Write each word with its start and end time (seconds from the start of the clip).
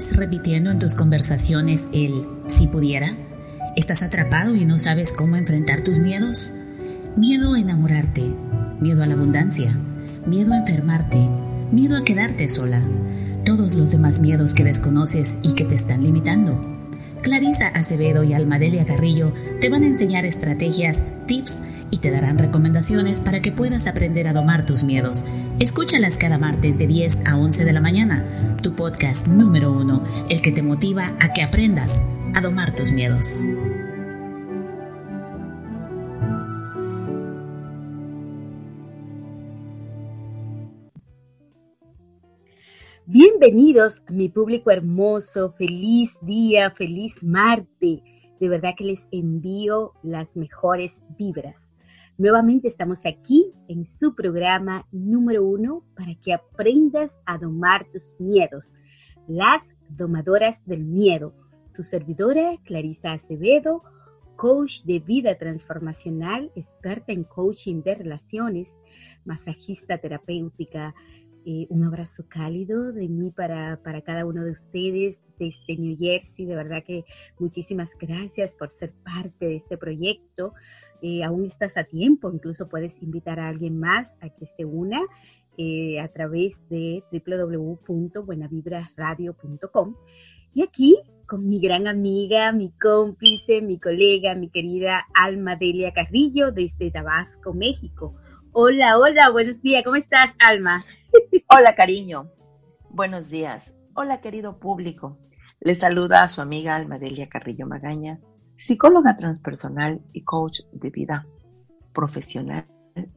¿Sigues 0.00 0.16
repitiendo 0.16 0.70
en 0.70 0.78
tus 0.78 0.94
conversaciones 0.94 1.90
el 1.92 2.24
si 2.46 2.68
pudiera? 2.68 3.14
¿Estás 3.76 4.02
atrapado 4.02 4.54
y 4.54 4.64
no 4.64 4.78
sabes 4.78 5.12
cómo 5.12 5.36
enfrentar 5.36 5.82
tus 5.82 5.98
miedos? 5.98 6.54
Miedo 7.18 7.52
a 7.52 7.60
enamorarte, 7.60 8.22
miedo 8.80 9.02
a 9.02 9.06
la 9.06 9.12
abundancia, 9.12 9.76
miedo 10.24 10.54
a 10.54 10.56
enfermarte, 10.56 11.18
miedo 11.70 11.98
a 11.98 12.04
quedarte 12.04 12.48
sola, 12.48 12.82
todos 13.44 13.74
los 13.74 13.90
demás 13.90 14.20
miedos 14.20 14.54
que 14.54 14.64
desconoces 14.64 15.38
y 15.42 15.52
que 15.52 15.64
te 15.64 15.74
están 15.74 16.02
limitando. 16.02 16.58
Clarisa 17.20 17.68
Acevedo 17.68 18.24
y 18.24 18.32
Almadelia 18.32 18.86
Carrillo 18.86 19.34
te 19.60 19.68
van 19.68 19.82
a 19.82 19.88
enseñar 19.88 20.24
estrategias, 20.24 21.02
tips 21.26 21.60
y 21.90 21.98
te 21.98 22.10
darán 22.10 22.38
recomendaciones 22.38 23.20
para 23.20 23.40
que 23.40 23.52
puedas 23.52 23.86
aprender 23.86 24.28
a 24.28 24.32
domar 24.32 24.64
tus 24.64 24.82
miedos. 24.82 25.26
Escúchalas 25.60 26.16
cada 26.16 26.38
martes 26.38 26.78
de 26.78 26.86
10 26.86 27.26
a 27.26 27.36
11 27.36 27.66
de 27.66 27.72
la 27.74 27.82
mañana, 27.82 28.24
tu 28.62 28.74
podcast 28.74 29.28
número 29.28 29.70
uno, 29.70 30.02
el 30.30 30.40
que 30.40 30.52
te 30.52 30.62
motiva 30.62 31.04
a 31.20 31.34
que 31.34 31.42
aprendas 31.42 32.02
a 32.34 32.40
domar 32.40 32.74
tus 32.74 32.92
miedos. 32.92 33.26
Bienvenidos, 43.04 44.00
mi 44.08 44.30
público 44.30 44.70
hermoso, 44.70 45.52
feliz 45.58 46.16
día, 46.22 46.70
feliz 46.70 47.22
Marte. 47.22 48.02
De 48.40 48.48
verdad 48.48 48.72
que 48.78 48.84
les 48.84 49.08
envío 49.12 49.92
las 50.02 50.38
mejores 50.38 51.02
vibras. 51.18 51.74
Nuevamente 52.20 52.68
estamos 52.68 53.06
aquí 53.06 53.50
en 53.66 53.86
su 53.86 54.14
programa 54.14 54.86
número 54.92 55.42
uno 55.42 55.86
para 55.96 56.14
que 56.16 56.34
aprendas 56.34 57.18
a 57.24 57.38
domar 57.38 57.86
tus 57.90 58.14
miedos. 58.18 58.74
Las 59.26 59.66
domadoras 59.88 60.66
del 60.66 60.84
miedo. 60.84 61.34
Tu 61.72 61.82
servidora, 61.82 62.58
Clarisa 62.62 63.14
Acevedo, 63.14 63.84
coach 64.36 64.82
de 64.82 64.98
vida 64.98 65.38
transformacional, 65.38 66.52
experta 66.54 67.12
en 67.12 67.24
coaching 67.24 67.82
de 67.82 67.94
relaciones, 67.94 68.76
masajista 69.24 69.96
terapéutica, 69.96 70.94
eh, 71.46 71.66
un 71.70 71.84
abrazo 71.84 72.26
cálido 72.28 72.92
de 72.92 73.08
mí 73.08 73.30
para, 73.30 73.80
para, 73.82 74.02
cada 74.02 74.26
uno 74.26 74.44
de 74.44 74.50
ustedes 74.50 75.22
desde 75.38 75.78
New 75.78 75.96
Jersey. 75.98 76.44
De 76.44 76.54
verdad 76.54 76.84
que 76.84 77.06
muchísimas 77.38 77.96
gracias 77.98 78.54
por 78.54 78.68
ser 78.68 78.92
parte 78.92 79.46
de 79.46 79.56
este 79.56 79.78
proyecto. 79.78 80.52
Eh, 81.02 81.24
aún 81.24 81.44
estás 81.44 81.76
a 81.76 81.82
tiempo, 81.84 82.32
incluso 82.32 82.68
puedes 82.68 83.02
invitar 83.02 83.38
a 83.40 83.48
alguien 83.48 83.78
más 83.78 84.16
a 84.20 84.28
que 84.28 84.46
se 84.46 84.64
una 84.64 85.00
eh, 85.56 85.98
a 86.00 86.08
través 86.08 86.68
de 86.68 87.02
www.buenavibrasradio.com. 87.12 89.96
Y 90.54 90.62
aquí 90.62 90.96
con 91.26 91.48
mi 91.48 91.60
gran 91.60 91.86
amiga, 91.86 92.50
mi 92.50 92.72
cómplice, 92.72 93.60
mi 93.60 93.78
colega, 93.78 94.34
mi 94.34 94.50
querida 94.50 95.06
Alma 95.14 95.54
Delia 95.54 95.92
Carrillo 95.92 96.50
desde 96.50 96.90
Tabasco, 96.90 97.54
México. 97.54 98.16
Hola, 98.52 98.98
hola, 98.98 99.30
buenos 99.30 99.62
días, 99.62 99.84
¿cómo 99.84 99.94
estás, 99.94 100.32
Alma? 100.40 100.82
Hola, 101.48 101.76
cariño. 101.76 102.32
Buenos 102.88 103.30
días. 103.30 103.78
Hola, 103.94 104.20
querido 104.20 104.58
público. 104.58 105.20
Les 105.60 105.78
saluda 105.78 106.24
a 106.24 106.28
su 106.28 106.40
amiga 106.40 106.74
Almadelia 106.74 107.28
Carrillo 107.28 107.68
Magaña, 107.68 108.18
psicóloga 108.60 109.16
transpersonal 109.16 110.02
y 110.12 110.22
coach 110.22 110.60
de 110.70 110.90
vida 110.90 111.26
profesional, 111.94 112.66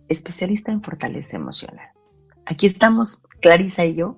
especialista 0.07 0.71
en 0.71 0.81
fortaleza 0.81 1.35
emocional. 1.35 1.89
Aquí 2.45 2.65
estamos, 2.65 3.25
Clarisa 3.41 3.83
y 3.83 3.95
yo, 3.95 4.17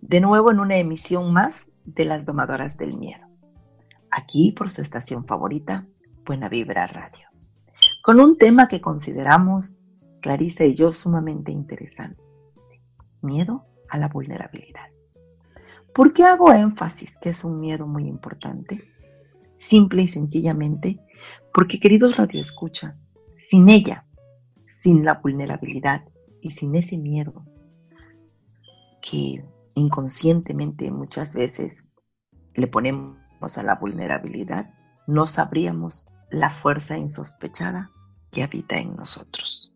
de 0.00 0.20
nuevo 0.20 0.50
en 0.50 0.58
una 0.58 0.76
emisión 0.76 1.32
más 1.32 1.70
de 1.84 2.04
las 2.04 2.26
domadoras 2.26 2.76
del 2.76 2.96
miedo. 2.96 3.24
Aquí 4.10 4.50
por 4.50 4.70
su 4.70 4.82
estación 4.82 5.24
favorita, 5.24 5.86
Buena 6.26 6.48
Vibra 6.48 6.88
Radio. 6.88 7.28
Con 8.02 8.18
un 8.18 8.36
tema 8.36 8.66
que 8.66 8.80
consideramos 8.80 9.78
Clarisa 10.20 10.64
y 10.64 10.74
yo 10.74 10.92
sumamente 10.92 11.52
interesante. 11.52 12.20
Miedo 13.22 13.66
a 13.88 13.98
la 13.98 14.08
vulnerabilidad. 14.08 14.88
¿Por 15.94 16.12
qué 16.12 16.24
hago 16.24 16.52
énfasis 16.52 17.16
que 17.18 17.28
es 17.28 17.44
un 17.44 17.60
miedo 17.60 17.86
muy 17.86 18.08
importante? 18.08 18.80
Simple 19.60 20.04
y 20.04 20.08
sencillamente 20.08 20.98
porque, 21.52 21.78
queridos 21.78 22.16
radioescucha, 22.16 22.96
sin 23.36 23.68
ella, 23.68 24.06
sin 24.66 25.04
la 25.04 25.20
vulnerabilidad 25.22 26.08
y 26.40 26.52
sin 26.52 26.74
ese 26.76 26.96
miedo 26.96 27.44
que 29.02 29.44
inconscientemente 29.74 30.90
muchas 30.90 31.34
veces 31.34 31.90
le 32.54 32.68
ponemos 32.68 33.18
a 33.58 33.62
la 33.62 33.74
vulnerabilidad, 33.74 34.72
no 35.06 35.26
sabríamos 35.26 36.08
la 36.30 36.48
fuerza 36.48 36.96
insospechada 36.96 37.90
que 38.32 38.42
habita 38.42 38.78
en 38.78 38.96
nosotros. 38.96 39.74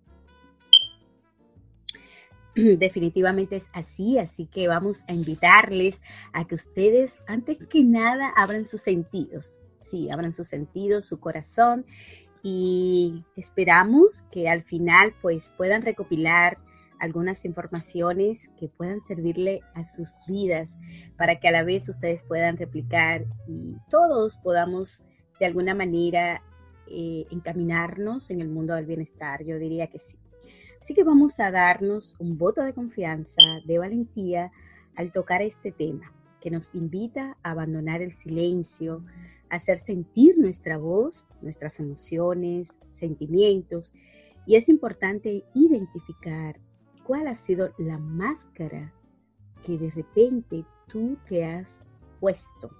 Definitivamente 2.54 3.56
es 3.56 3.68
así, 3.74 4.18
así 4.18 4.46
que 4.46 4.66
vamos 4.66 5.04
a 5.08 5.12
invitarles 5.12 6.00
a 6.32 6.46
que 6.46 6.54
ustedes, 6.54 7.22
antes 7.28 7.58
que 7.66 7.84
nada, 7.84 8.32
abran 8.34 8.64
sus 8.64 8.80
sentidos. 8.80 9.60
Sí, 9.84 10.10
abran 10.10 10.32
sus 10.32 10.48
sentidos, 10.48 11.06
su 11.06 11.20
corazón 11.20 11.84
y 12.42 13.22
esperamos 13.36 14.24
que 14.30 14.48
al 14.48 14.62
final 14.62 15.14
pues 15.20 15.52
puedan 15.56 15.82
recopilar 15.82 16.56
algunas 16.98 17.44
informaciones 17.44 18.50
que 18.58 18.68
puedan 18.68 19.02
servirle 19.02 19.60
a 19.74 19.84
sus 19.84 20.20
vidas 20.26 20.78
para 21.18 21.38
que 21.38 21.48
a 21.48 21.52
la 21.52 21.64
vez 21.64 21.86
ustedes 21.88 22.22
puedan 22.22 22.56
replicar 22.56 23.26
y 23.46 23.76
todos 23.90 24.38
podamos 24.38 25.04
de 25.38 25.46
alguna 25.46 25.74
manera 25.74 26.42
eh, 26.86 27.26
encaminarnos 27.30 28.30
en 28.30 28.40
el 28.40 28.48
mundo 28.48 28.74
del 28.74 28.86
bienestar. 28.86 29.44
Yo 29.44 29.58
diría 29.58 29.88
que 29.88 29.98
sí. 29.98 30.16
Así 30.80 30.94
que 30.94 31.04
vamos 31.04 31.40
a 31.40 31.50
darnos 31.50 32.14
un 32.18 32.38
voto 32.38 32.62
de 32.62 32.72
confianza, 32.72 33.42
de 33.66 33.78
valentía 33.78 34.50
al 34.96 35.12
tocar 35.12 35.42
este 35.42 35.72
tema 35.72 36.12
que 36.40 36.50
nos 36.50 36.74
invita 36.74 37.38
a 37.42 37.52
abandonar 37.52 38.02
el 38.02 38.14
silencio, 38.14 39.02
hacer 39.54 39.78
sentir 39.78 40.38
nuestra 40.38 40.78
voz, 40.78 41.24
nuestras 41.40 41.80
emociones, 41.80 42.78
sentimientos. 42.92 43.94
Y 44.46 44.56
es 44.56 44.68
importante 44.68 45.44
identificar 45.54 46.60
cuál 47.04 47.28
ha 47.28 47.34
sido 47.34 47.72
la 47.78 47.98
máscara 47.98 48.92
que 49.64 49.78
de 49.78 49.90
repente 49.90 50.64
tú 50.86 51.16
te 51.28 51.44
has 51.44 51.84
puesto. 52.20 52.70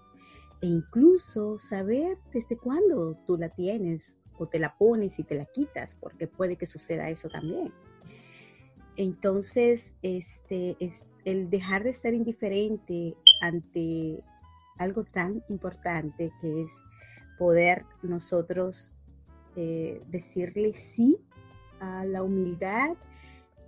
E 0.61 0.67
incluso 0.67 1.59
saber 1.59 2.19
desde 2.33 2.57
cuándo 2.57 3.17
tú 3.27 3.37
la 3.37 3.51
tienes 3.51 4.19
o 4.39 4.47
te 4.47 4.59
la 4.59 4.77
pones 4.77 5.19
y 5.19 5.25
te 5.25 5.35
la 5.35 5.45
quitas, 5.47 5.97
porque 6.01 6.27
puede 6.27 6.57
que 6.57 6.67
suceda 6.67 7.09
eso 7.09 7.29
también. 7.29 7.73
Entonces, 8.97 9.95
este, 10.03 10.77
es 10.81 11.07
el 11.25 11.51
dejar 11.51 11.85
de 11.85 11.93
ser 11.93 12.15
indiferente 12.15 13.17
ante 13.41 14.23
algo 14.79 15.05
tan 15.05 15.43
importante 15.49 16.33
que 16.41 16.63
es 16.63 16.83
poder 17.39 17.85
nosotros 18.03 18.97
eh, 19.57 20.03
decirle 20.09 20.75
sí 20.75 21.17
a 21.81 22.05
la 22.05 22.23
humildad, 22.23 22.97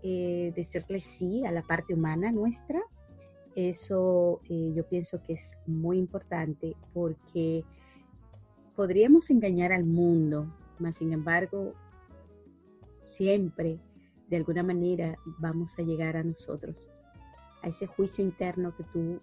eh, 0.02 0.52
decirle 0.54 0.98
sí 0.98 1.44
a 1.46 1.52
la 1.52 1.62
parte 1.62 1.94
humana 1.94 2.32
nuestra. 2.32 2.80
Eso 3.54 4.40
eh, 4.50 4.72
yo 4.74 4.86
pienso 4.86 5.22
que 5.22 5.34
es 5.34 5.56
muy 5.66 5.98
importante 5.98 6.76
porque 6.92 7.64
podríamos 8.74 9.30
engañar 9.30 9.72
al 9.72 9.84
mundo, 9.84 10.52
mas 10.78 10.98
sin 10.98 11.12
embargo, 11.12 11.74
siempre 13.04 13.80
de 14.28 14.36
alguna 14.36 14.62
manera 14.62 15.16
vamos 15.38 15.78
a 15.78 15.82
llegar 15.82 16.16
a 16.16 16.24
nosotros, 16.24 16.90
a 17.62 17.68
ese 17.68 17.86
juicio 17.86 18.24
interno 18.24 18.76
que 18.76 18.84
tú 18.84 19.20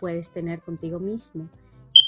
puedes 0.00 0.30
tener 0.30 0.60
contigo 0.60 0.98
mismo. 0.98 1.48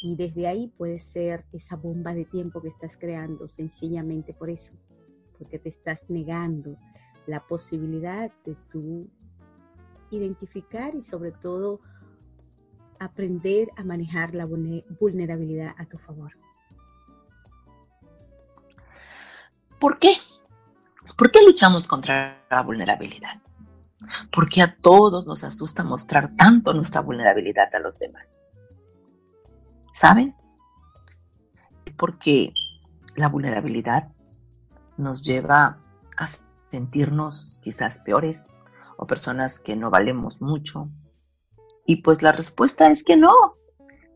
Y 0.02 0.14
desde 0.14 0.46
ahí 0.46 0.72
puede 0.76 0.98
ser 0.98 1.44
esa 1.52 1.76
bomba 1.76 2.14
de 2.14 2.24
tiempo 2.24 2.62
que 2.62 2.68
estás 2.68 2.96
creando 2.96 3.48
sencillamente 3.48 4.32
por 4.32 4.48
eso, 4.48 4.74
porque 5.36 5.58
te 5.58 5.68
estás 5.68 6.08
negando 6.08 6.76
la 7.26 7.44
posibilidad 7.46 8.30
de 8.44 8.56
tú 8.70 9.08
identificar 10.10 10.94
y 10.94 11.02
sobre 11.02 11.32
todo 11.32 11.80
aprender 13.00 13.68
a 13.76 13.84
manejar 13.84 14.34
la 14.34 14.46
vulnerabilidad 14.46 15.74
a 15.78 15.86
tu 15.86 15.98
favor. 15.98 16.32
¿Por 19.78 19.98
qué? 19.98 20.14
¿Por 21.16 21.30
qué 21.30 21.44
luchamos 21.44 21.86
contra 21.86 22.44
la 22.50 22.62
vulnerabilidad? 22.62 23.40
¿Por 24.30 24.48
qué 24.48 24.62
a 24.62 24.76
todos 24.76 25.26
nos 25.26 25.44
asusta 25.44 25.82
mostrar 25.82 26.36
tanto 26.36 26.72
nuestra 26.72 27.00
vulnerabilidad 27.00 27.74
a 27.74 27.80
los 27.80 27.98
demás? 27.98 28.40
¿Saben? 29.92 30.36
Es 31.84 31.94
porque 31.94 32.52
la 33.16 33.28
vulnerabilidad 33.28 34.12
nos 34.96 35.22
lleva 35.22 35.80
a 36.16 36.28
sentirnos 36.70 37.58
quizás 37.62 38.00
peores 38.00 38.44
o 38.96 39.06
personas 39.06 39.58
que 39.60 39.76
no 39.76 39.90
valemos 39.90 40.40
mucho 40.40 40.90
Y 41.86 42.02
pues 42.02 42.22
la 42.22 42.32
respuesta 42.32 42.90
es 42.90 43.02
que 43.02 43.16
no. 43.16 43.34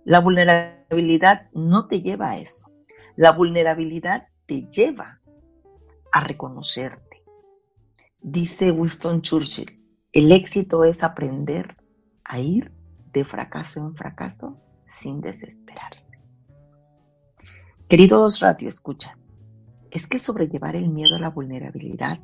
La 0.04 0.20
vulnerabilidad 0.20 1.48
no 1.52 1.88
te 1.88 2.02
lleva 2.02 2.32
a 2.32 2.38
eso. 2.38 2.70
La 3.16 3.32
vulnerabilidad 3.32 4.28
te 4.46 4.68
lleva 4.68 5.20
a 6.12 6.20
reconocerte. 6.20 7.11
Dice 8.24 8.70
Winston 8.70 9.20
Churchill, 9.20 9.82
el 10.12 10.30
éxito 10.30 10.84
es 10.84 11.02
aprender 11.02 11.76
a 12.22 12.38
ir 12.38 12.72
de 13.12 13.24
fracaso 13.24 13.80
en 13.80 13.96
fracaso 13.96 14.60
sin 14.84 15.20
desesperarse. 15.20 16.06
Queridos 17.88 18.38
Radio 18.38 18.68
Escucha, 18.68 19.18
es 19.90 20.06
que 20.06 20.20
sobrellevar 20.20 20.76
el 20.76 20.88
miedo 20.88 21.16
a 21.16 21.18
la 21.18 21.30
vulnerabilidad 21.30 22.20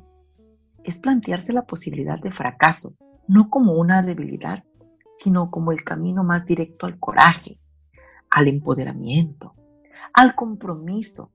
es 0.85 0.99
plantearse 0.99 1.51
la 1.51 1.65
posibilidad 1.65 2.17
de 2.17 2.31
fracaso, 2.31 2.95
no 3.27 3.49
como 3.49 3.73
una 3.73 4.01
debilidad, 4.01 4.63
sino 5.17 5.51
como 5.51 5.73
el 5.73 5.83
camino 5.83 6.23
más 6.23 6.45
directo 6.45 6.85
al 6.85 6.97
coraje, 6.97 7.59
al 8.29 8.47
empoderamiento, 8.47 9.53
al 10.13 10.33
compromiso, 10.35 11.33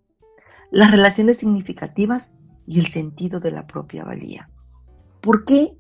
las 0.71 0.91
relaciones 0.91 1.37
significativas 1.37 2.33
y 2.67 2.79
el 2.79 2.87
sentido 2.87 3.41
de 3.41 3.53
la 3.53 3.67
propia 3.67 4.05
valía. 4.05 4.49
¿Por 5.21 5.45
qué? 5.45 5.77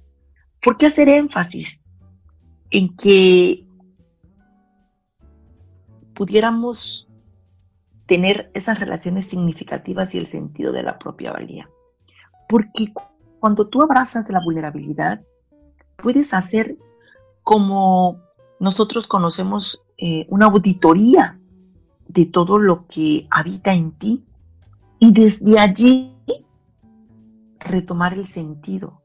¿Por 0.62 0.76
qué 0.76 0.86
hacer 0.86 1.08
énfasis 1.08 1.80
en 2.70 2.94
que 2.96 3.66
pudiéramos 6.14 7.08
tener 8.06 8.50
esas 8.54 8.80
relaciones 8.80 9.26
significativas 9.26 10.14
y 10.14 10.18
el 10.18 10.26
sentido 10.26 10.72
de 10.72 10.82
la 10.82 10.98
propia 10.98 11.32
valía. 11.32 11.68
Porque 12.48 12.92
cuando 13.40 13.68
tú 13.68 13.82
abrazas 13.82 14.28
la 14.30 14.40
vulnerabilidad, 14.44 15.22
puedes 15.96 16.34
hacer 16.34 16.76
como 17.42 18.20
nosotros 18.60 19.06
conocemos 19.06 19.82
eh, 19.98 20.26
una 20.28 20.46
auditoría 20.46 21.38
de 22.08 22.26
todo 22.26 22.58
lo 22.58 22.86
que 22.86 23.26
habita 23.30 23.74
en 23.74 23.92
ti 23.92 24.24
y 24.98 25.12
desde 25.12 25.58
allí 25.58 26.13
retomar 27.64 28.14
el 28.14 28.24
sentido 28.24 29.02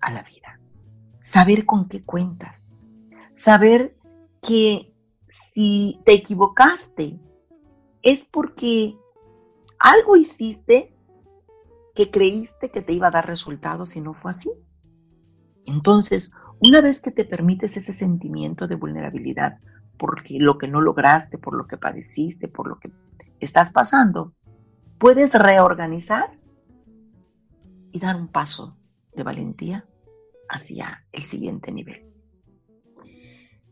a 0.00 0.10
la 0.10 0.22
vida. 0.22 0.60
Saber 1.20 1.66
con 1.66 1.88
qué 1.88 2.04
cuentas. 2.04 2.62
Saber 3.34 3.96
que 4.40 4.94
si 5.28 6.00
te 6.04 6.14
equivocaste 6.14 7.18
es 8.02 8.24
porque 8.24 8.96
algo 9.78 10.16
hiciste 10.16 10.94
que 11.94 12.10
creíste 12.10 12.70
que 12.70 12.80
te 12.80 12.92
iba 12.92 13.08
a 13.08 13.12
dar 13.12 13.26
resultados 13.26 13.96
y 13.96 14.00
no 14.00 14.14
fue 14.14 14.30
así. 14.30 14.50
Entonces, 15.66 16.30
una 16.60 16.80
vez 16.80 17.00
que 17.00 17.10
te 17.10 17.24
permites 17.24 17.76
ese 17.76 17.92
sentimiento 17.92 18.66
de 18.66 18.76
vulnerabilidad 18.76 19.58
por 19.98 20.22
lo 20.30 20.58
que 20.58 20.68
no 20.68 20.80
lograste, 20.80 21.38
por 21.38 21.54
lo 21.54 21.66
que 21.66 21.76
padeciste, 21.76 22.48
por 22.48 22.68
lo 22.68 22.78
que 22.78 22.90
estás 23.40 23.72
pasando, 23.72 24.32
puedes 24.98 25.34
reorganizar 25.34 26.37
y 27.92 28.00
dar 28.00 28.16
un 28.16 28.28
paso 28.28 28.76
de 29.14 29.22
valentía 29.22 29.88
hacia 30.48 31.04
el 31.12 31.22
siguiente 31.22 31.72
nivel. 31.72 32.04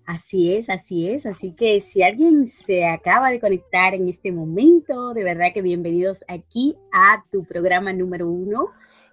Así 0.07 0.55
es, 0.55 0.71
así 0.71 1.09
es. 1.09 1.27
Así 1.27 1.53
que 1.53 1.81
si 1.81 2.03
alguien 2.03 2.47
se 2.47 2.87
acaba 2.87 3.31
de 3.31 3.41
conectar 3.41 3.93
en 3.95 4.09
este 4.09 4.31
momento, 4.31 5.13
de 5.15 5.25
verdad 5.25 5.53
que 5.53 5.63
bienvenidos 5.63 6.25
aquí 6.29 6.77
a 6.93 7.25
tu 7.33 7.45
programa 7.45 7.93
número 7.93 8.31
uno 8.31 8.71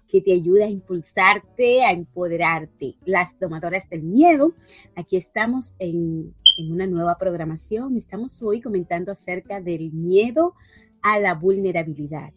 que 0.07 0.21
te 0.21 0.33
ayuda 0.33 0.65
a 0.65 0.69
impulsarte, 0.69 1.83
a 1.83 1.91
empoderarte. 1.91 2.97
Las 3.05 3.39
tomadoras 3.39 3.89
del 3.89 4.03
miedo. 4.03 4.53
Aquí 4.95 5.17
estamos 5.17 5.75
en, 5.79 6.35
en 6.59 6.71
una 6.71 6.85
nueva 6.85 7.17
programación. 7.17 7.97
Estamos 7.97 8.43
hoy 8.43 8.61
comentando 8.61 9.11
acerca 9.11 9.59
del 9.59 9.91
miedo 9.91 10.53
a 11.01 11.19
la 11.19 11.33
vulnerabilidad. 11.33 12.31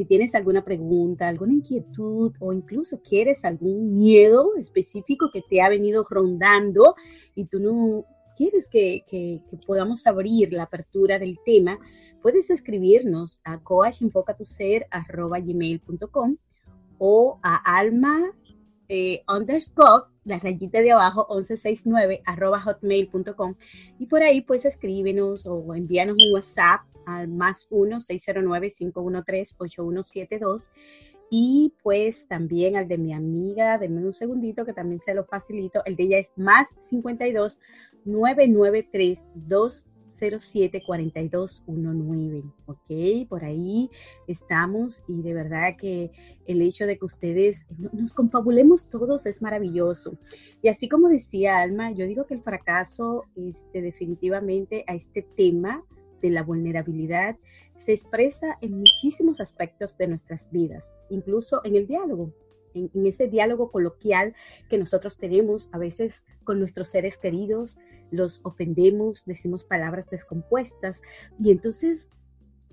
Si 0.00 0.06
tienes 0.06 0.34
alguna 0.34 0.64
pregunta, 0.64 1.28
alguna 1.28 1.52
inquietud 1.52 2.32
o 2.38 2.54
incluso 2.54 3.02
quieres 3.02 3.44
algún 3.44 3.92
miedo 3.92 4.52
específico 4.56 5.28
que 5.30 5.42
te 5.42 5.60
ha 5.60 5.68
venido 5.68 6.06
rondando 6.08 6.94
y 7.34 7.44
tú 7.44 7.60
no 7.60 8.06
quieres 8.34 8.66
que, 8.66 9.42
podamos 9.66 10.06
abrir 10.06 10.54
la 10.54 10.62
apertura 10.62 11.18
del 11.18 11.38
tema, 11.44 11.78
puedes 12.22 12.48
escribirnos 12.48 13.42
a 13.44 13.58
coachenfocatuser.com 13.58 16.36
o 16.96 17.38
a 17.42 17.78
alma 17.78 18.32
eh, 18.88 19.22
underscore, 19.28 20.04
la 20.24 20.38
rayita 20.38 20.80
de 20.80 20.92
abajo, 20.92 21.26
1169 21.28 22.22
arroba 22.24 22.58
hotmail.com 22.58 23.54
y 23.98 24.06
por 24.06 24.22
ahí 24.22 24.40
pues 24.40 24.64
escríbenos 24.64 25.44
o 25.44 25.74
envíanos 25.74 26.14
un 26.14 26.32
WhatsApp 26.32 26.86
al 27.16 27.28
más 27.28 27.68
1-609-513-8172 27.70 30.70
y 31.30 31.72
pues 31.84 32.26
también 32.26 32.76
al 32.76 32.88
de 32.88 32.98
mi 32.98 33.14
amiga, 33.14 33.78
denme 33.78 34.04
un 34.04 34.12
segundito 34.12 34.64
que 34.64 34.72
también 34.72 34.98
se 34.98 35.14
lo 35.14 35.24
facilito, 35.24 35.82
el 35.84 35.94
de 35.94 36.02
ella 36.02 36.18
es 36.18 36.32
más 36.36 36.74
52 36.80 37.60
993 38.04 39.26
207 39.34 40.82
4219, 40.84 42.42
¿ok? 42.66 43.28
Por 43.28 43.44
ahí 43.44 43.90
estamos 44.26 45.04
y 45.06 45.22
de 45.22 45.34
verdad 45.34 45.76
que 45.78 46.10
el 46.48 46.62
hecho 46.62 46.86
de 46.86 46.98
que 46.98 47.04
ustedes 47.04 47.64
nos 47.92 48.12
confabulemos 48.12 48.90
todos 48.90 49.24
es 49.26 49.40
maravilloso. 49.40 50.18
Y 50.62 50.68
así 50.68 50.88
como 50.88 51.08
decía 51.08 51.58
Alma, 51.58 51.92
yo 51.92 52.06
digo 52.06 52.26
que 52.26 52.34
el 52.34 52.42
fracaso 52.42 53.26
este, 53.36 53.82
definitivamente 53.82 54.82
a 54.88 54.96
este 54.96 55.22
tema 55.22 55.84
de 56.20 56.30
la 56.30 56.42
vulnerabilidad 56.42 57.36
se 57.76 57.92
expresa 57.92 58.58
en 58.60 58.78
muchísimos 58.78 59.40
aspectos 59.40 59.96
de 59.96 60.08
nuestras 60.08 60.50
vidas, 60.50 60.92
incluso 61.08 61.60
en 61.64 61.76
el 61.76 61.86
diálogo, 61.86 62.32
en, 62.74 63.06
ese 63.06 63.28
diálogo 63.28 63.70
coloquial 63.70 64.34
que 64.68 64.78
nosotros 64.78 65.16
tenemos 65.16 65.70
a 65.72 65.78
veces 65.78 66.24
con 66.44 66.58
nuestros 66.58 66.90
seres 66.90 67.16
queridos, 67.16 67.78
los 68.10 68.40
ofendemos, 68.44 69.24
decimos 69.24 69.64
palabras 69.64 70.10
descompuestas 70.10 71.02
y 71.42 71.50
entonces, 71.50 72.10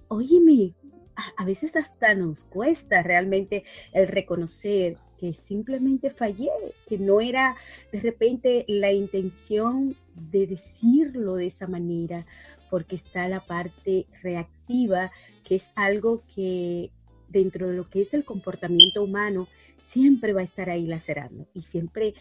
óyeme, 0.08 0.76
a, 1.16 1.42
a 1.42 1.46
veces 1.46 1.76
hasta 1.76 2.14
nos 2.14 2.44
cuesta 2.44 3.02
realmente 3.02 3.64
el 3.94 4.08
reconocer 4.08 4.98
que 5.18 5.34
simplemente 5.34 6.12
fallé, 6.12 6.52
que 6.88 6.98
no 6.98 7.22
era 7.22 7.56
de 7.92 8.00
repente 8.00 8.66
la 8.68 8.92
intención 8.92 9.96
de 10.16 10.48
decirlo 10.48 11.36
de 11.36 11.48
esa 11.48 11.68
manera 11.68 12.26
porque 12.70 12.96
está 12.96 13.28
la 13.28 13.40
parte 13.40 14.08
reactiva, 14.22 15.12
que 15.44 15.56
es 15.56 15.72
algo 15.76 16.24
que 16.34 16.92
dentro 17.30 17.70
de 17.70 17.76
lo 17.76 17.90
que 17.90 18.02
es 18.02 18.14
el 18.14 18.24
comportamiento 18.24 19.04
humano 19.04 19.48
siempre 19.82 20.34
va 20.34 20.42
a 20.42 20.46
estar 20.46 20.70
ahí 20.70 20.86
lacerando 20.86 21.48
y 21.54 21.62
siempre, 21.62 22.14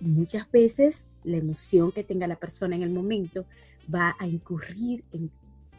muchas 0.00 0.50
veces, 0.50 1.06
la 1.24 1.36
emoción 1.36 1.92
que 1.92 2.04
tenga 2.04 2.26
la 2.26 2.36
persona 2.36 2.76
en 2.76 2.82
el 2.82 2.90
momento 2.90 3.44
va 3.92 4.16
a 4.18 4.26
incurrir 4.26 5.04
en 5.12 5.30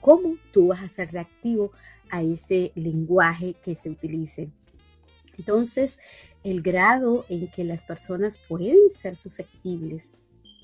cómo 0.01 0.35
tú 0.51 0.67
vas 0.67 0.83
a 0.83 0.89
ser 0.89 1.11
reactivo 1.11 1.71
a 2.09 2.21
ese 2.21 2.71
lenguaje 2.75 3.55
que 3.63 3.75
se 3.75 3.89
utilice. 3.89 4.49
Entonces, 5.37 5.99
el 6.43 6.61
grado 6.61 7.25
en 7.29 7.47
que 7.47 7.63
las 7.63 7.85
personas 7.85 8.37
pueden 8.37 8.77
ser 8.93 9.15
susceptibles, 9.15 10.09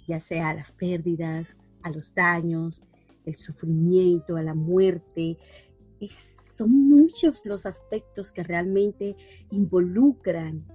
ya 0.08 0.20
sea 0.20 0.50
a 0.50 0.54
las 0.54 0.72
pérdidas, 0.72 1.48
a 1.82 1.90
los 1.90 2.14
daños, 2.14 2.84
el 3.26 3.36
sufrimiento, 3.36 4.36
a 4.36 4.44
la 4.44 4.54
muerte. 4.54 5.38
son 6.58 6.72
muchos 6.90 7.46
los 7.46 7.66
aspectos 7.66 8.32
que 8.32 8.44
realmente 8.44 9.16
involucran 9.52 10.66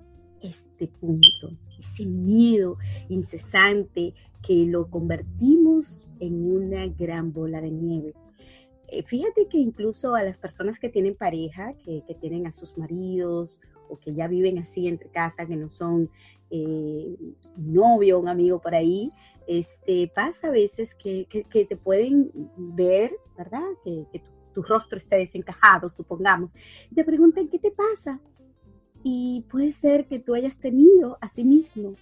este 0.43 0.89
punto, 0.89 1.57
ese 1.79 2.07
miedo 2.07 2.77
incesante 3.09 4.15
que 4.43 4.67
lo 4.67 4.91
convertimos 4.91 6.11
en 6.21 6.45
una 6.45 6.87
gran 6.87 7.33
bola 7.33 7.61
de 7.61 7.71
nieve. 7.71 8.15
Eh, 8.89 9.03
fíjate 9.03 9.49
que 9.49 9.59
incluso 9.59 10.15
a 10.15 10.23
las 10.23 10.37
personas 10.37 10.79
que 10.79 10.91
tienen 10.91 11.15
pareja, 11.15 11.75
que, 11.85 12.03
tienen 12.21 12.47
a 12.47 12.53
sus 12.53 12.77
maridos 12.77 13.61
o 13.89 13.99
que 13.99 14.15
ya 14.15 14.29
viven 14.29 14.59
así 14.59 14.87
entre 14.87 15.09
casa, 15.09 15.47
que 15.47 15.57
no 15.57 15.71
son 15.71 16.11
eh, 16.51 17.17
novio, 17.57 18.21
un 18.21 18.29
amigo 18.29 18.61
por 18.61 18.75
ahí, 18.75 19.09
este, 19.47 20.11
pasa 20.15 20.49
a 20.49 20.51
veces 20.51 20.95
que, 20.95 21.27
te 21.51 21.77
pueden 21.77 22.31
ver, 22.57 23.13
¿verdad? 23.37 23.67
Que, 23.85 24.23
tu, 24.53 24.63
rostro 24.63 24.99
esté 24.99 25.17
desencajado, 25.17 25.91
supongamos, 25.91 26.53
te 26.95 27.05
preguntan, 27.05 27.49
¿qué 27.49 27.59
te 27.59 27.73
pasa? 27.73 28.21
Y 29.03 29.45
puede 29.51 29.73
ser 29.73 30.07
que 30.07 30.21
tú 30.21 30.35
hayas 30.35 30.59
tenido 30.59 31.19
asimismo 31.21 31.97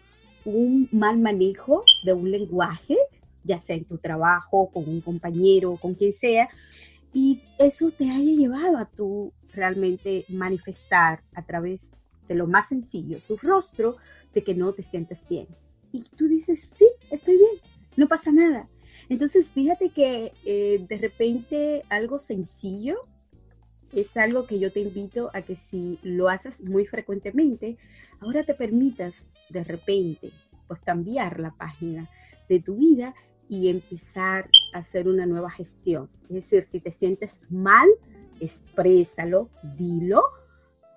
un 0.44 0.88
mal 0.92 1.18
manejo 1.18 1.82
de 2.04 2.12
un 2.12 2.30
lenguaje, 2.30 2.96
ya 3.42 3.58
sea 3.58 3.76
en 3.76 3.86
tu 3.86 3.96
trabajo, 3.96 4.70
con 4.70 4.86
un 4.88 5.00
compañero, 5.00 5.76
con 5.76 5.94
quien 5.94 6.12
sea, 6.12 6.48
y 7.12 7.42
eso 7.58 7.90
te 7.90 8.04
haya 8.04 8.34
llevado 8.36 8.76
a 8.76 8.84
tú 8.84 9.32
realmente 9.52 10.26
manifestar 10.28 11.22
a 11.34 11.44
través 11.44 11.92
de 12.28 12.34
lo 12.34 12.46
más 12.46 12.68
sencillo, 12.68 13.18
tu 13.26 13.36
rostro, 13.38 13.96
de 14.34 14.42
que 14.44 14.54
no 14.54 14.72
te 14.72 14.82
sientes 14.82 15.26
bien 15.28 15.46
y 15.92 16.02
tú 16.02 16.26
dices, 16.28 16.60
sí, 16.60 16.88
estoy 17.10 17.36
bien, 17.36 17.60
no 17.96 18.08
pasa 18.08 18.32
nada. 18.32 18.68
Entonces, 19.08 19.50
fíjate 19.52 19.90
que 19.90 20.32
eh, 20.44 20.84
de 20.88 20.96
repente 20.98 21.82
algo 21.88 22.18
sencillo 22.18 22.96
es 23.92 24.16
algo 24.16 24.46
que 24.46 24.58
yo 24.58 24.72
te 24.72 24.80
invito 24.80 25.30
a 25.34 25.42
que 25.42 25.54
si 25.54 25.98
lo 26.02 26.28
haces 26.28 26.62
muy 26.68 26.86
frecuentemente, 26.86 27.76
ahora 28.20 28.42
te 28.42 28.54
permitas 28.54 29.28
de 29.50 29.64
repente 29.64 30.30
pues 30.66 30.80
cambiar 30.80 31.40
la 31.40 31.50
página 31.50 32.08
de 32.48 32.60
tu 32.60 32.76
vida 32.76 33.14
y 33.48 33.68
empezar 33.68 34.48
a 34.72 34.78
hacer 34.78 35.08
una 35.08 35.26
nueva 35.26 35.50
gestión. 35.50 36.08
Es 36.24 36.36
decir, 36.36 36.64
si 36.64 36.80
te 36.80 36.90
sientes 36.90 37.44
mal, 37.50 37.88
exprésalo, 38.40 39.50
dilo. 39.76 40.22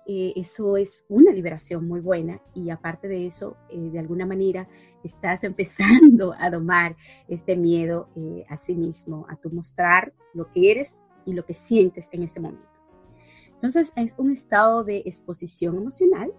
Eh, 0.08 0.34
eso 0.36 0.76
es 0.76 1.04
una 1.08 1.32
liberación 1.32 1.88
muy 1.88 1.98
buena 1.98 2.40
y 2.54 2.70
aparte 2.70 3.08
de 3.08 3.26
eso, 3.26 3.56
eh, 3.68 3.90
de 3.90 3.98
alguna 3.98 4.24
manera 4.24 4.68
estás 5.02 5.42
empezando 5.44 6.32
a 6.38 6.48
domar 6.48 6.96
este 7.26 7.56
miedo 7.56 8.08
eh, 8.14 8.44
a 8.48 8.56
sí 8.56 8.76
mismo, 8.76 9.26
a 9.28 9.36
tu 9.36 9.50
mostrar 9.50 10.12
lo 10.32 10.50
que 10.52 10.70
eres 10.70 11.02
y 11.24 11.32
lo 11.32 11.44
que 11.44 11.54
sientes 11.54 12.08
en 12.12 12.22
este 12.22 12.38
momento. 12.38 12.68
Entonces 13.54 13.92
es 13.96 14.14
un 14.16 14.30
estado 14.30 14.84
de 14.84 14.98
exposición 14.98 15.76
emocional, 15.76 16.32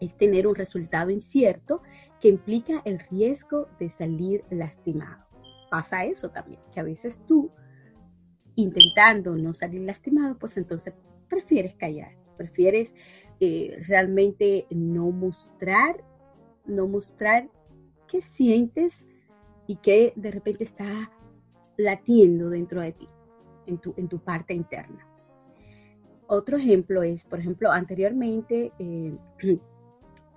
es 0.00 0.16
tener 0.16 0.46
un 0.46 0.54
resultado 0.54 1.10
incierto 1.10 1.82
que 2.20 2.28
implica 2.28 2.80
el 2.84 3.00
riesgo 3.10 3.66
de 3.80 3.90
salir 3.90 4.44
lastimado. 4.50 5.24
Pasa 5.68 6.04
eso 6.04 6.30
también, 6.30 6.60
que 6.72 6.78
a 6.78 6.84
veces 6.84 7.24
tú, 7.26 7.50
intentando 8.54 9.34
no 9.34 9.52
salir 9.52 9.80
lastimado, 9.80 10.38
pues 10.38 10.56
entonces 10.58 10.94
prefieres 11.28 11.74
callar, 11.74 12.21
prefieres 12.32 12.94
eh, 13.40 13.78
realmente 13.88 14.66
no 14.70 15.10
mostrar, 15.10 16.02
no 16.66 16.86
mostrar 16.86 17.48
qué 18.08 18.22
sientes 18.22 19.06
y 19.66 19.76
qué 19.76 20.12
de 20.16 20.30
repente 20.30 20.64
está 20.64 21.10
latiendo 21.76 22.50
dentro 22.50 22.80
de 22.80 22.92
ti, 22.92 23.08
en 23.66 23.78
tu, 23.78 23.94
en 23.96 24.08
tu 24.08 24.18
parte 24.18 24.54
interna. 24.54 25.06
Otro 26.26 26.56
ejemplo 26.56 27.02
es, 27.02 27.24
por 27.24 27.40
ejemplo, 27.40 27.70
anteriormente, 27.70 28.72
eh, 28.78 29.16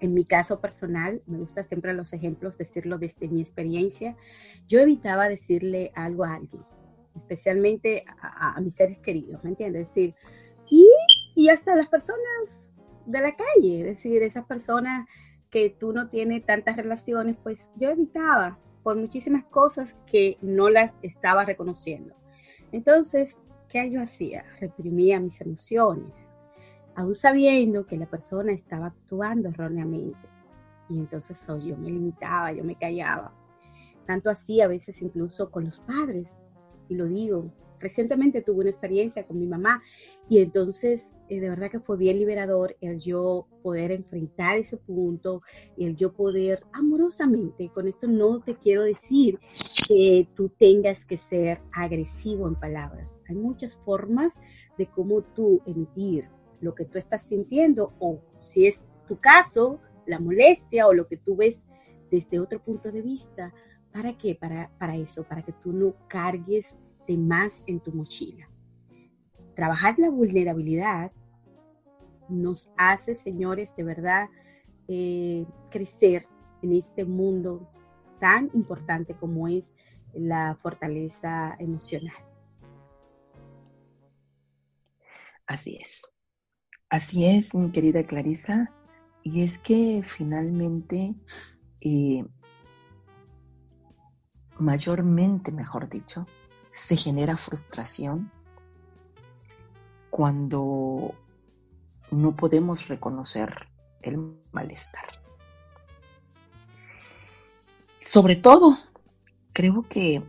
en 0.02 0.14
mi 0.14 0.26
caso 0.26 0.60
personal, 0.60 1.22
me 1.26 1.38
gusta 1.38 1.64
siempre 1.64 1.94
los 1.94 2.12
ejemplos 2.14 2.58
decirlo 2.58 2.98
desde 2.98 3.28
mi 3.28 3.42
experiencia, 3.42 4.16
yo 4.68 4.80
evitaba 4.80 5.30
decirle 5.30 5.92
algo 5.96 6.26
a 6.26 6.36
alguien, 6.36 6.64
especialmente 7.16 8.04
a, 8.22 8.60
mis 8.62 8.76
seres 8.76 9.00
queridos, 9.00 9.44
¿me 9.44 9.52
entiendes? 9.52 9.84
Es 9.84 9.96
decir, 9.96 10.16
y, 11.46 11.50
hasta 11.50 11.76
las 11.76 11.88
personas 11.88 12.72
de 13.06 13.22
la 13.22 13.36
calle, 13.36 13.82
es 13.82 13.86
decir, 13.86 14.24
esas 14.24 14.46
personas 14.46 15.08
que 15.52 15.70
tú 15.70 15.94
no 15.94 16.08
tienes 16.08 16.46
tantas 16.46 16.76
relaciones, 16.76 17.38
pues 17.42 17.74
yo 17.78 17.90
evitaba 17.90 18.58
por 18.84 18.98
muchísimas 18.98 19.46
cosas 19.46 19.96
que 20.08 20.38
no 20.42 20.70
las 20.70 20.92
estaba 21.02 21.46
reconociendo. 21.46 22.16
Entonces, 22.72 23.42
¿qué 23.70 23.90
yo 23.92 24.02
hacía? 24.02 24.44
Reprimía 24.60 25.20
mis 25.20 25.40
emociones, 25.42 26.26
aún 26.96 27.16
sabiendo 27.16 27.86
que 27.86 27.98
la 27.98 28.08
persona 28.08 28.52
estaba 28.52 28.88
actuando 28.88 29.50
erróneamente. 29.50 30.28
Y 30.90 30.98
entonces 30.98 31.48
oh, 31.50 31.58
yo 31.58 31.78
me 31.78 31.90
limitaba, 31.90 32.52
yo 32.52 32.64
me 32.64 32.76
callaba. 32.76 33.34
Tanto 34.06 34.30
así 34.30 34.62
a 34.62 34.68
veces 34.68 35.02
incluso 35.02 35.52
con 35.52 35.66
los 35.66 35.80
padres, 35.80 36.36
y 36.90 36.96
lo 36.96 37.06
digo, 37.06 37.52
recientemente 37.86 38.42
tuve 38.42 38.62
una 38.62 38.72
experiencia 38.72 39.28
con 39.28 39.38
mi 39.38 39.46
mamá 39.46 39.84
y 40.28 40.40
entonces 40.40 41.16
eh, 41.30 41.40
de 41.40 41.50
verdad 41.50 41.70
que 41.70 41.80
fue 41.80 41.98
bien 41.98 42.18
liberador 42.18 42.76
el 42.82 43.00
yo 43.00 43.46
poder 43.62 43.92
enfrentar 43.92 44.58
ese 44.58 44.78
punto, 44.78 45.44
el 45.78 45.96
yo 45.96 46.12
poder 46.12 46.64
amorosamente, 46.74 47.70
con 47.70 47.88
esto 47.88 48.08
no 48.08 48.40
te 48.40 48.56
quiero 48.56 48.82
decir 48.82 49.40
que 49.88 50.28
tú 50.34 50.50
tengas 50.50 51.06
que 51.06 51.18
ser 51.18 51.62
agresivo 51.72 52.48
en 52.48 52.56
palabras. 52.56 53.22
Hay 53.30 53.36
muchas 53.36 53.78
formas 53.78 54.40
de 54.80 54.88
cómo 54.88 55.22
tú 55.22 55.62
emitir 55.68 56.26
lo 56.62 56.74
que 56.74 56.86
tú 56.86 56.98
estás 56.98 57.24
sintiendo 57.24 57.94
o 58.00 58.20
si 58.40 58.66
es 58.66 58.88
tu 59.08 59.20
caso, 59.20 59.80
la 60.08 60.20
molestia 60.20 60.88
o 60.88 60.94
lo 60.94 61.08
que 61.08 61.18
tú 61.18 61.36
ves 61.36 61.68
desde 62.10 62.40
otro 62.40 62.60
punto 62.64 62.92
de 62.92 63.04
vista. 63.04 63.54
¿Para 63.94 64.18
qué? 64.18 64.34
Para, 64.34 64.72
para 64.80 64.96
eso, 64.96 65.24
para 65.24 65.44
que 65.44 65.54
tú 65.54 65.72
no 65.72 65.94
cargues 66.08 66.80
más 67.18 67.64
en 67.68 67.80
tu 67.80 67.92
mochila. 67.92 68.50
Trabajar 69.56 69.98
la 69.98 70.10
vulnerabilidad 70.10 71.12
nos 72.28 72.70
hace, 72.78 73.16
señores, 73.16 73.76
de 73.76 73.84
verdad 73.84 74.28
eh, 74.88 75.46
crecer 75.70 76.28
en 76.62 76.74
este 76.74 77.06
mundo 77.06 77.70
tan 78.20 78.50
importante 78.54 79.16
como 79.16 79.48
es 79.48 79.76
la 80.14 80.58
fortaleza 80.62 81.56
emocional. 81.60 82.16
Así 85.48 85.78
es. 85.82 86.14
Así 86.90 87.26
es, 87.26 87.54
mi 87.56 87.72
querida 87.72 88.04
Clarisa. 88.04 88.74
Y 89.24 89.44
es 89.44 89.60
que 89.60 90.02
finalmente, 90.04 91.16
eh, 91.82 92.24
mayormente, 94.60 95.52
mejor 95.52 95.90
dicho, 95.90 96.28
se 96.76 96.98
genera 96.98 97.38
frustración 97.38 98.30
cuando 100.10 101.16
no 102.12 102.36
podemos 102.36 102.90
reconocer 102.90 103.70
el 104.02 104.18
malestar. 104.52 105.22
Sobre 108.02 108.36
todo, 108.36 108.78
creo 109.54 109.86
que 109.88 110.22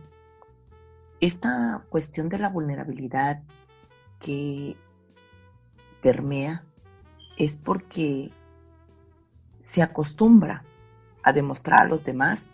esta 1.19 1.85
cuestión 1.89 2.29
de 2.29 2.39
la 2.39 2.47
vulnerabilidad 2.49 3.43
que 4.17 4.77
permea 6.01 6.63
es 7.37 7.57
porque 7.57 8.31
se 9.59 9.83
acostumbra 9.83 10.63
a 11.23 11.33
demostrar 11.33 11.81
a 11.81 11.89
los 11.89 12.05
demás 12.05 12.51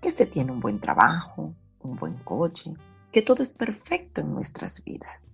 que 0.00 0.10
se 0.10 0.24
tiene 0.24 0.52
un 0.52 0.60
buen 0.60 0.80
trabajo, 0.80 1.54
un 1.80 1.96
buen 1.96 2.14
coche, 2.14 2.74
que 3.16 3.22
todo 3.22 3.42
es 3.42 3.52
perfecto 3.52 4.20
en 4.20 4.34
nuestras 4.34 4.84
vidas. 4.84 5.30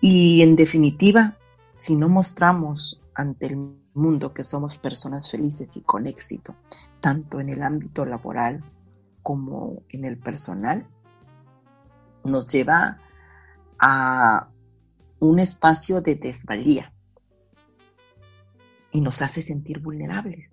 Y 0.00 0.42
en 0.42 0.56
definitiva, 0.56 1.38
si 1.76 1.94
no 1.94 2.08
mostramos 2.08 3.00
ante 3.14 3.46
el 3.46 3.56
mundo 3.94 4.34
que 4.34 4.42
somos 4.42 4.80
personas 4.80 5.30
felices 5.30 5.76
y 5.76 5.82
con 5.82 6.08
éxito, 6.08 6.56
tanto 7.00 7.38
en 7.38 7.50
el 7.50 7.62
ámbito 7.62 8.04
laboral 8.04 8.64
como 9.22 9.84
en 9.90 10.04
el 10.04 10.18
personal, 10.18 10.88
nos 12.24 12.48
lleva 12.48 13.00
a 13.78 14.48
un 15.20 15.38
espacio 15.38 16.00
de 16.00 16.16
desvalía 16.16 16.92
y 18.90 19.02
nos 19.02 19.22
hace 19.22 19.40
sentir 19.40 19.78
vulnerables. 19.78 20.50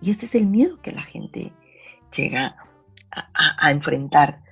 Y 0.00 0.10
ese 0.10 0.26
es 0.26 0.34
el 0.34 0.48
miedo 0.48 0.82
que 0.82 0.90
la 0.90 1.04
gente 1.04 1.52
llega 2.10 2.56
a, 3.12 3.70
enfrentar, 3.70 4.42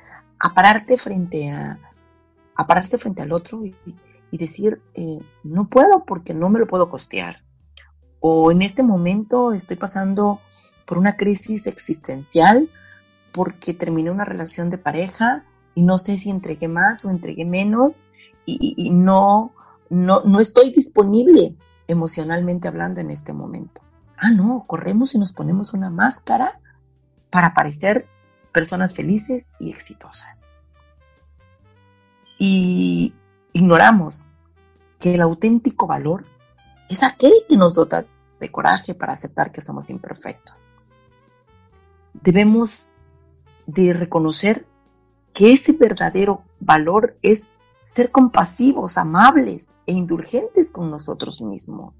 a 0.44 0.52
frente 0.98 1.50
a, 1.50 1.78
a 2.54 2.66
pararse 2.66 2.98
frente 2.98 3.22
al 3.22 3.32
otro 3.32 3.64
y, 3.64 3.74
decir, 4.30 4.82
eh, 4.94 5.20
no 5.44 5.68
puedo 5.68 6.04
porque 6.04 6.34
no 6.34 6.50
me 6.50 6.58
lo 6.58 6.66
puedo 6.66 6.90
costear. 6.90 7.42
O 8.20 8.50
en 8.50 8.62
este 8.62 8.82
momento 8.82 9.52
estoy 9.52 9.76
pasando 9.76 10.40
por 10.86 10.98
una 10.98 11.16
crisis 11.16 11.66
existencial 11.66 12.68
porque 13.32 13.74
terminé 13.74 14.10
una 14.10 14.24
relación 14.24 14.70
de 14.70 14.78
pareja 14.78 15.44
y 15.74 15.82
no 15.82 15.98
sé 15.98 16.18
si 16.18 16.30
entregué 16.30 16.68
más 16.68 17.04
o 17.04 17.10
entregué 17.10 17.44
menos 17.44 18.02
y, 18.44 18.90
no, 18.90 19.52
no, 19.88 20.22
no 20.24 20.40
estoy 20.40 20.72
disponible 20.72 21.56
emocionalmente 21.88 22.68
hablando 22.68 23.00
en 23.00 23.10
este 23.10 23.32
momento. 23.32 23.82
Ah, 24.18 24.30
no, 24.30 24.64
corremos 24.66 25.14
y 25.14 25.18
nos 25.18 25.32
ponemos 25.32 25.72
una 25.72 25.90
máscara 25.90 26.60
para 27.30 27.54
parecer 27.54 28.08
personas 28.54 28.94
felices 28.94 29.52
y 29.58 29.68
exitosas. 29.68 30.48
Y 32.38 33.12
ignoramos 33.52 34.28
que 34.98 35.16
el 35.16 35.20
auténtico 35.20 35.88
valor 35.88 36.24
es 36.88 37.02
aquel 37.02 37.32
que 37.48 37.56
nos 37.56 37.74
dota 37.74 38.06
de 38.40 38.50
coraje 38.50 38.94
para 38.94 39.12
aceptar 39.12 39.50
que 39.50 39.60
somos 39.60 39.90
imperfectos. 39.90 40.54
Debemos 42.14 42.92
de 43.66 43.92
reconocer 43.92 44.66
que 45.32 45.52
ese 45.52 45.72
verdadero 45.72 46.44
valor 46.60 47.18
es 47.22 47.52
ser 47.82 48.12
compasivos, 48.12 48.98
amables 48.98 49.70
e 49.86 49.92
indulgentes 49.92 50.70
con 50.70 50.90
nosotros 50.90 51.40
mismos. 51.40 51.92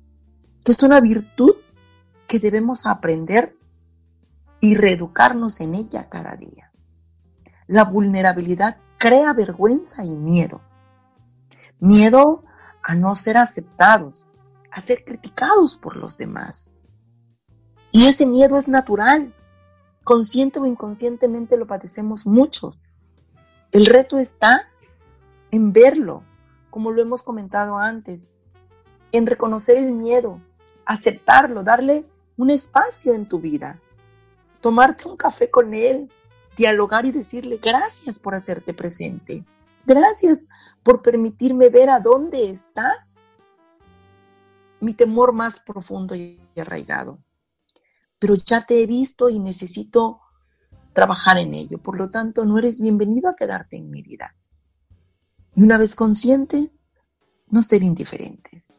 es 0.65 0.83
una 0.85 1.01
virtud 1.01 1.57
que 2.29 2.39
debemos 2.39 2.87
aprender 2.87 3.57
y 4.61 4.77
reeducarnos 4.77 5.61
en 5.61 5.75
ella 5.75 6.09
cada 6.09 6.37
día. 6.37 6.73
La 7.67 7.85
vulnerabilidad 7.85 8.79
crea 8.99 9.33
vergüenza 9.33 10.05
y 10.05 10.17
miedo. 10.17 10.63
Miedo 11.81 12.45
a 12.83 12.95
no 12.95 13.15
ser 13.15 13.37
aceptados, 13.37 14.27
a 14.71 14.81
ser 14.81 15.05
criticados 15.05 15.77
por 15.77 15.97
los 15.97 16.17
demás. 16.17 16.73
Y 17.91 18.05
ese 18.05 18.27
miedo 18.27 18.57
es 18.57 18.69
natural. 18.69 19.35
Consciente 20.03 20.59
o 20.59 20.67
inconscientemente 20.67 21.57
lo 21.57 21.67
padecemos 21.67 22.27
muchos. 22.27 22.79
El 23.73 23.87
reto 23.87 24.19
está 24.19 24.69
en 25.51 25.73
verlo, 25.73 26.25
como 26.71 26.91
lo 26.91 27.01
hemos 27.01 27.23
comentado 27.23 27.79
antes, 27.79 28.29
en 29.13 29.27
reconocer 29.27 29.79
el 29.79 29.93
miedo, 29.93 30.41
aceptarlo, 30.85 31.63
darle 31.63 32.07
un 32.37 32.51
espacio 32.51 33.15
en 33.15 33.29
tu 33.29 33.39
vida, 33.39 33.81
tomarte 34.65 35.07
un 35.07 35.17
café 35.17 35.51
con 35.51 35.75
él, 35.75 36.11
dialogar 36.57 37.05
y 37.05 37.13
decirle 37.13 37.61
gracias 37.63 38.19
por 38.19 38.35
hacerte 38.35 38.73
presente, 38.73 39.45
gracias 39.85 40.49
por 40.83 41.03
permitirme 41.03 41.69
ver 41.69 41.91
a 41.91 42.01
dónde 42.01 42.51
está 42.51 43.07
mi 44.81 44.95
temor 44.95 45.35
más 45.35 45.61
profundo 45.61 46.15
y 46.15 46.41
arraigado 46.57 47.19
pero 48.25 48.37
ya 48.37 48.65
te 48.65 48.83
he 48.83 48.87
visto 48.87 49.29
y 49.29 49.39
necesito 49.39 50.19
trabajar 50.95 51.37
en 51.37 51.53
ello. 51.53 51.77
Por 51.77 51.99
lo 51.99 52.09
tanto, 52.09 52.47
no 52.47 52.59
eres 52.59 52.81
bienvenido 52.81 53.29
a 53.29 53.37
quedarte 53.37 53.77
en 53.77 53.91
mi 53.91 54.01
vida. 54.01 54.35
Y 55.55 55.63
una 55.63 55.77
vez 55.77 55.95
conscientes, 55.95 56.81
no 57.49 57.61
ser 57.61 57.83
indiferentes. 57.83 58.73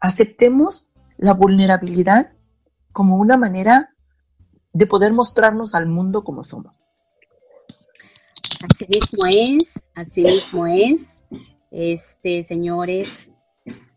Aceptemos 0.00 0.90
la 1.18 1.34
vulnerabilidad 1.34 2.32
como 2.90 3.16
una 3.16 3.36
manera 3.36 3.91
de 4.72 4.86
poder 4.86 5.12
mostrarnos 5.12 5.74
al 5.74 5.86
mundo 5.86 6.24
como 6.24 6.42
somos. 6.44 6.76
Así 7.68 8.86
mismo 8.88 9.26
es, 9.28 9.72
así 9.94 10.22
mismo 10.22 10.66
es. 10.66 11.18
Este, 11.70 12.42
señores, 12.42 13.30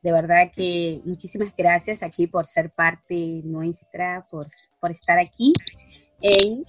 de 0.01 0.11
verdad 0.11 0.51
que 0.53 1.01
muchísimas 1.05 1.53
gracias 1.57 2.03
aquí 2.03 2.27
por 2.27 2.47
ser 2.47 2.71
parte 2.71 3.41
nuestra, 3.43 4.25
por, 4.29 4.45
por 4.79 4.91
estar 4.91 5.19
aquí 5.19 5.51
en 6.21 6.63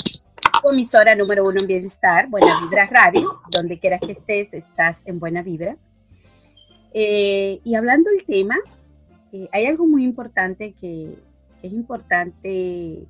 tu 0.62 0.70
emisora 0.70 1.14
número 1.14 1.44
uno 1.44 1.58
en 1.60 1.66
Bienestar, 1.66 2.28
Buena 2.28 2.60
Vibra 2.60 2.86
Radio, 2.86 3.40
donde 3.50 3.78
quieras 3.78 4.00
que 4.00 4.12
estés, 4.12 4.52
estás 4.52 5.02
en 5.06 5.18
Buena 5.18 5.42
Vibra. 5.42 5.76
Eh, 6.92 7.60
y 7.62 7.74
hablando 7.74 8.10
del 8.10 8.24
tema, 8.24 8.56
eh, 9.32 9.48
hay 9.52 9.66
algo 9.66 9.86
muy 9.86 10.02
importante 10.02 10.72
que, 10.72 11.18
es 11.62 11.72
importante 11.72 13.06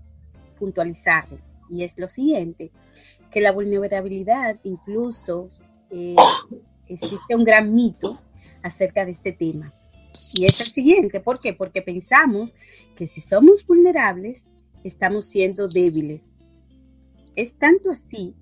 puntualizar, 0.59 1.27
y 1.69 1.85
es 1.85 1.99
lo 1.99 2.09
siguiente, 2.09 2.71
que 3.31 3.41
la 3.41 3.53
vulnerabilidad 3.53 4.59
incluso 4.63 5.49
eh, 5.91 6.17
existe 6.89 7.35
un 7.35 7.45
gran 7.45 7.75
mito 7.75 8.21
acerca 8.63 9.05
de 9.05 9.13
este 9.13 9.33
tema. 9.33 9.73
Y 10.35 10.47
es 10.47 10.61
el 10.61 10.69
siguiente, 10.69 11.21
¿por 11.21 11.39
qué? 11.39 11.53
Porque 11.53 11.83
pensamos 11.83 12.57
que 12.97 13.07
si 13.07 13.21
somos 13.21 13.67
vulnerables, 13.67 14.47
estamos 14.83 15.27
siendo 15.27 15.69
débiles. 15.69 16.33
Es 17.35 17.59
tanto 17.59 17.91
así 17.91 18.35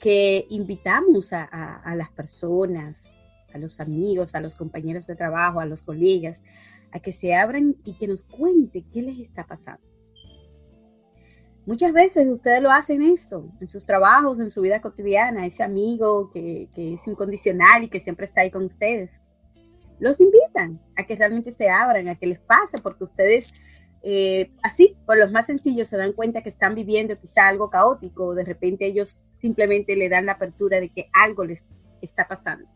que 0.00 0.46
invitamos 0.50 1.32
a, 1.32 1.94
las 1.96 2.10
personas, 2.10 3.14
a 3.52 3.58
los 3.58 3.80
amigos, 3.80 4.34
a 4.34 4.40
los 4.40 4.54
compañeros 4.54 5.06
de 5.06 5.16
trabajo, 5.16 5.58
a 5.58 5.66
los 5.66 5.82
colegas, 5.82 6.42
a 6.92 7.00
que 7.00 7.12
se 7.12 7.34
abran 7.34 7.76
y 7.84 7.94
que 7.94 8.06
nos 8.06 8.22
cuente 8.22 8.84
qué 8.92 9.02
les 9.02 9.18
está 9.18 9.46
pasando. 9.46 9.82
Muchas 11.66 11.92
veces 11.92 12.28
ustedes 12.28 12.62
lo 12.62 12.70
hacen 12.70 13.02
esto, 13.02 13.50
en 13.60 13.66
sus 13.66 13.84
trabajos, 13.84 14.40
en 14.40 14.50
su 14.50 14.60
vida 14.60 14.80
cotidiana, 14.80 15.46
ese 15.46 15.62
amigo 15.62 16.30
que, 16.30 16.68
que 16.74 16.94
es 16.94 17.06
incondicional 17.06 17.84
y 17.84 17.88
que 17.88 18.00
siempre 18.00 18.24
está 18.24 18.42
ahí 18.42 18.50
con 18.50 18.64
ustedes 18.64 19.20
los 19.98 20.20
invitan 20.20 20.80
a 20.96 21.04
que 21.04 21.16
realmente 21.16 21.52
se 21.52 21.68
abran, 21.68 22.08
a 22.08 22.16
que 22.16 22.26
les 22.26 22.38
pase, 22.38 22.78
porque 22.78 23.04
ustedes 23.04 23.48
eh, 24.02 24.52
así, 24.62 24.96
por 25.06 25.18
los 25.18 25.32
más 25.32 25.46
sencillos, 25.46 25.88
se 25.88 25.96
dan 25.96 26.12
cuenta 26.12 26.42
que 26.42 26.48
están 26.48 26.74
viviendo 26.74 27.18
quizá 27.18 27.48
algo 27.48 27.70
caótico, 27.70 28.34
de 28.34 28.44
repente 28.44 28.86
ellos 28.86 29.20
simplemente 29.32 29.96
le 29.96 30.08
dan 30.08 30.26
la 30.26 30.32
apertura 30.32 30.80
de 30.80 30.90
que 30.90 31.08
algo 31.12 31.44
les 31.44 31.66
está 32.00 32.28
pasando. 32.28 32.68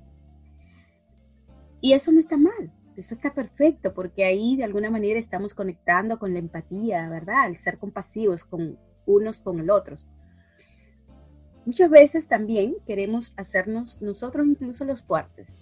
Y 1.80 1.92
eso 1.92 2.10
no 2.10 2.20
está 2.20 2.36
mal, 2.36 2.72
eso 3.00 3.14
está 3.14 3.34
perfecto, 3.34 3.92
porque 3.92 4.24
ahí 4.24 4.56
de 4.56 4.64
alguna 4.64 4.90
manera 4.90 5.18
estamos 5.18 5.54
conectando 5.54 6.18
con 6.18 6.32
la 6.32 6.38
empatía, 6.38 7.08
¿verdad? 7.08 7.48
El 7.48 7.56
ser 7.56 7.78
compasivos 7.78 8.44
con 8.44 8.78
unos 9.06 9.40
con 9.40 9.58
el 9.60 9.70
otros. 9.70 10.06
Muchas 11.66 11.90
veces 11.90 12.28
también 12.28 12.76
queremos 12.86 13.34
hacernos 13.36 14.00
nosotros 14.00 14.46
incluso 14.46 14.84
los 14.84 15.02
fuertes 15.02 15.58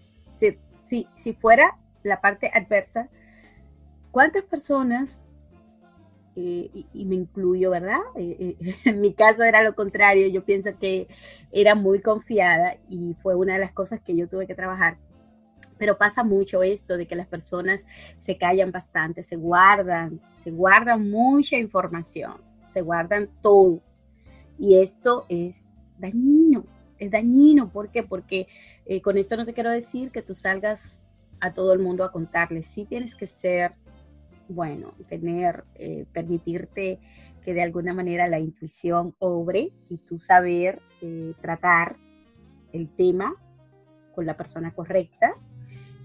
si, 1.14 1.32
fuera 1.34 1.76
la 2.02 2.20
parte 2.20 2.50
adversa, 2.52 3.08
¿cuántas 4.10 4.44
personas, 4.44 5.22
eh, 6.36 6.70
y, 6.92 7.04
me 7.04 7.16
incluyo, 7.16 7.70
¿verdad? 7.70 7.98
Eh, 8.14 8.56
eh, 8.60 8.74
en 8.84 9.00
mi 9.00 9.12
caso 9.12 9.42
era 9.44 9.62
lo 9.62 9.74
contrario, 9.74 10.28
yo 10.28 10.44
pienso 10.44 10.78
que 10.78 11.08
era 11.52 11.74
muy 11.74 12.00
confiada 12.00 12.76
y 12.88 13.14
fue 13.22 13.34
una 13.34 13.54
de 13.54 13.60
las 13.60 13.72
cosas 13.72 14.00
que 14.00 14.16
yo 14.16 14.28
tuve 14.28 14.46
que 14.46 14.54
trabajar. 14.54 14.98
Pero 15.78 15.96
pasa 15.96 16.24
mucho 16.24 16.62
esto 16.62 16.96
de 16.96 17.06
que 17.06 17.16
las 17.16 17.26
personas 17.26 17.86
se 18.18 18.36
callan 18.36 18.72
bastante, 18.72 19.22
se 19.22 19.36
guardan, 19.36 20.20
se 20.42 20.50
guardan 20.50 21.10
mucha 21.10 21.56
información, 21.56 22.34
se 22.66 22.80
guardan 22.82 23.28
todo. 23.42 23.80
Y 24.58 24.78
esto 24.78 25.24
es 25.28 25.72
dañino, 25.98 26.64
es 26.98 27.10
dañino. 27.10 27.70
¿Por 27.70 27.90
qué? 27.90 28.02
Porque 28.02 28.48
eh, 28.86 29.00
con 29.00 29.18
esto 29.18 29.36
no 29.36 29.46
te 29.46 29.54
quiero 29.54 29.70
decir 29.70 30.10
que 30.10 30.22
tú 30.22 30.34
salgas 30.34 31.10
a 31.40 31.52
todo 31.52 31.72
el 31.72 31.78
mundo 31.78 32.04
a 32.04 32.12
contarles. 32.12 32.66
Sí 32.66 32.84
tienes 32.84 33.14
que 33.14 33.26
ser, 33.26 33.72
bueno, 34.48 34.94
tener, 35.08 35.64
eh, 35.74 36.06
permitirte 36.12 36.98
que 37.44 37.54
de 37.54 37.62
alguna 37.62 37.94
manera 37.94 38.28
la 38.28 38.38
intuición 38.38 39.14
obre 39.18 39.72
y 39.88 39.98
tú 39.98 40.18
saber 40.18 40.82
eh, 41.00 41.34
tratar 41.40 41.96
el 42.72 42.88
tema 42.94 43.34
con 44.14 44.26
la 44.26 44.36
persona 44.36 44.72
correcta. 44.72 45.34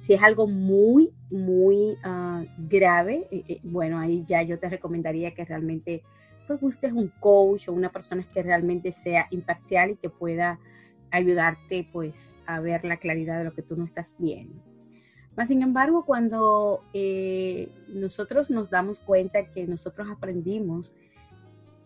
Si 0.04 0.12
es 0.12 0.22
algo 0.22 0.48
muy, 0.48 1.14
muy 1.32 1.98
ah, 2.04 2.44
grave, 2.58 3.26
bueno, 3.64 4.00
ahí 4.00 4.26
ya 4.26 4.42
yo 4.42 4.60
te 4.60 4.68
recomendaría 4.68 5.34
que 5.34 5.46
realmente 5.46 6.04
pues 6.46 6.60
busques 6.60 6.92
un 6.92 7.08
coach 7.22 7.70
o 7.70 7.72
una 7.72 7.90
persona 7.90 8.28
que 8.34 8.44
realmente 8.44 8.92
sea 8.92 9.28
imparcial 9.30 9.92
y 9.92 9.96
que 9.96 10.10
pueda 10.10 10.60
ayudarte 11.10 11.88
pues 11.90 12.36
a 12.46 12.60
ver 12.60 12.84
la 12.84 12.98
claridad 12.98 13.38
de 13.38 13.46
lo 13.46 13.54
que 13.54 13.62
tú 13.62 13.78
no 13.78 13.86
estás 13.86 14.18
viendo. 14.20 14.62
Más 15.38 15.48
sin 15.48 15.62
embargo, 15.62 16.04
cuando 16.04 16.84
eh, 16.94 17.70
nosotros 17.88 18.50
nos 18.50 18.70
damos 18.70 19.00
cuenta 19.00 19.52
que 19.52 19.66
nosotros 19.68 20.10
aprendimos 20.12 20.96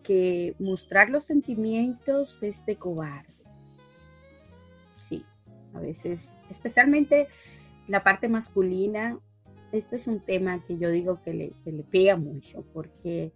que 0.02 0.56
mostrar 0.58 1.08
los 1.08 1.22
sentimientos 1.22 2.42
es 2.42 2.66
de 2.66 2.74
cobarde. 2.74 3.32
Sí, 4.96 5.24
a 5.72 5.78
veces, 5.78 6.36
especialmente 6.50 7.28
la 7.88 8.04
parte 8.04 8.28
masculina, 8.28 9.18
esto 9.72 9.96
es 9.96 10.06
un 10.06 10.20
tema 10.20 10.62
que 10.64 10.78
yo 10.78 10.90
digo 10.90 11.20
que 11.22 11.34
le, 11.34 11.52
que 11.64 11.72
le 11.72 11.82
pega 11.82 12.16
mucho 12.16 12.64
porque 12.72 13.32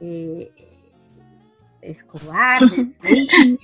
eh, 0.00 0.52
es 1.80 2.04
cobarde. 2.04 2.92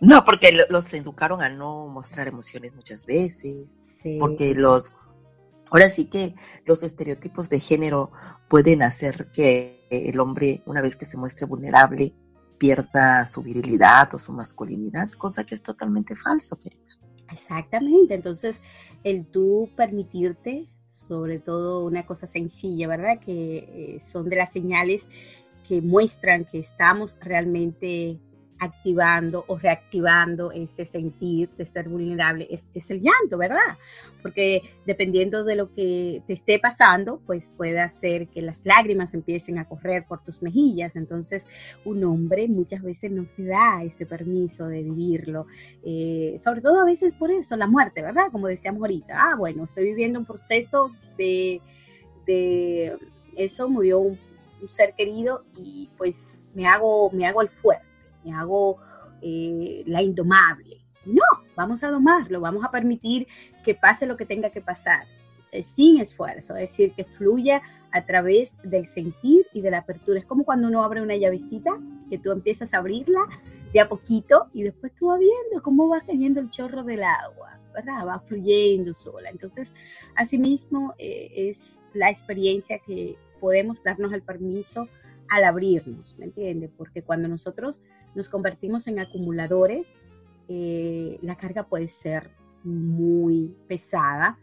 no, 0.00 0.24
porque 0.24 0.58
los 0.68 0.92
educaron 0.92 1.42
a 1.42 1.48
no 1.48 1.88
mostrar 1.88 2.28
emociones 2.28 2.74
muchas 2.74 3.06
veces, 3.06 3.74
porque 4.18 4.54
los, 4.54 4.96
ahora 5.70 5.88
sí 5.88 6.06
que 6.06 6.34
los 6.66 6.82
estereotipos 6.82 7.48
de 7.48 7.60
género 7.60 8.10
pueden 8.48 8.82
hacer 8.82 9.30
que 9.30 9.86
el 9.90 10.20
hombre, 10.20 10.62
una 10.66 10.82
vez 10.82 10.96
que 10.96 11.06
se 11.06 11.16
muestre 11.16 11.46
vulnerable, 11.46 12.12
pierda 12.58 13.24
su 13.24 13.42
virilidad 13.42 14.14
o 14.14 14.18
su 14.18 14.32
masculinidad, 14.32 15.08
cosa 15.18 15.44
que 15.44 15.54
es 15.54 15.62
totalmente 15.62 16.14
falso, 16.16 16.56
querida. 16.56 16.93
Exactamente, 17.34 18.14
entonces 18.14 18.62
el 19.02 19.26
tú 19.26 19.68
permitirte, 19.74 20.68
sobre 20.86 21.40
todo 21.40 21.84
una 21.84 22.06
cosa 22.06 22.28
sencilla, 22.28 22.86
¿verdad? 22.86 23.18
Que 23.18 23.56
eh, 23.96 24.00
son 24.00 24.28
de 24.28 24.36
las 24.36 24.52
señales 24.52 25.08
que 25.66 25.80
muestran 25.82 26.44
que 26.44 26.60
estamos 26.60 27.18
realmente 27.20 28.20
activando 28.58 29.44
o 29.48 29.58
reactivando 29.58 30.52
ese 30.52 30.86
sentir 30.86 31.50
de 31.50 31.66
ser 31.66 31.88
vulnerable 31.88 32.46
es, 32.50 32.70
es, 32.74 32.90
el 32.90 33.00
llanto, 33.00 33.36
¿verdad? 33.36 33.76
Porque 34.22 34.62
dependiendo 34.86 35.44
de 35.44 35.56
lo 35.56 35.72
que 35.74 36.22
te 36.26 36.32
esté 36.32 36.58
pasando, 36.58 37.20
pues 37.26 37.50
puede 37.50 37.80
hacer 37.80 38.28
que 38.28 38.42
las 38.42 38.64
lágrimas 38.64 39.14
empiecen 39.14 39.58
a 39.58 39.66
correr 39.66 40.04
por 40.06 40.22
tus 40.22 40.42
mejillas. 40.42 40.96
Entonces, 40.96 41.48
un 41.84 42.04
hombre 42.04 42.48
muchas 42.48 42.82
veces 42.82 43.10
no 43.10 43.26
se 43.26 43.44
da 43.44 43.82
ese 43.82 44.06
permiso 44.06 44.66
de 44.66 44.82
vivirlo, 44.82 45.46
eh, 45.84 46.36
sobre 46.38 46.60
todo 46.60 46.80
a 46.80 46.84
veces 46.84 47.12
por 47.14 47.30
eso, 47.30 47.56
la 47.56 47.66
muerte, 47.66 48.02
¿verdad? 48.02 48.24
Como 48.30 48.46
decíamos 48.46 48.80
ahorita, 48.80 49.14
ah, 49.16 49.36
bueno, 49.36 49.64
estoy 49.64 49.84
viviendo 49.84 50.18
un 50.18 50.26
proceso 50.26 50.90
de, 51.16 51.60
de 52.26 52.96
eso, 53.36 53.68
murió 53.68 53.98
un 53.98 54.18
ser 54.68 54.94
querido 54.94 55.44
y 55.58 55.90
pues 55.96 56.48
me 56.54 56.66
hago, 56.66 57.10
me 57.10 57.26
hago 57.26 57.42
el 57.42 57.48
fuerte, 57.48 57.84
me 58.24 58.32
hago 58.32 58.78
eh, 59.22 59.82
la 59.86 60.02
indomable. 60.02 60.80
No, 61.06 61.22
vamos 61.54 61.84
a 61.84 61.90
domarlo, 61.90 62.40
vamos 62.40 62.64
a 62.64 62.70
permitir 62.70 63.26
que 63.62 63.74
pase 63.74 64.06
lo 64.06 64.16
que 64.16 64.26
tenga 64.26 64.50
que 64.50 64.60
pasar. 64.62 65.06
eh, 65.54 65.62
sin 65.62 66.00
esfuerzo, 66.00 66.56
es 66.56 66.70
decir, 66.70 66.92
que 66.94 67.04
fluya 67.04 67.62
a 67.92 68.04
través 68.04 68.58
del 68.64 68.86
sentir 68.86 69.46
y 69.52 69.60
de 69.60 69.70
la 69.70 69.78
apertura. 69.78 70.18
Es 70.18 70.26
como 70.26 70.44
cuando 70.44 70.66
uno 70.68 70.82
abre 70.82 71.00
una 71.00 71.14
llavecita, 71.16 71.70
que 72.10 72.18
tú 72.18 72.32
empiezas 72.32 72.74
a 72.74 72.78
abrirla 72.78 73.20
de 73.72 73.80
a 73.80 73.88
poquito 73.88 74.48
y 74.52 74.64
después 74.64 74.92
tú 74.94 75.06
vas 75.06 75.20
viendo 75.20 75.62
cómo 75.62 75.88
va 75.88 76.00
cayendo 76.00 76.40
el 76.40 76.50
chorro 76.50 76.82
del 76.82 77.04
agua, 77.04 77.60
¿verdad? 77.72 78.04
Va 78.06 78.18
fluyendo 78.18 78.94
sola. 78.94 79.30
Entonces, 79.30 79.74
asimismo, 80.16 80.94
eh, 80.98 81.30
es 81.36 81.84
la 81.94 82.10
experiencia 82.10 82.80
que 82.80 83.16
podemos 83.40 83.82
darnos 83.84 84.12
el 84.12 84.22
permiso 84.22 84.88
al 85.34 85.44
abrirnos, 85.44 86.16
¿me 86.16 86.26
entiendes? 86.26 86.70
Porque 86.76 87.02
cuando 87.02 87.26
nosotros 87.26 87.82
nos 88.14 88.28
convertimos 88.28 88.86
en 88.86 89.00
acumuladores, 89.00 89.96
eh, 90.48 91.18
la 91.22 91.34
carga 91.36 91.66
puede 91.66 91.88
ser 91.88 92.30
muy 92.62 93.56
pesada 93.66 94.38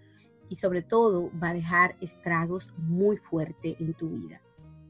y 0.50 0.56
sobre 0.56 0.82
todo 0.82 1.32
va 1.42 1.52
a 1.52 1.54
dejar 1.54 1.96
estragos 2.02 2.74
muy 2.78 3.16
fuertes 3.16 3.80
en 3.80 3.94
tu 3.94 4.10
vida. 4.10 4.42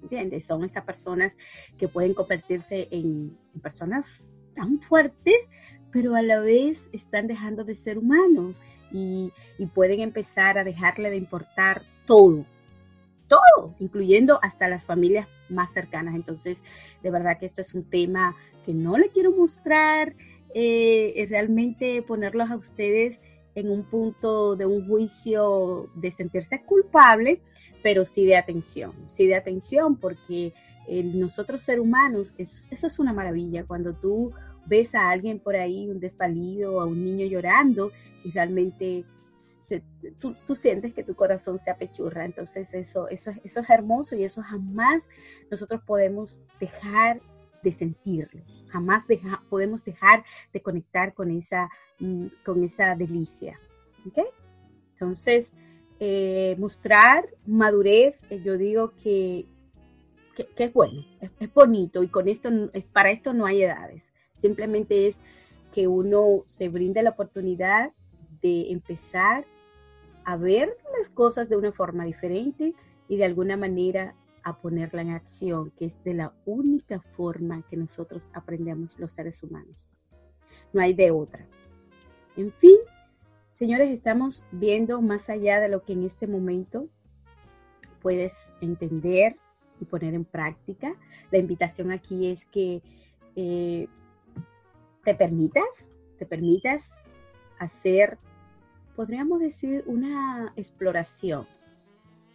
¿Entiendes? 0.02 0.48
Son 0.48 0.64
estas 0.64 0.84
personas 0.86 1.38
que 1.78 1.88
pueden 1.88 2.16
convertirse 2.16 2.88
en, 2.90 3.38
personas 3.62 4.40
tan 4.56 4.82
fuertes, 4.82 5.52
pero 5.92 6.16
a 6.16 6.24
la 6.24 6.40
vez 6.40 6.90
están 6.94 7.28
dejando 7.28 7.64
de 7.64 7.76
ser 7.76 8.00
humanos 8.00 8.64
y 8.92 9.32
pueden 9.76 10.00
empezar 10.00 10.58
a 10.58 10.64
dejarle 10.64 11.12
de 11.12 11.18
importar 11.18 11.84
todo, 12.08 12.44
todo, 13.32 13.76
incluyendo 13.80 14.40
hasta 14.42 14.68
las 14.68 14.84
familias 14.84 15.26
más 15.48 15.72
cercanas. 15.72 16.16
Entonces, 16.16 16.64
de 17.02 17.12
verdad 17.12 17.40
que 17.40 17.46
esto 17.46 17.62
es 17.62 17.74
un 17.74 17.90
tema 17.90 18.36
que 18.66 18.74
no 18.74 18.98
le 18.98 19.10
quiero 19.10 19.32
mostrar, 19.32 20.16
eh, 20.54 21.26
realmente 21.30 22.02
ponerlos 22.02 22.52
a 22.52 22.58
ustedes 22.58 23.22
en 23.56 23.72
un 23.72 23.84
punto 23.84 24.58
de 24.58 24.66
un 24.66 24.86
juicio 24.86 25.90
de 25.96 26.12
sentirse 26.12 26.62
culpable, 26.64 27.42
pero 27.82 28.06
sí 28.06 28.26
de 28.26 28.36
atención, 28.36 28.92
sí 29.08 29.28
de 29.28 29.36
atención, 29.36 29.96
porque 29.96 30.54
nosotros 30.90 31.64
ser 31.64 31.80
humanos, 31.80 32.36
eso 32.38 32.88
es 32.88 33.00
una 33.00 33.14
maravilla, 33.14 33.64
cuando 33.64 33.94
tú 33.94 34.34
ves 34.66 34.94
a 34.94 35.10
alguien 35.10 35.40
por 35.40 35.56
ahí, 35.56 35.88
un 35.88 36.02
desvalido, 36.02 36.82
a 36.82 36.86
un 36.86 37.04
niño 37.04 37.26
llorando, 37.28 37.92
y 38.26 38.32
realmente 38.32 39.06
tú, 40.20 40.56
sientes 40.56 40.94
que 40.94 41.04
tu 41.04 41.16
corazón 41.16 41.60
se 41.60 41.72
apechurra, 41.72 42.26
entonces 42.26 42.74
eso, 42.74 43.08
eso, 43.10 43.32
eso 43.44 43.60
es 43.60 43.70
hermoso 43.70 44.16
y 44.16 44.24
eso 44.24 44.42
jamás 44.42 45.08
nosotros 45.50 45.82
podemos 45.86 46.42
dejar 46.60 47.22
de 47.64 47.72
sentirlo. 47.72 48.42
Jamás 48.70 49.06
podemos 49.50 49.84
dejar 49.84 50.24
de 50.54 50.62
conectar 50.62 51.14
con 51.14 51.32
esa, 51.32 51.70
mm, 52.00 52.28
con 52.46 52.64
esa 52.64 52.96
delicia. 52.96 53.60
Entonces, 54.94 55.54
eh, 56.00 56.56
mostrar 56.58 57.28
madurez, 57.46 58.26
eh, 58.30 58.42
yo 58.44 58.58
digo 58.58 58.94
que, 59.04 59.46
que, 60.36 60.64
es 60.64 60.74
bueno, 60.74 61.06
es, 61.20 61.54
bonito 61.54 62.02
y 62.02 62.08
con 62.08 62.28
esto, 62.28 62.50
es, 62.74 62.86
para 62.86 63.12
esto 63.12 63.34
no 63.34 63.46
hay 63.46 63.64
edades. 63.64 64.12
Simplemente 64.36 65.08
es 65.08 65.22
que 65.72 65.88
uno 65.88 66.42
se 66.46 66.70
brinde 66.70 67.04
la 67.04 67.12
oportunidad 67.12 67.92
de 68.42 68.72
empezar 68.72 69.46
a 70.24 70.38
ver 70.38 70.76
las 70.98 71.10
cosas 71.10 71.50
de 71.50 71.58
una 71.58 71.72
forma 71.72 72.06
diferente 72.06 72.74
y 73.08 73.18
de 73.18 73.26
alguna 73.26 73.58
manera 73.58 74.16
a 74.44 74.58
ponerla 74.58 75.02
en 75.02 75.12
acción, 75.12 75.72
que 75.72 75.86
es 75.86 76.04
de 76.04 76.14
la 76.14 76.34
única 76.46 77.00
forma 77.00 77.64
que 77.70 77.78
nosotros 77.78 78.30
aprendemos 78.34 78.98
los 79.00 79.14
seres 79.14 79.44
humanos. 79.44 79.88
No 80.74 80.82
hay 80.82 80.94
de 80.94 81.12
otra. 81.12 81.46
En 82.36 82.52
fin, 82.52 82.78
señores, 83.52 83.92
estamos 83.92 84.46
viendo 84.52 85.02
más 85.02 85.30
allá 85.30 85.60
de 85.60 85.70
lo 85.70 85.84
que 85.84 85.94
en 85.94 86.04
este 86.04 86.28
momento 86.28 86.88
puedes 88.02 88.52
entender 88.62 89.36
y 89.80 89.86
poner 89.86 90.14
en 90.14 90.26
práctica. 90.26 90.96
La 91.30 91.38
invitación 91.38 91.92
aquí 91.92 92.28
es 92.32 92.46
que 92.46 92.82
eh, 93.36 93.88
te 95.04 95.16
permitas, 95.16 95.90
te 96.18 96.26
permitas 96.26 97.02
hacer, 97.60 98.18
podríamos 98.96 99.40
decir, 99.40 99.84
una 99.86 100.54
exploración 100.56 101.48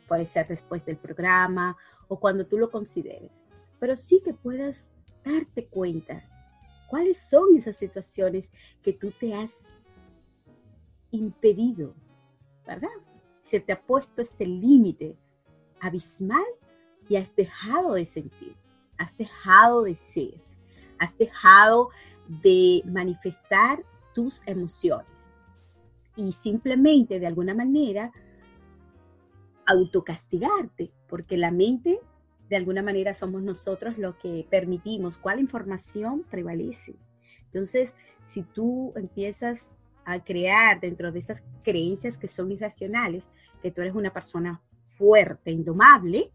puede 0.09 0.27
ser 0.27 0.47
después 0.49 0.85
del 0.85 0.97
programa 0.97 1.77
o 2.09 2.19
cuando 2.19 2.47
tú 2.47 2.59
lo 2.59 2.71
consideres, 2.71 3.45
pero 3.79 3.97
sí 3.97 4.21
que 4.25 4.35
puedas 4.35 4.93
darte 5.25 5.67
cuenta 5.67 6.23
cuáles 6.89 7.19
son 7.19 7.57
esas 7.57 7.77
situaciones 7.77 8.51
que 8.83 8.93
tú 8.93 9.11
te 9.11 9.35
has 9.35 9.69
impedido, 11.11 11.95
¿verdad? 12.67 12.89
Se 13.43 13.61
te 13.61 13.73
ha 13.73 13.81
puesto 13.81 14.23
ese 14.23 14.47
límite 14.47 15.17
abismal 15.81 16.45
y 17.09 17.17
has 17.17 17.35
dejado 17.35 17.95
de 17.95 18.07
sentir, 18.07 18.57
has 18.99 19.17
dejado 19.17 19.83
de 19.83 19.95
ser, 19.95 20.41
has 20.99 21.17
dejado 21.19 21.91
de 22.29 22.83
manifestar 22.87 23.85
tus 24.15 24.47
emociones. 24.47 25.16
Y 26.17 26.33
simplemente 26.33 27.21
de 27.21 27.27
alguna 27.27 27.55
manera 27.55 28.11
autocastigarte, 29.67 30.93
porque 31.09 31.37
la 31.37 31.51
mente, 31.51 32.01
de 32.49 32.57
alguna 32.57 32.83
manera, 32.83 33.15
somos 33.15 33.43
nosotros 33.43 33.99
lo 33.99 34.17
que 34.19 34.47
permitimos 34.49 35.19
cuál 35.19 35.41
información 35.41 36.25
prevalece. 36.31 36.95
Entonces, 37.45 37.97
si 38.25 38.43
tú 38.43 38.93
empiezas 38.97 39.71
a 40.05 40.23
crear 40.23 40.81
dentro 40.81 41.11
de 41.11 41.19
esas 41.19 41.45
creencias 41.65 42.17
que 42.17 42.29
son 42.29 42.53
irracionales, 42.53 43.25
que 43.61 43.71
tú 43.71 43.81
eres 43.83 43.95
una 43.95 44.13
persona 44.13 44.63
fuerte, 44.97 45.51
indomable, 45.51 46.31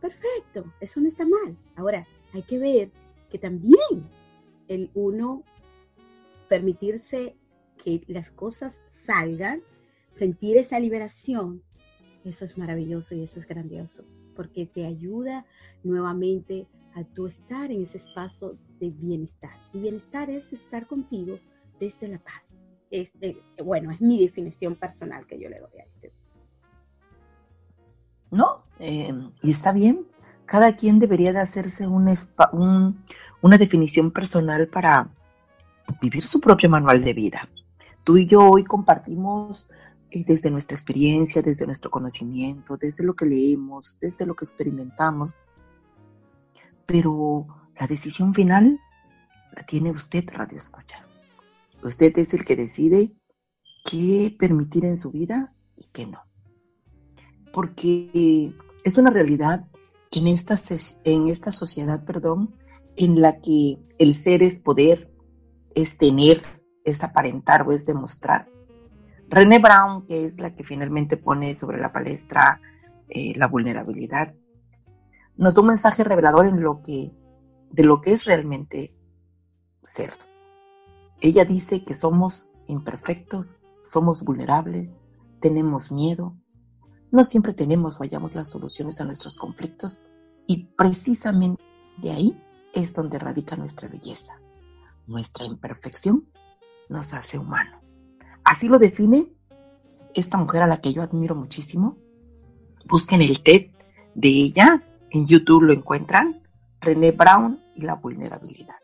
perfecto, 0.00 0.72
eso 0.80 1.00
no 1.00 1.08
está 1.08 1.26
mal. 1.26 1.56
Ahora, 1.74 2.06
hay 2.32 2.42
que 2.42 2.58
ver 2.58 2.90
que 3.28 3.38
también 3.38 4.08
el 4.68 4.90
uno 4.94 5.42
permitirse 6.48 7.36
que 7.82 8.02
las 8.08 8.30
cosas 8.30 8.82
salgan, 8.88 9.62
sentir 10.12 10.56
esa 10.56 10.78
liberación, 10.80 11.62
eso 12.24 12.44
es 12.44 12.58
maravilloso 12.58 13.14
y 13.14 13.22
eso 13.22 13.38
es 13.38 13.46
grandioso, 13.46 14.04
porque 14.34 14.66
te 14.66 14.86
ayuda 14.86 15.46
nuevamente 15.84 16.66
a 16.94 17.04
tu 17.04 17.26
estar 17.26 17.70
en 17.70 17.82
ese 17.82 17.98
espacio 17.98 18.56
de 18.80 18.90
bienestar. 18.90 19.56
Y 19.72 19.80
bienestar 19.80 20.30
es 20.30 20.52
estar 20.52 20.86
contigo 20.86 21.38
desde 21.78 22.08
la 22.08 22.18
paz. 22.18 22.56
Este, 22.90 23.36
bueno, 23.62 23.90
es 23.90 24.00
mi 24.00 24.18
definición 24.18 24.76
personal 24.76 25.26
que 25.26 25.38
yo 25.38 25.48
le 25.48 25.60
doy 25.60 25.78
a 25.78 25.84
este. 25.84 26.12
No, 28.30 28.64
eh, 28.78 29.12
y 29.42 29.50
está 29.50 29.72
bien. 29.72 30.06
Cada 30.46 30.74
quien 30.74 30.98
debería 30.98 31.32
de 31.32 31.40
hacerse 31.40 31.86
un, 31.86 32.06
una 33.42 33.58
definición 33.58 34.10
personal 34.10 34.68
para 34.68 35.10
vivir 36.00 36.24
su 36.26 36.40
propio 36.40 36.70
manual 36.70 37.02
de 37.04 37.12
vida. 37.12 37.48
Tú 38.06 38.16
y 38.16 38.24
yo 38.24 38.48
hoy 38.48 38.62
compartimos 38.62 39.68
desde 40.12 40.52
nuestra 40.52 40.76
experiencia, 40.76 41.42
desde 41.42 41.66
nuestro 41.66 41.90
conocimiento, 41.90 42.76
desde 42.76 43.02
lo 43.02 43.14
que 43.14 43.26
leemos, 43.26 43.98
desde 44.00 44.24
lo 44.24 44.36
que 44.36 44.44
experimentamos. 44.44 45.34
Pero 46.86 47.48
la 47.76 47.88
decisión 47.88 48.32
final 48.32 48.78
la 49.56 49.64
tiene 49.64 49.90
usted, 49.90 50.24
Radio 50.32 50.56
Escucha. 50.56 51.04
Usted 51.82 52.16
es 52.18 52.32
el 52.32 52.44
que 52.44 52.54
decide 52.54 53.12
qué 53.82 54.32
permitir 54.38 54.84
en 54.84 54.96
su 54.96 55.10
vida 55.10 55.52
y 55.76 55.86
qué 55.92 56.06
no. 56.06 56.20
Porque 57.52 58.54
es 58.84 58.98
una 58.98 59.10
realidad 59.10 59.66
que 60.12 60.20
en 60.20 60.28
esta, 60.28 60.54
en 61.02 61.26
esta 61.26 61.50
sociedad, 61.50 62.04
perdón, 62.04 62.54
en 62.94 63.20
la 63.20 63.40
que 63.40 63.80
el 63.98 64.14
ser 64.14 64.44
es 64.44 64.60
poder, 64.60 65.12
es 65.74 65.98
tener, 65.98 66.40
es 66.86 67.04
aparentar 67.04 67.68
o 67.68 67.72
es 67.72 67.84
demostrar, 67.84 68.48
René 69.28 69.58
Brown, 69.58 70.06
que 70.06 70.24
es 70.24 70.40
la 70.40 70.54
que 70.54 70.64
finalmente 70.64 71.16
pone 71.16 71.56
sobre 71.56 71.80
la 71.80 71.92
palestra 71.92 72.60
eh, 73.08 73.36
la 73.36 73.48
vulnerabilidad, 73.48 74.34
nos 75.36 75.54
da 75.54 75.60
un 75.60 75.68
mensaje 75.68 76.04
revelador 76.04 76.46
en 76.46 76.62
lo 76.62 76.80
que, 76.80 77.12
de 77.70 77.84
lo 77.84 78.00
que 78.00 78.12
es 78.12 78.24
realmente 78.24 78.96
ser. 79.84 80.10
Ella 81.20 81.44
dice 81.44 81.84
que 81.84 81.94
somos 81.94 82.50
imperfectos, 82.68 83.56
somos 83.84 84.22
vulnerables, 84.22 84.90
tenemos 85.40 85.92
miedo, 85.92 86.36
no 87.10 87.24
siempre 87.24 87.52
tenemos 87.52 87.96
o 87.96 88.04
hallamos 88.04 88.34
las 88.34 88.48
soluciones 88.48 89.00
a 89.00 89.04
nuestros 89.04 89.36
conflictos 89.36 89.98
y 90.46 90.64
precisamente 90.76 91.62
de 91.98 92.10
ahí 92.10 92.42
es 92.74 92.94
donde 92.94 93.18
radica 93.18 93.56
nuestra 93.56 93.88
belleza. 93.88 94.40
Nuestra 95.06 95.44
imperfección 95.44 96.28
nos 96.88 97.14
hace 97.14 97.38
humanos. 97.38 97.80
Así 98.44 98.68
lo 98.68 98.78
define 98.78 99.32
esta 100.14 100.38
mujer 100.38 100.62
a 100.62 100.66
la 100.66 100.80
que 100.80 100.92
yo 100.92 101.02
admiro 101.02 101.34
muchísimo. 101.34 101.98
Busquen 102.86 103.22
el 103.22 103.42
TED 103.42 103.70
de 104.14 104.28
ella, 104.28 104.82
en 105.10 105.26
YouTube 105.26 105.62
lo 105.62 105.72
encuentran, 105.72 106.42
René 106.80 107.12
Brown 107.12 107.60
y 107.74 107.82
la 107.82 107.94
vulnerabilidad. 107.94 108.76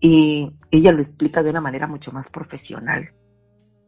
Y 0.00 0.56
ella 0.70 0.92
lo 0.92 1.00
explica 1.00 1.42
de 1.42 1.50
una 1.50 1.60
manera 1.60 1.86
mucho 1.86 2.12
más 2.12 2.28
profesional 2.28 3.10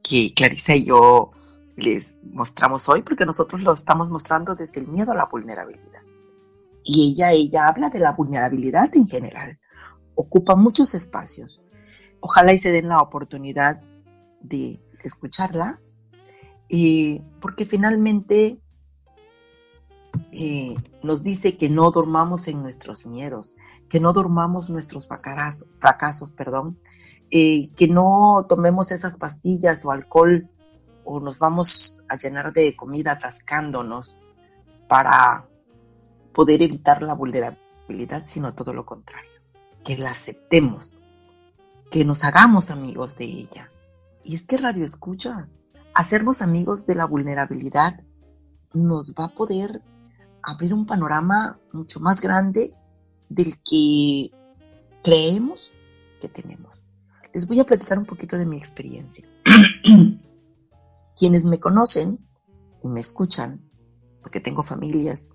que 0.02 0.32
Clarissa 0.34 0.74
y 0.74 0.84
yo 0.84 1.30
les 1.76 2.04
mostramos 2.22 2.88
hoy, 2.88 3.02
porque 3.02 3.24
nosotros 3.24 3.62
lo 3.62 3.72
estamos 3.72 4.10
mostrando 4.10 4.54
desde 4.54 4.80
el 4.80 4.88
miedo 4.88 5.12
a 5.12 5.14
la 5.14 5.26
vulnerabilidad. 5.26 6.02
Y 6.84 7.12
ella, 7.12 7.32
ella 7.32 7.68
habla 7.68 7.88
de 7.88 8.00
la 8.00 8.12
vulnerabilidad 8.12 8.94
en 8.94 9.06
general. 9.06 9.58
Ocupa 10.14 10.54
muchos 10.54 10.94
espacios. 10.94 11.62
Ojalá 12.22 12.52
y 12.52 12.60
se 12.60 12.70
den 12.70 12.88
la 12.88 13.02
oportunidad 13.02 13.82
de, 14.40 14.80
escucharla, 15.02 15.80
y 16.68 17.20
porque 17.40 17.66
finalmente 17.66 18.60
eh, 20.30 20.76
nos 21.02 21.24
dice 21.24 21.56
que 21.56 21.68
no 21.68 21.90
dormamos 21.90 22.46
en 22.46 22.62
nuestros 22.62 23.04
miedos, 23.04 23.56
que 23.88 23.98
no 23.98 24.12
dormamos 24.12 24.70
nuestros 24.70 25.08
fracasos, 25.08 25.70
fracasos 25.80 26.32
perdón, 26.32 26.78
eh, 27.32 27.70
que 27.76 27.88
no 27.88 28.46
tomemos 28.48 28.92
esas 28.92 29.16
pastillas 29.16 29.84
o 29.84 29.90
alcohol 29.90 30.48
o 31.04 31.18
nos 31.18 31.40
vamos 31.40 32.04
a 32.08 32.16
llenar 32.16 32.52
de 32.52 32.76
comida 32.76 33.12
atascándonos 33.12 34.16
para 34.86 35.48
poder 36.32 36.62
evitar 36.62 37.02
la 37.02 37.14
vulnerabilidad, 37.14 38.22
sino 38.26 38.54
todo 38.54 38.72
lo 38.72 38.86
contrario, 38.86 39.30
que 39.84 39.98
la 39.98 40.12
aceptemos, 40.12 41.01
que 41.92 42.06
nos 42.06 42.24
hagamos 42.24 42.70
amigos 42.70 43.18
de 43.18 43.26
ella. 43.26 43.70
Y 44.24 44.34
es 44.34 44.44
que 44.44 44.56
Radio 44.56 44.86
Escucha, 44.86 45.46
hacernos 45.94 46.40
amigos 46.40 46.86
de 46.86 46.94
la 46.94 47.04
vulnerabilidad 47.04 48.00
nos 48.72 49.12
va 49.12 49.26
a 49.26 49.34
poder 49.34 49.82
abrir 50.42 50.72
un 50.72 50.86
panorama 50.86 51.60
mucho 51.70 52.00
más 52.00 52.22
grande 52.22 52.74
del 53.28 53.60
que 53.62 54.30
creemos 55.04 55.74
que 56.18 56.28
tenemos. 56.28 56.82
Les 57.34 57.46
voy 57.46 57.60
a 57.60 57.64
platicar 57.64 57.98
un 57.98 58.06
poquito 58.06 58.38
de 58.38 58.46
mi 58.46 58.56
experiencia. 58.56 59.28
Quienes 61.14 61.44
me 61.44 61.60
conocen 61.60 62.26
y 62.82 62.88
me 62.88 63.00
escuchan, 63.00 63.70
porque 64.22 64.40
tengo 64.40 64.62
familias 64.62 65.32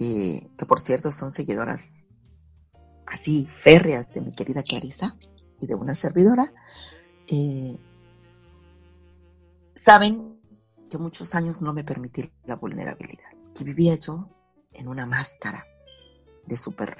eh, 0.00 0.50
que 0.58 0.66
por 0.66 0.80
cierto 0.80 1.12
son 1.12 1.30
seguidoras 1.30 2.04
así 3.06 3.48
férreas 3.54 4.12
de 4.12 4.22
mi 4.22 4.34
querida 4.34 4.64
Clarisa 4.64 5.16
de 5.66 5.74
una 5.74 5.94
servidora, 5.94 6.52
eh, 7.26 7.78
saben 9.76 10.40
que 10.90 10.98
muchos 10.98 11.34
años 11.34 11.62
no 11.62 11.72
me 11.72 11.84
permití 11.84 12.30
la 12.46 12.56
vulnerabilidad, 12.56 13.30
que 13.54 13.64
vivía 13.64 13.94
yo 13.96 14.28
en 14.72 14.88
una 14.88 15.06
máscara 15.06 15.66
de 16.46 16.56
super 16.56 16.94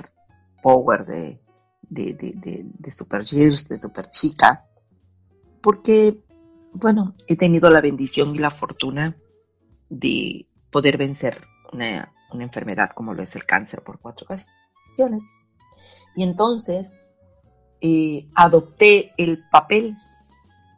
power, 0.63 1.05
de, 1.05 1.41
de, 1.83 2.15
de, 2.15 2.67
de 2.79 2.91
super 2.91 3.23
years, 3.23 3.69
de 3.69 3.79
super 3.79 4.07
chica, 4.07 4.67
porque 5.61 6.25
bueno, 6.75 7.15
he 7.29 7.37
tenido 7.37 7.71
la 7.71 7.81
bendición 7.81 8.35
y 8.35 8.39
la 8.39 8.51
fortuna 8.51 9.17
de 9.89 10.49
poder 10.71 10.99
vencer 10.99 11.47
una, 11.73 12.13
enfermedad 12.33 12.91
como 12.93 13.15
lo 13.15 13.23
es 13.23 13.37
el 13.37 13.47
cáncer 13.47 13.83
por 13.85 14.01
cuatro 14.01 14.27
ocasiones. 14.27 15.25
Y 16.17 16.25
entonces 16.25 16.97
eh, 17.87 18.31
adopté 18.35 19.13
el 19.19 19.45
papel 19.51 19.95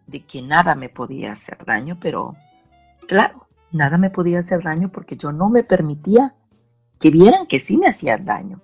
de 0.08 0.26
que 0.26 0.42
nada 0.42 0.74
me 0.74 0.88
podía 0.88 1.34
hacer 1.34 1.64
daño, 1.64 1.96
pero 2.00 2.34
claro, 3.06 3.46
nada 3.70 3.96
me 3.96 4.10
podía 4.10 4.40
hacer 4.40 4.64
daño 4.64 4.90
porque 4.90 5.16
yo 5.16 5.30
no 5.30 5.48
me 5.48 5.62
permitía 5.62 6.34
que 6.98 7.10
vieran 7.10 7.46
que 7.46 7.60
sí 7.60 7.76
me 7.76 7.86
hacían 7.86 8.24
daño. 8.24 8.60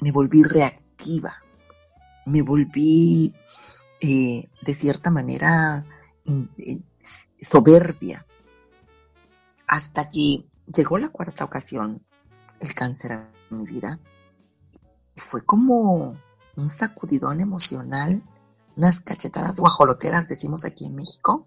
Me 0.00 0.12
volví 0.12 0.42
reactiva, 0.42 1.36
me 2.26 2.42
volví 2.42 3.34
eh, 3.98 4.46
de 4.60 4.74
cierta 4.74 5.10
manera 5.10 5.82
soberbia, 7.40 8.26
hasta 9.66 10.10
que 10.10 10.44
llegó 10.66 10.98
la 10.98 11.08
cuarta 11.08 11.44
ocasión, 11.44 12.04
el 12.60 12.74
cáncer 12.74 13.12
a 13.12 13.30
mi 13.48 13.64
vida, 13.64 13.98
y 15.14 15.20
fue 15.20 15.42
como 15.46 16.18
un 16.56 16.68
sacudidón 16.68 17.40
emocional, 17.40 18.22
unas 18.76 19.00
cachetadas 19.00 19.58
guajoloteras, 19.58 20.28
decimos 20.28 20.64
aquí 20.64 20.86
en 20.86 20.94
México, 20.94 21.46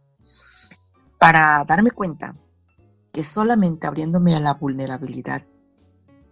para 1.19 1.63
darme 1.67 1.91
cuenta 1.91 2.35
que 3.11 3.23
solamente 3.23 3.87
abriéndome 3.87 4.35
a 4.35 4.39
la 4.39 4.55
vulnerabilidad, 4.55 5.43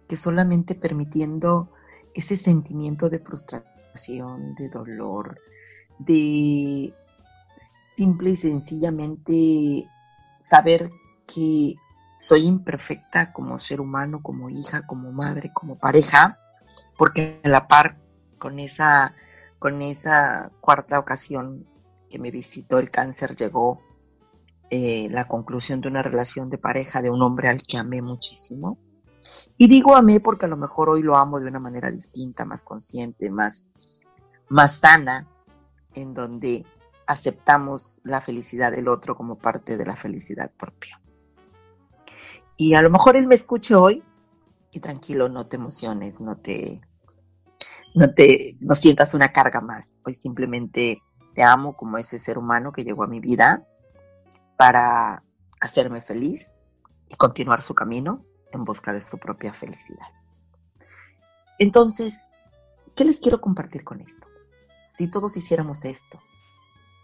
que 0.08 0.16
solamente 0.16 0.74
permitiendo 0.74 1.70
ese 2.14 2.36
sentimiento 2.36 3.08
de 3.08 3.20
frustración, 3.20 4.54
de 4.54 4.68
dolor, 4.68 5.38
de 5.98 6.92
simple 7.96 8.30
y 8.30 8.36
sencillamente 8.36 9.88
saber 10.42 10.90
que 11.26 11.76
soy 12.18 12.46
imperfecta 12.46 13.32
como 13.32 13.58
ser 13.58 13.80
humano, 13.80 14.20
como 14.22 14.50
hija, 14.50 14.86
como 14.86 15.12
madre, 15.12 15.50
como 15.54 15.78
pareja, 15.78 16.36
porque 16.96 17.40
a 17.42 17.48
la 17.48 17.66
par 17.68 18.01
con 18.42 18.58
esa, 18.58 19.14
con 19.60 19.80
esa 19.82 20.50
cuarta 20.60 20.98
ocasión 20.98 21.64
que 22.10 22.18
me 22.18 22.32
visitó 22.32 22.80
el 22.80 22.90
cáncer 22.90 23.36
llegó 23.36 23.80
eh, 24.68 25.06
la 25.12 25.28
conclusión 25.28 25.80
de 25.80 25.86
una 25.86 26.02
relación 26.02 26.50
de 26.50 26.58
pareja 26.58 27.00
de 27.00 27.10
un 27.10 27.22
hombre 27.22 27.46
al 27.46 27.62
que 27.62 27.78
amé 27.78 28.02
muchísimo. 28.02 28.78
Y 29.56 29.68
digo 29.68 29.94
amé 29.94 30.18
porque 30.18 30.46
a 30.46 30.48
lo 30.48 30.56
mejor 30.56 30.88
hoy 30.88 31.02
lo 31.02 31.16
amo 31.16 31.38
de 31.38 31.46
una 31.46 31.60
manera 31.60 31.92
distinta, 31.92 32.44
más 32.44 32.64
consciente, 32.64 33.30
más, 33.30 33.68
más 34.48 34.80
sana, 34.80 35.28
en 35.94 36.12
donde 36.12 36.66
aceptamos 37.06 38.00
la 38.02 38.20
felicidad 38.20 38.72
del 38.72 38.88
otro 38.88 39.14
como 39.14 39.38
parte 39.38 39.76
de 39.76 39.86
la 39.86 39.94
felicidad 39.94 40.50
propia. 40.58 41.00
Y 42.56 42.74
a 42.74 42.82
lo 42.82 42.90
mejor 42.90 43.14
él 43.14 43.28
me 43.28 43.36
escuche 43.36 43.76
hoy 43.76 44.02
y 44.72 44.80
tranquilo, 44.80 45.28
no 45.28 45.46
te 45.46 45.58
emociones, 45.58 46.20
no 46.20 46.38
te, 46.38 46.80
no 47.94 48.12
te, 48.14 48.56
no 48.60 48.74
sientas 48.74 49.14
una 49.14 49.28
carga 49.28 49.60
más. 49.60 49.94
Hoy 50.04 50.14
simplemente 50.14 51.02
te 51.34 51.42
amo 51.42 51.76
como 51.76 51.98
ese 51.98 52.18
ser 52.18 52.38
humano 52.38 52.72
que 52.72 52.84
llegó 52.84 53.04
a 53.04 53.08
mi 53.08 53.20
vida 53.20 53.66
para 54.56 55.22
hacerme 55.60 56.00
feliz 56.00 56.54
y 57.08 57.16
continuar 57.16 57.62
su 57.62 57.74
camino 57.74 58.24
en 58.52 58.64
busca 58.64 58.92
de 58.92 59.02
su 59.02 59.18
propia 59.18 59.52
felicidad. 59.52 60.06
Entonces, 61.58 62.30
¿qué 62.94 63.04
les 63.04 63.20
quiero 63.20 63.40
compartir 63.40 63.84
con 63.84 64.00
esto? 64.00 64.28
Si 64.84 65.08
todos 65.08 65.36
hiciéramos 65.36 65.84
esto, 65.84 66.20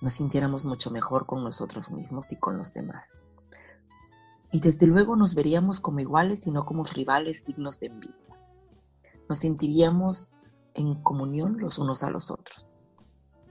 nos 0.01 0.15
sintiéramos 0.15 0.65
mucho 0.65 0.91
mejor 0.91 1.27
con 1.27 1.43
nosotros 1.43 1.91
mismos 1.91 2.33
y 2.33 2.37
con 2.37 2.59
los 2.59 2.73
demás. 2.73 3.17
Y 4.51 4.61
desde 4.61 4.87
luego 4.87 5.17
nos 5.17 5.35
veríamos 5.35 5.81
como 5.81 6.01
iguales 6.01 6.47
y 6.47 6.51
no 6.51 6.65
como 6.65 6.85
rivales 6.85 7.45
dignos 7.45 7.81
de 7.81 7.87
envidia. 7.87 8.37
Nos 9.29 9.39
sentiríamos 9.41 10.33
en 10.79 10.95
comunión 11.03 11.59
los 11.59 11.79
unos 11.79 12.03
a 12.03 12.11
los 12.11 12.31
otros. 12.31 12.67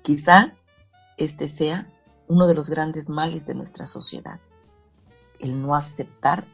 Quizá 0.01 0.55
este 1.17 1.47
sea 1.47 1.93
uno 2.27 2.47
de 2.47 2.55
los 2.55 2.69
grandes 2.69 3.09
males 3.09 3.45
de 3.45 3.53
nuestra 3.53 3.85
sociedad, 3.85 4.39
el 5.39 5.61
no 5.61 5.75
aceptar 5.75 6.47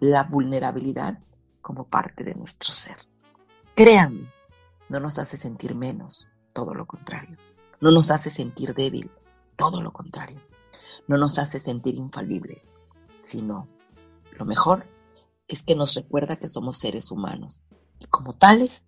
la 0.00 0.24
vulnerabilidad 0.24 1.20
como 1.62 1.84
parte 1.84 2.24
de 2.24 2.34
nuestro 2.34 2.72
ser. 2.72 2.96
Créanme, 3.76 4.28
no 4.88 4.98
nos 4.98 5.18
hace 5.18 5.36
sentir 5.36 5.76
menos, 5.76 6.28
todo 6.52 6.74
lo 6.74 6.86
contrario 6.86 7.38
no 7.84 7.90
nos 7.90 8.10
hace 8.10 8.30
sentir 8.30 8.72
débil, 8.72 9.10
todo 9.56 9.82
lo 9.82 9.92
contrario. 9.92 10.40
No 11.06 11.18
nos 11.18 11.38
hace 11.38 11.58
sentir 11.58 11.96
infalibles, 11.96 12.70
sino 13.22 13.68
lo 14.38 14.46
mejor 14.46 14.86
es 15.48 15.62
que 15.62 15.76
nos 15.76 15.94
recuerda 15.94 16.36
que 16.36 16.48
somos 16.48 16.78
seres 16.78 17.10
humanos 17.10 17.62
y 17.98 18.06
como 18.06 18.32
tales 18.32 18.84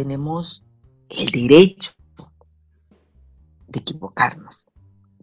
tenemos 0.00 0.64
el 1.10 1.26
derecho 1.26 1.92
de 3.68 3.80
equivocarnos, 3.80 4.70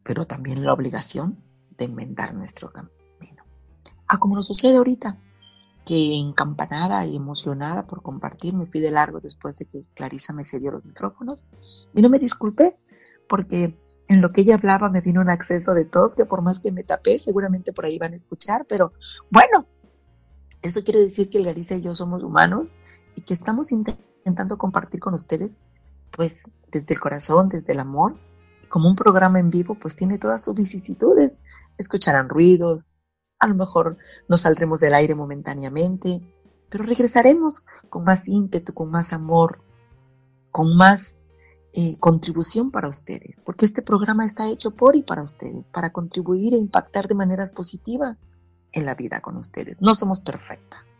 pero 0.03 0.27
también 0.27 0.63
la 0.63 0.71
obligación 0.71 1.43
de 1.75 1.85
enmendar 1.85 2.35
nuestro 2.35 2.71
camino. 2.71 3.43
Ah, 4.07 4.19
como 4.19 4.35
nos 4.35 4.45
sucede 4.45 4.77
ahorita, 4.77 5.19
que 5.83 6.15
encampanada 6.15 7.07
y 7.07 7.15
emocionada 7.15 7.87
por 7.87 8.03
compartir, 8.03 8.53
me 8.53 8.67
fui 8.67 8.79
de 8.79 8.91
largo 8.91 9.19
después 9.19 9.57
de 9.57 9.65
que 9.65 9.81
Clarisa 9.95 10.33
me 10.33 10.43
cedió 10.43 10.69
los 10.69 10.85
micrófonos 10.85 11.43
y 11.95 12.03
no 12.03 12.09
me 12.09 12.19
disculpé 12.19 12.77
porque 13.27 13.75
en 14.09 14.21
lo 14.21 14.31
que 14.31 14.41
ella 14.41 14.55
hablaba 14.55 14.89
me 14.89 15.01
vino 15.01 15.21
un 15.21 15.31
acceso 15.31 15.73
de 15.73 15.85
tos 15.85 16.13
que 16.13 16.25
por 16.25 16.43
más 16.43 16.59
que 16.59 16.71
me 16.71 16.83
tapé, 16.83 17.17
seguramente 17.17 17.73
por 17.73 17.85
ahí 17.85 17.97
van 17.97 18.13
a 18.13 18.17
escuchar, 18.17 18.67
pero 18.69 18.93
bueno, 19.31 19.65
eso 20.61 20.83
quiere 20.83 20.99
decir 20.99 21.31
que 21.31 21.41
Clarisa 21.41 21.77
y 21.77 21.81
yo 21.81 21.95
somos 21.95 22.21
humanos 22.21 22.71
y 23.15 23.21
que 23.21 23.33
estamos 23.33 23.71
intentando 23.71 24.06
compartir 24.57 24.99
con 24.99 25.13
ustedes, 25.13 25.59
pues 26.11 26.43
desde 26.71 26.93
el 26.93 26.99
corazón, 26.99 27.49
desde 27.49 27.73
el 27.73 27.79
amor, 27.79 28.15
como 28.69 28.89
un 28.89 28.95
programa 28.95 29.39
en 29.39 29.49
vivo, 29.49 29.75
pues 29.75 29.95
tiene 29.95 30.17
todas 30.17 30.43
sus 30.43 30.55
vicisitudes. 30.55 31.31
Escucharán 31.77 32.29
ruidos, 32.29 32.85
a 33.39 33.47
lo 33.47 33.55
mejor 33.55 33.97
nos 34.27 34.41
saldremos 34.41 34.79
del 34.79 34.93
aire 34.93 35.15
momentáneamente, 35.15 36.21
pero 36.69 36.83
regresaremos 36.83 37.65
con 37.89 38.03
más 38.03 38.27
ímpetu, 38.27 38.73
con 38.73 38.89
más 38.89 39.13
amor, 39.13 39.61
con 40.51 40.75
más 40.75 41.17
eh, 41.73 41.97
contribución 41.99 42.71
para 42.71 42.89
ustedes, 42.89 43.39
porque 43.45 43.65
este 43.65 43.81
programa 43.81 44.25
está 44.25 44.49
hecho 44.49 44.71
por 44.71 44.95
y 44.95 45.03
para 45.03 45.21
ustedes, 45.21 45.63
para 45.71 45.91
contribuir 45.91 46.53
e 46.53 46.57
impactar 46.57 47.07
de 47.07 47.15
manera 47.15 47.45
positiva 47.47 48.17
en 48.71 48.85
la 48.85 48.95
vida 48.95 49.21
con 49.21 49.37
ustedes. 49.37 49.79
No 49.81 49.93
somos 49.93 50.19
perfectas, 50.19 50.95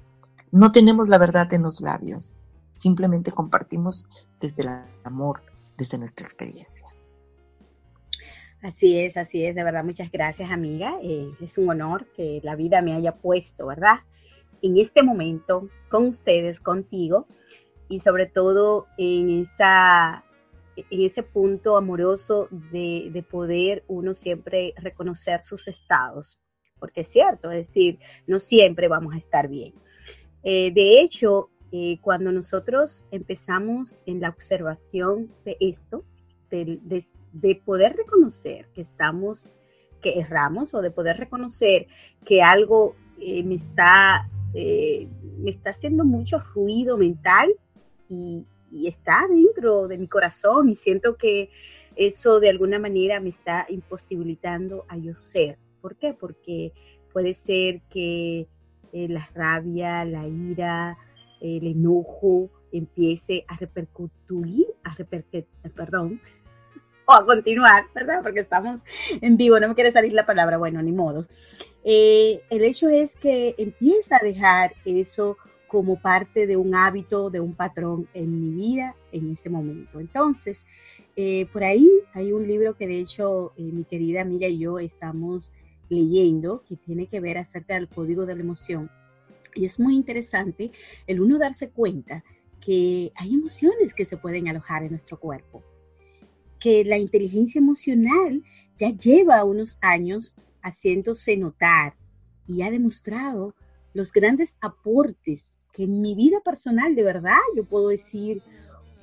no 0.52 0.72
tenemos 0.72 1.10
la 1.10 1.18
verdad 1.18 1.52
en 1.54 1.64
los 1.64 1.82
labios, 1.82 2.36
simplemente 2.78 3.32
compartimos 3.32 4.08
desde 4.40 4.64
el 4.64 4.70
amor, 5.04 5.42
desde 5.78 5.98
nuestra 5.98 6.26
experiencia. 6.26 6.88
Así 8.62 8.98
es, 8.98 9.18
así 9.18 9.46
es, 9.46 9.56
de 9.56 9.64
verdad, 9.64 9.84
muchas 9.84 10.12
gracias 10.12 10.52
amiga. 10.52 10.98
Eh, 11.02 11.32
es 11.42 11.58
un 11.58 11.70
honor 11.70 12.08
que 12.16 12.40
la 12.44 12.56
vida 12.56 12.82
me 12.82 12.94
haya 12.94 13.16
puesto, 13.16 13.68
¿verdad? 13.68 13.98
En 14.62 14.78
este 14.78 15.04
momento, 15.04 15.68
con 15.90 16.08
ustedes, 16.08 16.60
contigo, 16.60 17.28
y 17.90 18.00
sobre 18.00 18.26
todo 18.26 18.88
en, 18.98 19.42
esa, 19.42 20.24
en 20.76 21.02
ese 21.02 21.24
punto 21.24 21.78
amoroso 21.78 22.48
de, 22.52 23.10
de 23.12 23.24
poder 23.24 23.84
uno 23.88 24.14
siempre 24.14 24.74
reconocer 24.78 25.42
sus 25.42 25.68
estados, 25.68 26.40
porque 26.80 27.02
es 27.02 27.08
cierto, 27.08 27.52
es 27.52 27.68
decir, 27.68 28.00
no 28.26 28.40
siempre 28.40 28.88
vamos 28.88 29.14
a 29.14 29.18
estar 29.18 29.48
bien. 29.48 29.74
Eh, 30.44 30.72
de 30.74 31.02
hecho, 31.02 31.50
eh, 31.72 31.98
cuando 32.02 32.32
nosotros 32.32 33.06
empezamos 33.12 34.02
en 34.06 34.22
la 34.22 34.30
observación 34.30 35.30
de 35.46 35.58
esto, 35.60 36.04
de, 36.50 37.62
poder 37.66 37.96
reconocer 37.96 38.68
que 38.74 38.82
estamos, 38.82 39.54
que 40.02 40.20
erramos 40.20 40.74
o 40.74 40.82
de 40.82 40.92
poder 40.92 41.18
reconocer 41.18 41.88
que 42.26 42.42
algo 42.42 42.96
eh, 43.20 43.44
me, 43.44 43.56
está, 43.56 44.30
me 44.54 45.50
está 45.50 45.72
haciendo 45.72 46.06
mucho 46.06 46.40
ruido 46.40 46.98
mental 46.98 47.54
y, 48.10 48.46
está 48.86 49.26
dentro 49.30 49.88
de 49.88 49.98
mi 49.98 50.08
corazón 50.08 50.70
y 50.70 50.76
siento 50.76 51.16
que 51.16 51.50
eso 51.96 52.40
de 52.40 52.50
alguna 52.50 52.80
manera 52.80 53.20
me 53.20 53.30
está 53.30 53.66
imposibilitando 53.70 54.86
a 54.88 54.98
yo 54.98 55.16
ser. 55.16 55.58
¿Por 55.82 55.96
qué? 55.96 56.14
Porque 56.14 56.74
puede 57.12 57.34
ser 57.34 57.82
que 57.90 58.48
eh, 58.94 59.08
la 59.10 59.28
rabia, 59.34 60.06
la 60.06 60.28
ira, 60.28 60.98
el 61.42 61.68
enojo 61.68 62.50
empiece 62.72 63.46
a 63.48 63.56
repercutir, 63.56 64.68
a 64.84 64.94
repercutir, 64.94 65.48
perdón, 65.76 66.22
o 67.06 67.14
a 67.14 67.26
continuar, 67.26 67.86
¿verdad? 67.96 68.22
Porque 68.22 68.42
estamos 68.42 68.84
en 69.22 69.38
vivo, 69.38 69.60
no 69.60 69.70
me 69.70 69.76
quiere 69.76 69.92
salir 69.92 70.14
la 70.14 70.26
palabra, 70.26 70.58
bueno, 70.58 70.82
ni 70.82 70.92
modos. 70.92 71.30
Eh, 71.84 72.42
el 72.50 72.64
hecho 72.64 72.90
es 72.90 73.16
que 73.16 73.56
empieza 73.58 74.18
a 74.18 74.24
dejar 74.24 74.74
eso 74.86 75.38
como 75.68 76.02
parte 76.02 76.48
de 76.48 76.58
un 76.58 76.76
hábito, 76.76 77.30
de 77.30 77.40
un 77.40 77.54
patrón 77.54 78.08
en 78.14 78.42
mi 78.42 78.56
vida 78.56 78.96
en 79.12 79.32
ese 79.32 79.50
momento. 79.50 80.00
Entonces, 80.00 80.66
eh, 81.16 81.46
por 81.52 81.64
ahí 81.64 81.90
hay 82.14 82.32
un 82.32 82.48
libro 82.48 82.76
que 82.76 82.88
de 82.88 83.00
hecho 83.00 83.54
mi 83.58 83.84
querida 83.84 84.22
amiga 84.22 84.48
y 84.48 84.60
yo 84.60 84.80
estamos 84.80 85.54
leyendo 85.90 86.64
que 86.68 86.76
tiene 86.76 87.08
que 87.08 87.20
ver 87.20 87.38
acerca 87.38 87.76
del 87.76 87.88
código 87.88 88.26
de 88.26 88.36
la 88.36 88.42
emoción. 88.42 88.90
Y 89.58 89.66
es 89.66 89.80
muy 89.80 89.96
interesante 89.96 90.72
el 91.08 91.20
uno 91.20 91.40
darse 91.40 91.70
cuenta 91.70 92.24
que 92.62 93.12
hay 93.16 93.34
emociones 93.34 93.96
que 93.96 94.06
se 94.06 94.18
pueden 94.18 94.48
alojar 94.48 94.84
en 94.84 94.92
nuestro 94.92 95.20
cuerpo, 95.20 95.64
que 96.60 96.86
la 96.86 97.00
inteligencia 97.00 97.60
emocional 97.60 98.44
ya 98.78 98.92
lleva 98.92 99.44
unos 99.44 99.80
años 99.82 100.36
haciéndose 100.62 101.38
notar 101.38 101.96
y 102.48 102.62
ha 102.62 102.70
demostrado 102.70 103.56
los 103.94 104.12
grandes 104.12 104.58
aportes 104.62 105.58
que 105.74 105.84
en 105.84 106.02
mi 106.02 106.14
vida 106.14 106.40
personal 106.42 106.94
de 106.94 107.04
verdad 107.04 107.38
yo 107.56 107.64
puedo 107.64 107.90
decir, 107.90 108.44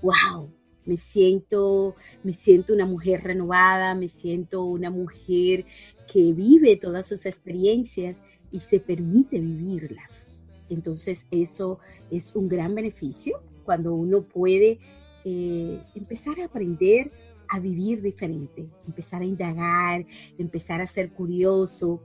wow, 0.02 0.48
me 0.84 0.96
siento, 0.96 1.96
me 2.22 2.32
siento 2.32 2.72
una 2.74 2.86
mujer 2.86 3.22
renovada, 3.24 3.94
me 3.96 4.06
siento 4.08 4.64
una 4.64 4.90
mujer 4.90 5.64
que 6.06 6.32
vive 6.32 6.76
todas 6.76 7.08
sus 7.08 7.26
experiencias 7.26 8.22
y 8.52 8.60
se 8.60 8.78
permite 8.78 9.40
vivirlas. 9.40 10.28
Entonces 10.68 11.26
eso 11.30 11.78
es 12.10 12.34
un 12.34 12.48
gran 12.48 12.74
beneficio 12.74 13.40
cuando 13.64 13.94
uno 13.94 14.22
puede 14.22 14.78
eh, 15.24 15.80
empezar 15.94 16.40
a 16.40 16.46
aprender 16.46 17.12
a 17.48 17.60
vivir 17.60 18.02
diferente, 18.02 18.68
empezar 18.86 19.22
a 19.22 19.24
indagar, 19.24 20.06
empezar 20.38 20.80
a 20.80 20.86
ser 20.86 21.12
curioso, 21.12 22.02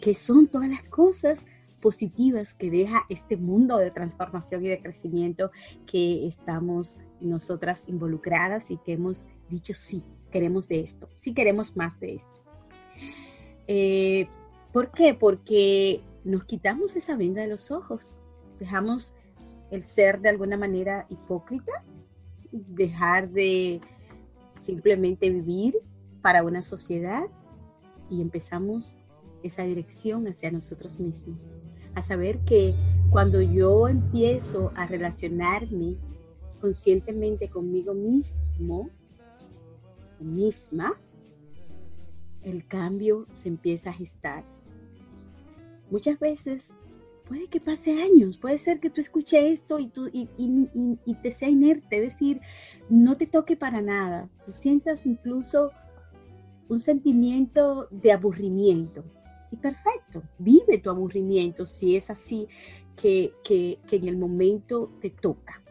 que 0.00 0.14
son 0.14 0.48
todas 0.48 0.68
las 0.68 0.82
cosas 0.84 1.46
positivas 1.80 2.54
que 2.54 2.70
deja 2.70 3.04
este 3.08 3.36
mundo 3.36 3.78
de 3.78 3.90
transformación 3.90 4.64
y 4.64 4.68
de 4.68 4.80
crecimiento 4.80 5.50
que 5.86 6.26
estamos 6.26 6.98
nosotras 7.20 7.84
involucradas 7.86 8.70
y 8.70 8.76
que 8.78 8.92
hemos 8.92 9.28
dicho 9.48 9.72
sí, 9.74 10.04
queremos 10.30 10.68
de 10.68 10.80
esto, 10.80 11.08
sí 11.16 11.34
queremos 11.34 11.76
más 11.76 11.98
de 12.00 12.14
esto. 12.16 12.38
Eh, 13.66 14.28
¿Por 14.72 14.90
qué? 14.92 15.14
Porque 15.14 16.02
nos 16.24 16.44
quitamos 16.44 16.96
esa 16.96 17.16
venda 17.16 17.42
de 17.42 17.48
los 17.48 17.70
ojos, 17.70 18.20
dejamos 18.58 19.16
el 19.70 19.84
ser 19.84 20.20
de 20.20 20.28
alguna 20.28 20.56
manera 20.56 21.06
hipócrita, 21.08 21.84
dejar 22.52 23.30
de 23.30 23.80
simplemente 24.54 25.30
vivir 25.30 25.78
para 26.22 26.42
una 26.42 26.62
sociedad 26.62 27.24
y 28.10 28.20
empezamos 28.20 28.96
esa 29.42 29.62
dirección 29.62 30.26
hacia 30.26 30.50
nosotros 30.50 30.98
mismos, 30.98 31.48
a 31.94 32.02
saber 32.02 32.40
que 32.40 32.74
cuando 33.10 33.40
yo 33.40 33.88
empiezo 33.88 34.72
a 34.76 34.86
relacionarme 34.86 35.96
conscientemente 36.60 37.48
conmigo 37.48 37.94
mismo, 37.94 38.90
misma, 40.18 41.00
el 42.42 42.66
cambio 42.66 43.26
se 43.32 43.48
empieza 43.48 43.90
a 43.90 43.94
gestar. 43.94 44.44
Muchas 45.90 46.18
veces 46.18 46.72
puede 47.30 47.48
que 47.48 47.60
pase 47.60 48.02
años, 48.02 48.38
puede 48.38 48.58
ser 48.58 48.80
que 48.80 48.90
tú 48.90 49.00
escuches 49.00 49.44
esto 49.44 49.78
y, 49.78 49.86
tú, 49.86 50.08
y, 50.12 50.28
y, 50.36 51.14
te 51.14 51.32
sea 51.32 51.48
inerte, 51.48 51.98
es 51.98 52.02
decir, 52.02 52.40
no 52.88 53.16
te 53.16 53.26
toque 53.26 53.56
para 53.56 53.80
nada, 53.80 54.28
tú 54.44 54.52
sientas 54.52 55.06
incluso 55.06 55.70
un 56.68 56.80
sentimiento 56.80 57.86
de 57.90 58.12
aburrimiento. 58.12 59.04
Y 59.52 59.56
perfecto, 59.56 60.22
vive 60.38 60.78
tu 60.78 60.90
aburrimiento 60.90 61.66
si 61.66 61.96
es 61.96 62.10
así 62.10 62.44
que, 62.96 63.32
que, 63.44 63.78
que 63.86 63.96
en 63.96 64.08
el 64.08 64.16
momento 64.16 64.90
te 65.00 65.10
toca. 65.10 65.62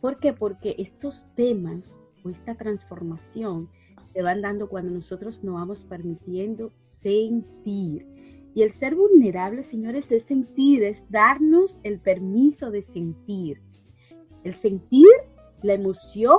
¿Por 0.00 0.18
qué? 0.18 0.32
Porque 0.32 0.74
estos 0.78 1.26
temas 1.34 1.96
o 2.24 2.30
esta 2.30 2.54
transformación 2.54 3.68
se 4.12 4.22
van 4.22 4.42
dando 4.42 4.68
cuando 4.68 4.90
nosotros 4.90 5.44
nos 5.44 5.54
vamos 5.54 5.84
permitiendo 5.84 6.72
sentir. 6.76 8.06
Y 8.54 8.62
el 8.62 8.72
ser 8.72 8.96
vulnerable, 8.96 9.62
señores, 9.62 10.10
es 10.10 10.24
sentir, 10.24 10.82
es 10.82 11.04
darnos 11.10 11.80
el 11.82 12.00
permiso 12.00 12.70
de 12.70 12.82
sentir. 12.82 13.62
El 14.42 14.54
sentir 14.54 15.06
la 15.62 15.74
emoción 15.74 16.38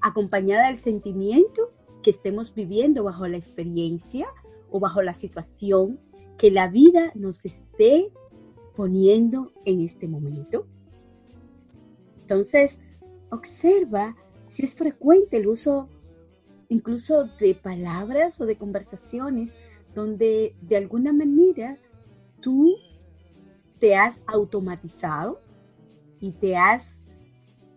acompañada 0.00 0.68
del 0.68 0.78
sentimiento 0.78 1.72
que 2.02 2.10
estemos 2.10 2.54
viviendo 2.54 3.04
bajo 3.04 3.26
la 3.28 3.36
experiencia 3.36 4.28
o 4.70 4.80
bajo 4.80 5.02
la 5.02 5.14
situación 5.14 6.00
que 6.36 6.50
la 6.50 6.68
vida 6.68 7.12
nos 7.14 7.44
esté 7.44 8.12
poniendo 8.76 9.52
en 9.64 9.80
este 9.80 10.06
momento. 10.06 10.66
Entonces, 12.20 12.80
observa 13.30 14.16
si 14.46 14.64
es 14.64 14.74
frecuente 14.74 15.36
el 15.38 15.48
uso 15.48 15.88
incluso 16.68 17.24
de 17.40 17.54
palabras 17.54 18.40
o 18.40 18.46
de 18.46 18.56
conversaciones 18.56 19.56
donde 19.94 20.54
de 20.60 20.76
alguna 20.76 21.12
manera 21.12 21.78
tú 22.40 22.76
te 23.78 23.96
has 23.96 24.22
automatizado 24.26 25.40
y 26.20 26.32
te 26.32 26.56
has, 26.56 27.04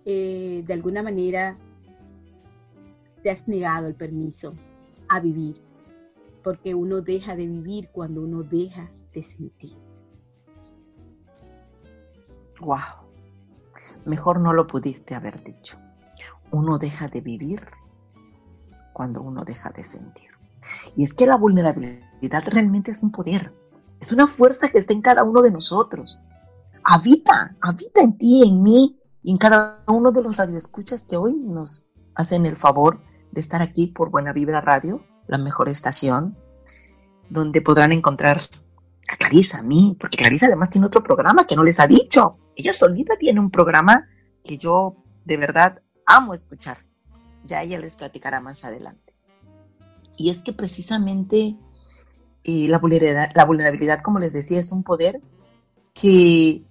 eh, 0.05 0.63
de 0.65 0.73
alguna 0.73 1.03
manera, 1.03 1.57
te 3.21 3.29
has 3.29 3.47
negado 3.47 3.87
el 3.87 3.95
permiso 3.95 4.55
a 5.07 5.19
vivir, 5.19 5.61
porque 6.43 6.73
uno 6.73 7.01
deja 7.01 7.35
de 7.35 7.45
vivir 7.45 7.89
cuando 7.91 8.21
uno 8.21 8.43
deja 8.43 8.91
de 9.13 9.23
sentir. 9.23 9.77
Wow, 12.59 13.07
mejor 14.05 14.39
no 14.39 14.53
lo 14.53 14.67
pudiste 14.67 15.15
haber 15.15 15.43
dicho. 15.43 15.77
Uno 16.51 16.77
deja 16.77 17.07
de 17.07 17.21
vivir 17.21 17.61
cuando 18.93 19.21
uno 19.21 19.43
deja 19.43 19.69
de 19.69 19.83
sentir. 19.83 20.40
Y 20.95 21.03
es 21.03 21.13
que 21.13 21.25
la 21.25 21.37
vulnerabilidad 21.37 22.43
realmente 22.45 22.91
es 22.91 23.03
un 23.03 23.11
poder, 23.11 23.53
es 23.99 24.11
una 24.11 24.27
fuerza 24.27 24.69
que 24.69 24.79
está 24.79 24.93
en 24.93 25.01
cada 25.01 25.23
uno 25.23 25.41
de 25.41 25.51
nosotros. 25.51 26.19
Habita, 26.83 27.55
habita 27.61 28.01
en 28.01 28.17
ti, 28.17 28.43
en 28.47 28.61
mí 28.63 28.99
y 29.23 29.31
en 29.31 29.37
cada 29.37 29.83
uno 29.87 30.11
de 30.11 30.23
los 30.23 30.37
radioescuchas 30.37 31.05
que 31.05 31.17
hoy 31.17 31.33
nos 31.33 31.85
hacen 32.15 32.45
el 32.45 32.57
favor 32.57 32.99
de 33.31 33.41
estar 33.41 33.61
aquí 33.61 33.87
por 33.87 34.09
Buena 34.09 34.33
Vibra 34.33 34.61
Radio, 34.61 35.03
la 35.27 35.37
mejor 35.37 35.69
estación, 35.69 36.37
donde 37.29 37.61
podrán 37.61 37.91
encontrar 37.91 38.41
a 39.07 39.17
Clarisa, 39.17 39.59
a 39.59 39.63
mí, 39.63 39.95
porque 39.99 40.17
Clarisa 40.17 40.47
además 40.47 40.69
tiene 40.69 40.87
otro 40.87 41.03
programa 41.03 41.45
que 41.45 41.55
no 41.55 41.63
les 41.63 41.79
ha 41.79 41.87
dicho. 41.87 42.37
Ella 42.55 42.73
solita 42.73 43.15
tiene 43.17 43.39
un 43.39 43.51
programa 43.51 44.07
que 44.43 44.57
yo 44.57 44.95
de 45.25 45.37
verdad 45.37 45.81
amo 46.05 46.33
escuchar. 46.33 46.77
Ya 47.45 47.61
ella 47.61 47.79
les 47.79 47.95
platicará 47.95 48.41
más 48.41 48.65
adelante. 48.65 49.10
Y 50.21 50.29
es 50.29 50.43
que 50.43 50.53
precisamente 50.53 51.57
eh, 52.43 52.67
la, 52.69 52.77
vulnerabilidad, 52.77 53.31
la 53.33 53.45
vulnerabilidad, 53.45 54.01
como 54.01 54.19
les 54.19 54.33
decía, 54.33 54.59
es 54.59 54.71
un 54.71 54.83
poder 54.83 55.19
que 55.95 56.63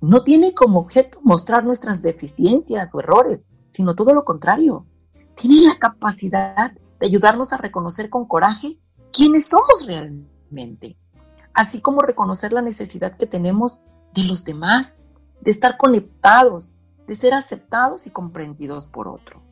no 0.00 0.22
tiene 0.22 0.54
como 0.54 0.78
objeto 0.78 1.18
mostrar 1.24 1.64
nuestras 1.64 2.02
deficiencias 2.02 2.94
o 2.94 3.00
errores, 3.00 3.42
sino 3.68 3.96
todo 3.96 4.14
lo 4.14 4.24
contrario. 4.24 4.86
Tiene 5.34 5.60
la 5.66 5.74
capacidad 5.74 6.72
de 6.72 7.06
ayudarnos 7.06 7.52
a 7.52 7.56
reconocer 7.56 8.10
con 8.10 8.26
coraje 8.26 8.78
quiénes 9.12 9.48
somos 9.48 9.86
realmente, 9.88 10.96
así 11.52 11.80
como 11.80 12.00
reconocer 12.00 12.52
la 12.52 12.62
necesidad 12.62 13.16
que 13.16 13.26
tenemos 13.26 13.82
de 14.14 14.22
los 14.22 14.44
demás, 14.44 14.98
de 15.40 15.50
estar 15.50 15.76
conectados, 15.76 16.72
de 17.08 17.16
ser 17.16 17.34
aceptados 17.34 18.06
y 18.06 18.10
comprendidos 18.10 18.86
por 18.86 19.08
otro. 19.08 19.42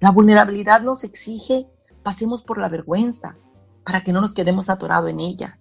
La 0.00 0.12
vulnerabilidad 0.12 0.80
nos 0.80 1.04
exige 1.04 1.68
pasemos 2.06 2.44
por 2.44 2.58
la 2.58 2.68
vergüenza 2.68 3.36
para 3.84 4.00
que 4.00 4.12
no 4.12 4.20
nos 4.20 4.32
quedemos 4.32 4.70
atorados 4.70 5.10
en 5.10 5.18
ella. 5.18 5.58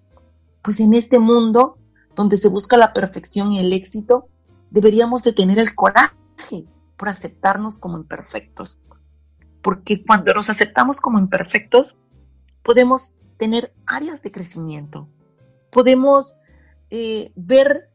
Pues 0.61 0.79
en 0.79 0.93
este 0.93 1.17
mundo 1.17 1.79
donde 2.15 2.37
se 2.37 2.49
busca 2.49 2.77
la 2.77 2.93
perfección 2.93 3.51
y 3.51 3.57
el 3.57 3.73
éxito, 3.73 4.27
deberíamos 4.69 5.23
de 5.23 5.33
tener 5.33 5.57
el 5.57 5.73
coraje 5.73 6.67
por 6.97 7.09
aceptarnos 7.09 7.79
como 7.79 7.97
imperfectos. 7.97 8.77
Porque 9.63 10.05
cuando 10.05 10.35
nos 10.35 10.51
aceptamos 10.51 11.01
como 11.01 11.17
imperfectos, 11.17 11.95
podemos 12.61 13.15
tener 13.37 13.73
áreas 13.87 14.21
de 14.21 14.31
crecimiento. 14.31 15.09
Podemos 15.71 16.37
eh, 16.91 17.31
ver 17.35 17.89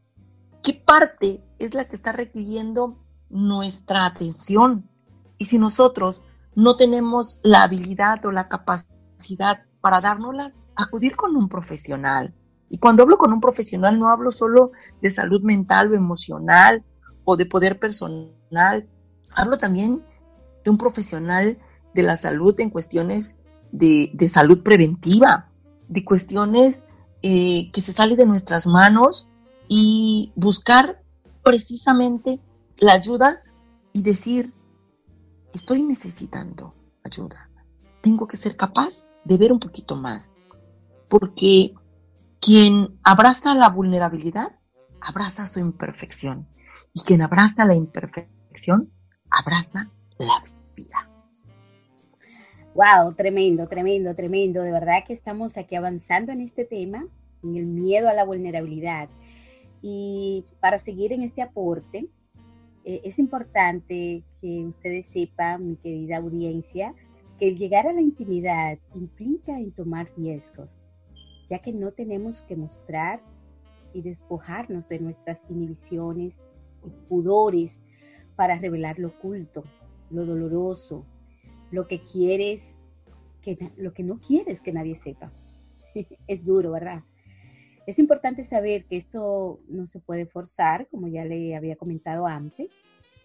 qué 0.60 0.74
parte 0.74 1.40
es 1.60 1.74
la 1.74 1.84
que 1.84 1.94
está 1.94 2.10
requiriendo 2.10 2.98
nuestra 3.28 4.06
atención. 4.06 4.90
Y 5.38 5.44
si 5.44 5.56
nosotros 5.56 6.24
no 6.54 6.76
tenemos 6.76 7.40
la 7.42 7.62
habilidad 7.62 8.24
o 8.24 8.32
la 8.32 8.48
capacidad 8.48 9.62
para 9.80 10.00
dárnosla, 10.00 10.52
acudir 10.76 11.16
con 11.16 11.36
un 11.36 11.48
profesional. 11.48 12.34
Y 12.68 12.78
cuando 12.78 13.02
hablo 13.02 13.18
con 13.18 13.32
un 13.32 13.40
profesional 13.40 13.98
no 13.98 14.10
hablo 14.10 14.30
solo 14.30 14.72
de 15.00 15.10
salud 15.10 15.42
mental 15.42 15.92
o 15.92 15.96
emocional 15.96 16.84
o 17.24 17.36
de 17.36 17.46
poder 17.46 17.78
personal, 17.78 18.88
hablo 19.34 19.58
también 19.58 20.02
de 20.64 20.70
un 20.70 20.78
profesional 20.78 21.58
de 21.94 22.02
la 22.02 22.16
salud 22.16 22.58
en 22.60 22.70
cuestiones 22.70 23.36
de, 23.72 24.10
salud 24.28 24.62
preventiva, 24.62 25.50
de 25.88 26.04
cuestiones 26.04 26.84
eh, 27.22 27.70
que 27.72 27.80
se 27.80 27.92
sale 27.92 28.16
de 28.16 28.26
nuestras 28.26 28.66
manos 28.66 29.28
y 29.68 30.32
buscar 30.36 31.02
precisamente 31.42 32.40
la 32.78 32.94
ayuda 32.94 33.42
y 33.92 34.02
decir, 34.02 34.54
estoy 35.52 35.82
necesitando 35.82 36.74
ayuda. 37.04 37.50
Tengo 38.00 38.26
que 38.26 38.36
ser 38.36 38.56
capaz 38.56 39.06
de 39.24 39.36
ver 39.36 39.52
un 39.52 39.60
poquito 39.60 39.96
más. 39.96 40.32
Porque 41.08 41.74
quien 42.40 42.98
abraza 43.02 43.54
la 43.54 43.68
vulnerabilidad, 43.68 44.56
abraza 45.00 45.48
su 45.48 45.60
imperfección. 45.60 46.48
Y 46.92 47.00
quien 47.00 47.22
abraza 47.22 47.64
la 47.66 47.74
imperfección, 47.74 48.92
abraza 49.30 49.90
la 50.18 50.40
vida. 50.74 51.08
Wow, 52.74 53.14
tremendo, 53.14 53.68
tremendo, 53.68 54.14
tremendo. 54.14 54.62
De 54.62 54.72
verdad 54.72 55.04
que 55.06 55.12
estamos 55.12 55.56
aquí 55.56 55.74
avanzando 55.74 56.32
en 56.32 56.40
este 56.40 56.64
tema, 56.64 57.06
en 57.42 57.56
el 57.56 57.66
miedo 57.66 58.08
a 58.08 58.14
la 58.14 58.24
vulnerabilidad. 58.24 59.08
Y 59.82 60.44
para 60.60 60.78
seguir 60.78 61.12
en 61.12 61.22
este 61.22 61.42
aporte, 61.42 62.08
eh, 62.84 63.00
es 63.04 63.18
importante 63.18 64.22
que 64.40 64.64
ustedes 64.64 65.06
sepan, 65.06 65.66
mi 65.66 65.76
querida 65.76 66.16
audiencia, 66.16 66.94
que 67.38 67.54
llegar 67.54 67.86
a 67.86 67.92
la 67.92 68.00
intimidad 68.00 68.78
implica 68.94 69.58
en 69.58 69.72
tomar 69.72 70.08
riesgos, 70.16 70.82
ya 71.46 71.58
que 71.60 71.72
no 71.72 71.92
tenemos 71.92 72.42
que 72.42 72.56
mostrar 72.56 73.20
y 73.92 74.02
despojarnos 74.02 74.88
de 74.88 74.98
nuestras 75.00 75.42
inhibiciones 75.48 76.40
y 76.84 76.90
pudores 77.08 77.80
para 78.36 78.56
revelar 78.56 78.98
lo 78.98 79.08
oculto, 79.08 79.64
lo 80.10 80.24
doloroso, 80.24 81.04
lo 81.70 81.86
que 81.86 82.02
quieres, 82.02 82.80
que, 83.42 83.70
lo 83.76 83.92
que 83.92 84.02
no 84.02 84.20
quieres 84.20 84.60
que 84.60 84.72
nadie 84.72 84.94
sepa. 84.94 85.32
es 86.26 86.44
duro, 86.44 86.72
¿verdad? 86.72 87.02
Es 87.90 87.98
importante 87.98 88.44
saber 88.44 88.84
que 88.84 88.96
esto 88.96 89.58
no 89.66 89.84
se 89.88 89.98
puede 89.98 90.24
forzar, 90.24 90.86
como 90.92 91.08
ya 91.08 91.24
le 91.24 91.56
había 91.56 91.74
comentado 91.74 92.24
antes, 92.24 92.70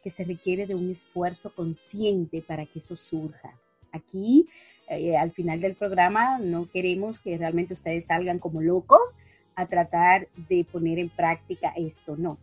que 0.04 0.10
se 0.10 0.24
requiere 0.24 0.66
de 0.66 0.74
un 0.74 0.90
esfuerzo 0.90 1.54
consciente 1.54 2.42
para 2.42 2.66
que 2.66 2.80
eso 2.80 2.96
surja. 2.96 3.54
Aquí, 3.92 4.50
eh, 4.90 5.18
al 5.18 5.30
final 5.30 5.62
del 5.62 5.76
programa, 5.76 6.40
no 6.40 6.68
queremos 6.68 7.20
que 7.20 7.38
realmente 7.38 7.76
ustedes 7.76 8.08
salgan 8.08 8.40
como 8.40 8.60
locos 8.60 9.16
a 9.54 9.68
tratar 9.68 10.30
de 10.50 10.66
poner 10.66 10.98
en 10.98 11.10
práctica 11.10 11.72
esto, 11.78 12.16
no. 12.18 12.40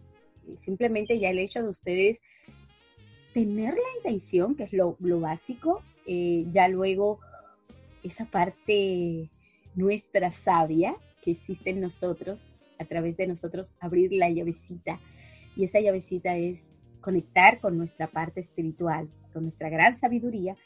Simplemente 0.55 1.19
ya 1.19 1.31
el 1.31 1.41
hecho 1.41 1.61
de 1.61 1.71
ustedes 1.71 2.21
tener 3.35 3.75
la 3.75 3.97
intención, 3.97 4.55
que 4.55 4.63
es 4.63 4.73
lo, 4.73 4.97
básico, 5.01 5.83
eh, 6.07 6.47
ya 6.53 6.69
luego 6.69 7.19
esa 8.05 8.27
parte 8.27 9.29
nuestra 9.75 10.31
sabia 10.31 10.97
que 11.23 11.31
existe 11.31 11.71
en 11.71 11.81
nosotros, 11.81 12.49
a 12.79 12.85
través 12.85 13.17
de 13.17 13.27
nosotros 13.27 13.77
abrir 13.81 14.13
la 14.13 14.29
llavecita. 14.29 15.01
Y 15.57 15.65
esa 15.65 15.81
llavecita 15.81 16.37
es 16.37 16.69
conectar 17.01 17.61
con 17.61 17.77
nuestra 17.77 18.09
parte 18.09 18.41
espiritual, 18.41 19.09
con 19.33 19.45
nuestra 19.45 19.71
gran 19.71 19.95
sabiduría, 19.95 20.57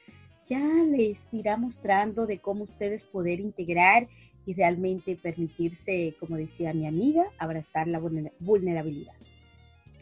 ya 0.46 0.60
les 0.84 1.28
irá 1.32 1.56
mostrando 1.56 2.26
de 2.26 2.38
cómo 2.38 2.64
ustedes 2.64 3.04
poder 3.04 3.40
integrar 3.40 4.08
y 4.44 4.54
realmente 4.54 5.16
permitirse, 5.16 6.14
como 6.20 6.36
decía 6.36 6.72
mi 6.72 6.86
amiga, 6.86 7.24
abrazar 7.38 7.88
la 7.88 7.98
vulnerabilidad. 8.38 9.14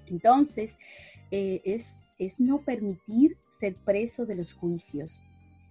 Entonces, 0.06 0.76
eh, 1.30 1.62
es, 1.64 1.96
es 2.18 2.40
no 2.40 2.60
permitir 2.60 3.38
ser 3.48 3.74
preso 3.74 4.26
de 4.26 4.34
los 4.34 4.52
juicios 4.52 5.22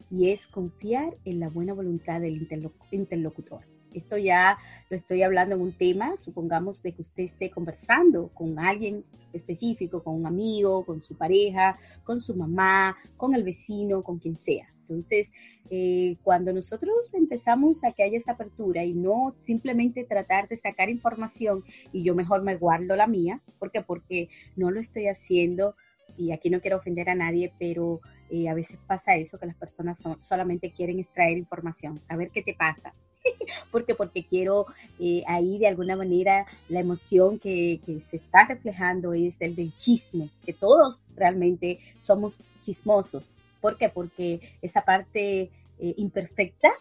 y 0.09 0.31
es 0.31 0.47
confiar 0.47 1.15
en 1.23 1.39
la 1.39 1.49
buena 1.49 1.73
voluntad 1.73 2.19
del 2.21 2.47
interlocutor. 2.91 3.72
Esto 3.93 4.17
ya 4.17 4.57
lo 4.89 4.95
estoy 4.95 5.23
hablando 5.23 5.55
en 5.55 5.61
un 5.61 5.73
tema, 5.73 6.17
supongamos 6.17 6.81
de 6.83 6.93
que 6.93 7.01
usted 7.01 7.23
esté 7.23 7.49
conversando 7.49 8.29
con 8.33 8.59
alguien 8.59 9.03
específico, 9.33 10.03
con 10.03 10.15
un 10.15 10.25
amigo, 10.25 10.85
con 10.85 11.01
su 11.01 11.17
pareja, 11.17 11.77
con 12.03 12.21
su 12.21 12.35
mamá, 12.35 12.97
con 13.17 13.35
el 13.35 13.43
vecino, 13.43 14.03
con 14.03 14.19
quien 14.19 14.35
sea. 14.35 14.73
Entonces, 14.81 15.31
eh, 15.69 16.17
cuando 16.23 16.51
nosotros 16.51 17.13
empezamos 17.13 17.83
a 17.83 17.93
que 17.93 18.03
haya 18.03 18.17
esa 18.17 18.33
apertura 18.33 18.83
y 18.83 18.93
no 18.93 19.33
simplemente 19.35 20.03
tratar 20.03 20.47
de 20.49 20.57
sacar 20.57 20.89
información 20.89 21.63
y 21.93 22.03
yo 22.03 22.15
mejor 22.15 22.43
me 22.43 22.57
guardo 22.57 22.95
la 22.95 23.07
mía, 23.07 23.41
¿por 23.59 23.71
qué? 23.71 23.81
Porque 23.81 24.29
no 24.57 24.71
lo 24.71 24.81
estoy 24.81 25.07
haciendo 25.07 25.75
y 26.17 26.31
aquí 26.31 26.49
no 26.49 26.59
quiero 26.59 26.77
ofender 26.77 27.09
a 27.09 27.15
nadie, 27.15 27.53
pero 27.57 28.01
eh, 28.29 28.49
a 28.49 28.53
veces 28.53 28.77
pasa 28.85 29.15
eso, 29.15 29.39
que 29.39 29.45
las 29.45 29.55
personas 29.55 30.03
solamente 30.19 30.71
quieren 30.71 30.99
extraer 30.99 31.37
información, 31.37 31.99
saber 32.01 32.29
qué 32.31 32.41
te 32.41 32.53
pasa, 32.53 32.93
porque 33.71 33.95
porque 33.95 34.25
quiero 34.25 34.67
eh, 34.99 35.23
ahí 35.27 35.57
de 35.57 35.67
alguna 35.67 35.95
manera 35.95 36.45
la 36.69 36.79
emoción 36.79 37.39
que, 37.39 37.79
se 38.01 38.17
está 38.17 38.45
reflejando 38.45 39.13
es 39.13 39.41
el 39.41 39.55
del 39.55 39.75
chisme, 39.77 40.29
que 40.45 40.53
todos 40.53 41.01
realmente 41.15 41.79
somos 41.99 42.35
chismosos. 42.61 43.31
¿Por 43.61 43.77
qué? 43.77 43.89
Porque 43.89 44.41
esa 44.61 44.83
parte 44.83 45.49
eh, 45.79 45.93
imperfecta 45.97 46.71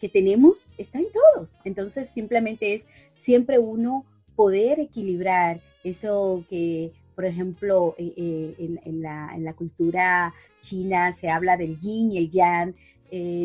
que 0.00 0.08
tenemos 0.08 0.66
está 0.76 0.98
en 0.98 1.08
todos. 1.12 1.56
Entonces 1.64 2.08
simplemente 2.08 2.74
es 2.74 2.88
siempre 3.14 3.58
uno 3.58 4.04
poder 4.36 4.78
equilibrar 4.78 5.60
eso 5.82 6.44
que, 6.48 6.92
por 7.16 7.24
ejemplo, 7.24 7.96
eh, 7.98 8.54
la, 8.86 9.30
en, 9.34 9.44
la, 9.44 9.52
cultura 9.54 10.32
china 10.60 11.12
se 11.12 11.28
habla 11.28 11.56
del 11.56 11.80
yin 11.80 12.12
y 12.12 12.18
el 12.18 12.30
yang, 12.30 12.74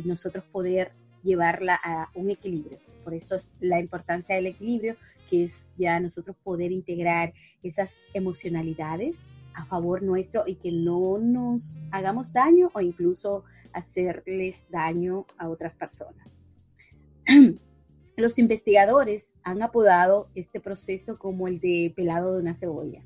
nosotros 0.05 0.43
poder 0.51 0.91
llevarla 1.23 1.79
a 1.83 2.09
un 2.13 2.29
equilibrio. 2.29 2.79
Por 3.03 3.13
eso 3.13 3.35
es 3.35 3.51
la 3.59 3.79
importancia 3.79 4.35
del 4.35 4.47
equilibrio, 4.47 4.95
que 5.29 5.45
es 5.45 5.75
ya 5.77 5.99
nosotros 5.99 6.35
poder 6.43 6.71
integrar 6.71 7.33
esas 7.63 7.97
emocionalidades 8.13 9.19
a 9.55 9.65
favor 9.65 10.01
nuestro 10.01 10.43
y 10.45 10.55
que 10.55 10.71
no 10.71 11.19
nos 11.19 11.79
hagamos 11.91 12.33
daño 12.33 12.71
o 12.73 12.81
incluso 12.81 13.43
hacerles 13.71 14.65
daño 14.69 15.25
a 15.37 15.49
otras 15.49 15.75
personas. 15.75 16.35
Los 18.15 18.37
investigadores 18.37 19.31
han 19.43 19.63
apodado 19.63 20.29
este 20.35 20.59
proceso 20.59 21.17
como 21.17 21.47
el 21.47 21.59
de 21.59 21.91
pelado 21.95 22.33
de 22.33 22.41
una 22.41 22.55
cebolla. 22.55 23.03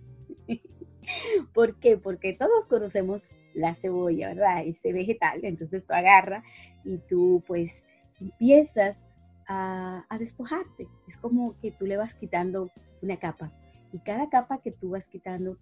¿Por 1.53 1.79
qué? 1.79 1.97
Porque 1.97 2.33
todos 2.33 2.65
conocemos 2.67 3.33
la 3.53 3.73
cebolla, 3.73 4.29
¿verdad? 4.29 4.65
Ese 4.65 4.91
vegetal, 4.91 5.39
entonces 5.43 5.85
tú 5.85 5.93
agarras 5.93 6.43
y 6.83 6.97
tú 6.97 7.41
pues 7.47 7.85
empiezas 8.19 9.07
a, 9.47 10.05
despojarte. 10.19 10.87
Es 11.07 11.17
como 11.17 11.57
que 11.59 11.71
tú 11.71 11.85
le 11.85 11.97
vas 11.97 12.13
quitando 12.15 12.69
una 13.01 13.17
capa 13.17 13.53
Y 13.93 13.99
cada 13.99 14.29
capa 14.29 14.61
que 14.61 14.71
tú 14.71 14.89
vas 14.89 15.07
quitando, 15.07 15.57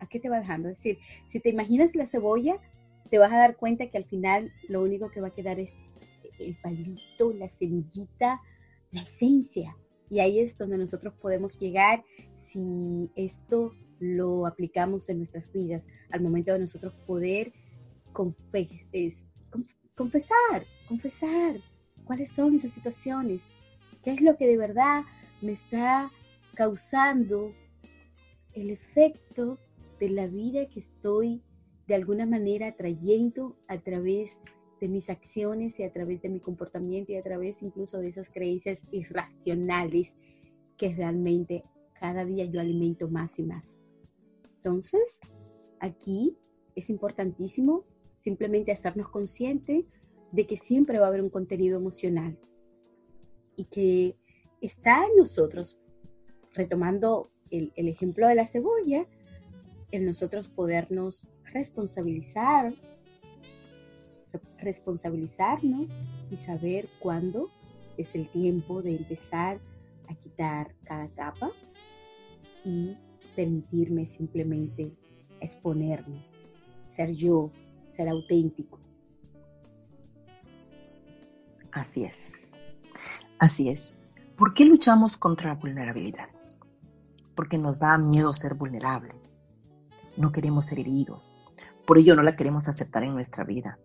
¿a 0.00 0.06
qué 0.06 0.20
te 0.20 0.28
va 0.28 0.40
dejando? 0.40 0.68
Es 0.68 0.78
decir, 0.78 0.98
si 1.28 1.40
te 1.40 1.48
imaginas 1.48 1.94
la 1.94 2.06
cebolla, 2.06 2.60
te 3.10 3.18
vas 3.18 3.32
a 3.32 3.38
dar 3.38 3.56
cuenta 3.56 3.88
que 3.88 3.98
al 3.98 4.04
final 4.04 4.52
lo 4.68 4.82
único 4.82 5.10
que 5.10 5.20
va 5.20 5.28
a 5.28 5.34
quedar 5.34 5.60
es 5.60 5.74
el 6.38 6.56
palito, 6.56 7.32
la 7.32 7.48
semillita, 7.48 8.40
la 8.90 9.02
esencia. 9.02 9.76
Y 10.10 10.20
ahí 10.20 10.40
es 10.40 10.58
donde 10.58 10.78
nosotros 10.78 11.14
podemos 11.14 11.58
llegar 11.58 12.04
si 12.36 13.10
esto 13.16 13.72
lo 14.00 14.46
aplicamos 14.46 15.08
en 15.08 15.18
nuestras 15.18 15.50
vidas, 15.52 15.82
al 16.10 16.20
momento 16.20 16.52
de 16.52 16.58
nosotros 16.58 16.94
poder 17.06 17.52
confesar, 18.12 18.74
confesar 20.88 21.60
cuáles 22.04 22.30
son 22.30 22.54
esas 22.54 22.72
situaciones, 22.72 23.42
qué 24.02 24.12
es 24.12 24.20
lo 24.20 24.36
que 24.36 24.46
de 24.46 24.56
verdad 24.56 25.02
me 25.40 25.52
está 25.52 26.10
causando 26.54 27.52
el 28.52 28.70
efecto 28.70 29.58
de 29.98 30.10
la 30.10 30.26
vida 30.26 30.66
que 30.66 30.80
estoy 30.80 31.42
de 31.86 31.94
alguna 31.94 32.26
manera 32.26 32.76
trayendo 32.76 33.56
a 33.68 33.78
través 33.78 34.40
de 34.80 34.88
mis 34.88 35.10
acciones 35.10 35.78
y 35.80 35.82
a 35.82 35.92
través 35.92 36.22
de 36.22 36.28
mi 36.28 36.40
comportamiento 36.40 37.12
y 37.12 37.16
a 37.16 37.22
través 37.22 37.62
incluso 37.62 37.98
de 37.98 38.08
esas 38.08 38.30
creencias 38.30 38.86
irracionales 38.90 40.16
que 40.76 40.94
realmente 40.94 41.64
cada 41.98 42.24
día 42.24 42.44
yo 42.44 42.60
alimento 42.60 43.08
más 43.08 43.38
y 43.38 43.44
más. 43.44 43.78
Entonces, 44.56 45.20
aquí 45.80 46.36
es 46.74 46.90
importantísimo 46.90 47.84
simplemente 48.14 48.72
hacernos 48.72 49.08
conscientes 49.08 49.84
de 50.34 50.46
que 50.48 50.56
siempre 50.56 50.98
va 50.98 51.06
a 51.06 51.08
haber 51.08 51.22
un 51.22 51.30
contenido 51.30 51.78
emocional 51.78 52.36
y 53.54 53.66
que 53.66 54.16
está 54.60 55.06
en 55.06 55.16
nosotros, 55.16 55.78
retomando 56.52 57.30
el, 57.50 57.72
el 57.76 57.86
ejemplo 57.86 58.26
de 58.26 58.34
la 58.34 58.48
cebolla, 58.48 59.06
en 59.92 60.04
nosotros 60.04 60.48
podernos 60.48 61.28
responsabilizar, 61.52 62.74
responsabilizarnos 64.58 65.94
y 66.32 66.36
saber 66.36 66.88
cuándo 66.98 67.50
es 67.96 68.16
el 68.16 68.28
tiempo 68.28 68.82
de 68.82 68.96
empezar 68.96 69.60
a 70.08 70.16
quitar 70.16 70.74
cada 70.82 71.06
capa 71.10 71.52
y 72.64 72.96
permitirme 73.36 74.04
simplemente 74.04 74.90
exponerme, 75.40 76.24
ser 76.88 77.12
yo, 77.12 77.52
ser 77.90 78.08
auténtico. 78.08 78.83
Así 81.74 82.04
es, 82.04 82.52
así 83.40 83.68
es. 83.68 83.96
¿Por 84.36 84.54
qué 84.54 84.64
luchamos 84.64 85.16
contra 85.16 85.52
la 85.52 85.60
vulnerabilidad? 85.60 86.28
Porque 87.34 87.58
nos 87.58 87.80
da 87.80 87.98
miedo 87.98 88.32
ser 88.32 88.54
vulnerables. 88.54 89.34
No 90.16 90.30
queremos 90.30 90.66
ser 90.66 90.78
heridos. 90.78 91.30
Por 91.84 91.98
ello 91.98 92.14
no 92.14 92.22
la 92.22 92.36
queremos 92.36 92.68
aceptar 92.68 93.02
en 93.02 93.14
nuestra 93.14 93.42
vida. 93.42 93.78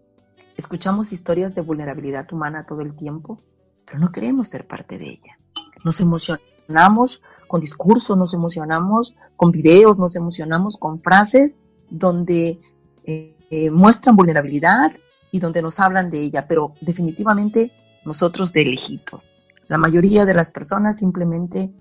Escuchamos 0.56 1.12
historias 1.12 1.56
de 1.56 1.62
vulnerabilidad 1.62 2.32
humana 2.32 2.64
todo 2.64 2.82
el 2.82 2.96
tiempo, 2.96 3.42
pero 3.88 3.98
no 3.98 4.12
queremos 4.12 4.48
ser 4.48 4.68
parte 4.68 5.00
de 5.00 5.10
ella. 5.10 5.40
Nos 5.84 6.00
emocionamos 6.00 7.24
con 7.48 7.60
discursos, 7.60 8.16
nos 8.16 8.36
emocionamos 8.36 9.16
con 9.36 9.52
videos, 9.52 9.98
nos 9.98 10.16
emocionamos 10.16 10.78
con 10.78 11.02
frases 11.02 11.58
donde 11.90 12.62
eh, 13.06 13.36
eh, 13.50 13.72
muestran 13.72 14.16
vulnerabilidad 14.16 14.92
y 15.32 15.40
donde 15.40 15.62
nos 15.62 15.80
hablan 15.80 16.10
de 16.10 16.24
ella, 16.24 16.48
pero 16.48 16.74
definitivamente 16.82 17.72
nosotros 18.06 18.54
de 18.54 18.66
lejitos. 18.66 19.34
La 19.68 19.78
mayoría 19.78 20.26
de 20.26 20.34
las 20.34 20.50
personas 20.50 20.98
simplemente 20.98 21.72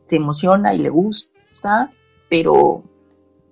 se 0.00 0.16
emociona 0.16 0.74
y 0.74 0.78
le 0.78 0.90
gusta, 0.90 1.92
pero, 2.28 2.84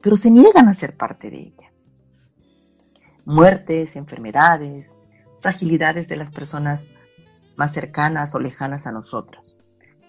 pero 0.00 0.16
se 0.16 0.30
niegan 0.30 0.68
a 0.68 0.74
ser 0.74 0.96
parte 0.96 1.30
de 1.30 1.40
ella. 1.40 1.72
Muertes, 3.24 3.96
enfermedades, 3.96 4.90
fragilidades 5.40 6.08
de 6.08 6.16
las 6.16 6.30
personas 6.30 6.88
más 7.56 7.72
cercanas 7.72 8.34
o 8.34 8.40
lejanas 8.40 8.86
a 8.86 8.92
nosotros. 8.92 9.58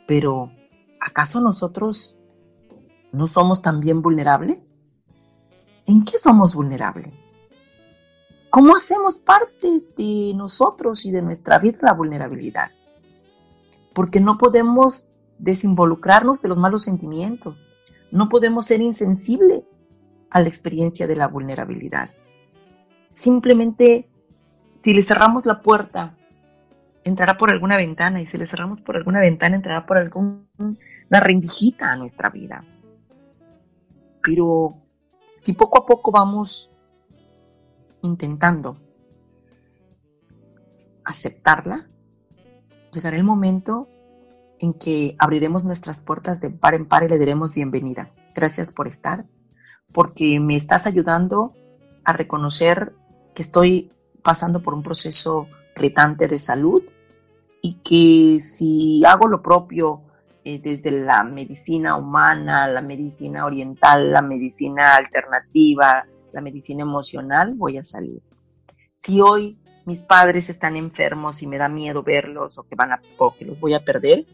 Pero 0.08 0.52
¿acaso 1.00 1.42
nosotros 1.42 2.20
no 3.12 3.28
somos 3.28 3.62
también 3.62 4.02
vulnerables? 4.02 4.62
¿En 5.88 6.04
qué 6.06 6.18
somos 6.18 6.56
vulnerables? 6.56 7.12
¿Cómo 8.52 8.74
hacemos 8.74 9.18
parte 9.18 9.82
de 9.98 10.34
nosotros 10.36 11.06
y 11.06 11.12
de 11.12 11.22
nuestra 11.22 11.58
vida 11.58 11.80
la 11.84 11.94
vulnerabilidad? 11.94 12.70
Porque 13.94 14.20
no 14.20 14.38
podemos 14.38 15.08
desinvolucrarnos 15.40 16.42
de 16.42 16.50
los 16.50 16.58
malos 16.58 16.84
sentimientos. 16.84 17.64
No 18.12 18.28
podemos 18.28 18.66
ser 18.66 18.82
insensibles 18.82 19.64
a 20.30 20.42
la 20.42 20.50
experiencia 20.50 21.08
de 21.08 21.16
la 21.16 21.30
vulnerabilidad. 21.30 22.12
Simplemente, 23.14 24.10
si 24.78 24.94
le 24.94 25.02
cerramos 25.02 25.46
la 25.46 25.62
puerta, 25.62 26.18
entrará 27.06 27.38
por 27.38 27.52
alguna 27.52 27.78
ventana 27.78 28.22
y 28.22 28.28
si 28.28 28.38
le 28.38 28.46
cerramos 28.46 28.82
por 28.82 28.98
alguna 28.98 29.22
ventana, 29.22 29.56
entrará 29.56 29.86
por 29.86 29.98
algún 29.98 30.50
la 31.08 31.22
rendijita 31.22 31.94
a 31.94 31.96
nuestra 31.96 32.30
vida. 32.30 32.66
Pero 34.22 34.76
si 35.38 35.54
poco 35.54 35.78
a 35.78 35.86
poco 35.86 36.12
vamos 36.12 36.70
intentando 38.04 38.78
aceptarla, 41.04 41.88
llegará 42.94 43.18
el 43.18 43.24
momento 43.24 43.88
en 44.60 44.74
que 44.74 45.16
abriremos 45.18 45.66
nuestras 45.66 46.02
puertas 46.02 46.40
de 46.40 46.52
par 46.52 46.76
en 46.76 46.86
par 46.86 47.04
y 47.04 47.08
le 47.08 47.18
diremos 47.18 47.54
bienvenida. 47.54 48.12
Gracias 48.36 48.72
por 48.72 48.88
estar, 48.88 49.26
porque 49.92 50.40
me 50.40 50.56
estás 50.56 50.86
ayudando 50.86 51.54
a 52.04 52.14
reconocer 52.14 52.94
que 53.34 53.42
estoy 53.42 53.92
pasando 54.22 54.62
por 54.62 54.74
un 54.74 54.84
proceso 54.84 55.48
retante 55.76 56.28
de 56.28 56.40
salud 56.40 56.84
y 57.62 57.76
que 57.76 58.40
si 58.40 59.04
hago 59.06 59.28
lo 59.28 59.42
propio 59.42 60.02
eh, 60.44 60.60
desde 60.60 60.92
la 60.92 61.24
medicina 61.24 61.96
humana, 61.96 62.68
la 62.68 62.82
medicina 62.82 63.46
oriental, 63.46 64.12
la 64.12 64.22
medicina 64.22 64.96
alternativa, 64.96 66.06
la 66.34 66.42
medicina 66.42 66.84
emocional, 66.84 67.54
voy 67.56 67.78
a 67.78 67.84
salir. 67.84 68.22
Si 68.96 69.22
hoy 69.22 69.60
mis 69.86 70.02
padres 70.02 70.50
están 70.50 70.76
enfermos 70.76 71.42
y 71.42 71.48
me 71.48 71.58
da 71.58 71.70
miedo 71.70 72.04
verlos 72.04 72.58
o 72.58 72.64
que 72.64 72.76
van 72.76 72.92
a 72.94 73.02
o 73.18 73.36
que 73.36 73.46
los 73.46 73.60
voy 73.60 73.74
a 73.74 73.84
perder, 73.84 74.26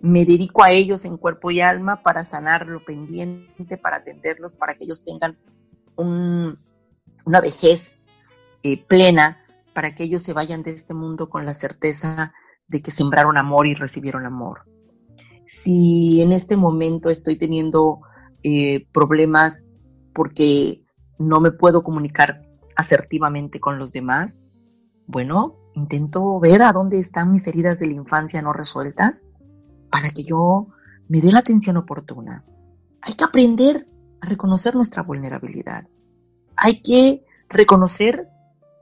me 0.00 0.24
dedico 0.24 0.62
a 0.62 0.70
ellos 0.70 1.04
en 1.04 1.16
cuerpo 1.16 1.50
y 1.50 1.60
alma 1.60 2.02
para 2.02 2.24
sanar 2.24 2.66
lo 2.66 2.84
pendiente, 2.84 3.76
para 3.76 3.98
atenderlos, 3.98 4.52
para 4.52 4.74
que 4.74 4.84
ellos 4.84 5.04
tengan 5.04 5.38
una 5.96 7.40
vejez 7.40 8.00
eh, 8.62 8.84
plena, 8.84 9.44
para 9.74 9.94
que 9.94 10.04
ellos 10.04 10.22
se 10.22 10.32
vayan 10.32 10.62
de 10.62 10.70
este 10.70 10.94
mundo 10.94 11.28
con 11.28 11.44
la 11.44 11.54
certeza 11.54 12.32
de 12.68 12.80
que 12.80 12.90
sembraron 12.90 13.36
amor 13.36 13.66
y 13.66 13.74
recibieron 13.74 14.24
amor 14.24 14.62
si 15.48 16.20
en 16.20 16.30
este 16.30 16.58
momento 16.58 17.08
estoy 17.08 17.36
teniendo 17.36 18.00
eh, 18.42 18.86
problemas 18.92 19.64
porque 20.12 20.82
no 21.18 21.40
me 21.40 21.50
puedo 21.50 21.82
comunicar 21.82 22.42
asertivamente 22.76 23.60
con 23.60 23.78
los 23.78 23.92
demás, 23.92 24.38
bueno, 25.06 25.56
intento 25.74 26.38
ver 26.38 26.62
a 26.62 26.72
dónde 26.72 26.98
están 26.98 27.32
mis 27.32 27.46
heridas 27.46 27.78
de 27.78 27.86
la 27.86 27.94
infancia 27.94 28.42
no 28.42 28.52
resueltas 28.52 29.24
para 29.90 30.10
que 30.10 30.24
yo 30.24 30.68
me 31.08 31.20
dé 31.20 31.32
la 31.32 31.38
atención 31.40 31.76
oportuna. 31.76 32.44
Hay 33.00 33.14
que 33.14 33.24
aprender 33.24 33.88
a 34.20 34.28
reconocer 34.28 34.74
nuestra 34.74 35.02
vulnerabilidad. 35.02 35.88
Hay 36.56 36.82
que 36.82 37.24
reconocer 37.48 38.28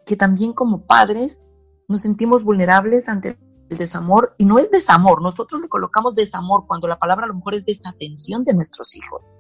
que 0.05 0.17
también 0.17 0.53
como 0.53 0.87
padres 0.87 1.43
nos 1.89 2.01
sentimos 2.01 2.43
vulnerables 2.43 3.09
ante 3.09 3.39
el 3.69 3.79
desamor, 3.79 4.35
y 4.39 4.45
no 4.45 4.59
es 4.59 4.71
desamor, 4.71 5.23
nosotros 5.23 5.61
le 5.61 5.69
colocamos 5.69 6.15
desamor 6.15 6.67
cuando 6.67 6.87
la 6.89 6.99
palabra 6.99 7.25
a 7.25 7.29
lo 7.29 7.35
mejor 7.35 7.55
es 7.55 7.65
desatención 7.65 8.45
de 8.45 8.55
nuestros 8.55 8.97
hijos. 8.97 9.33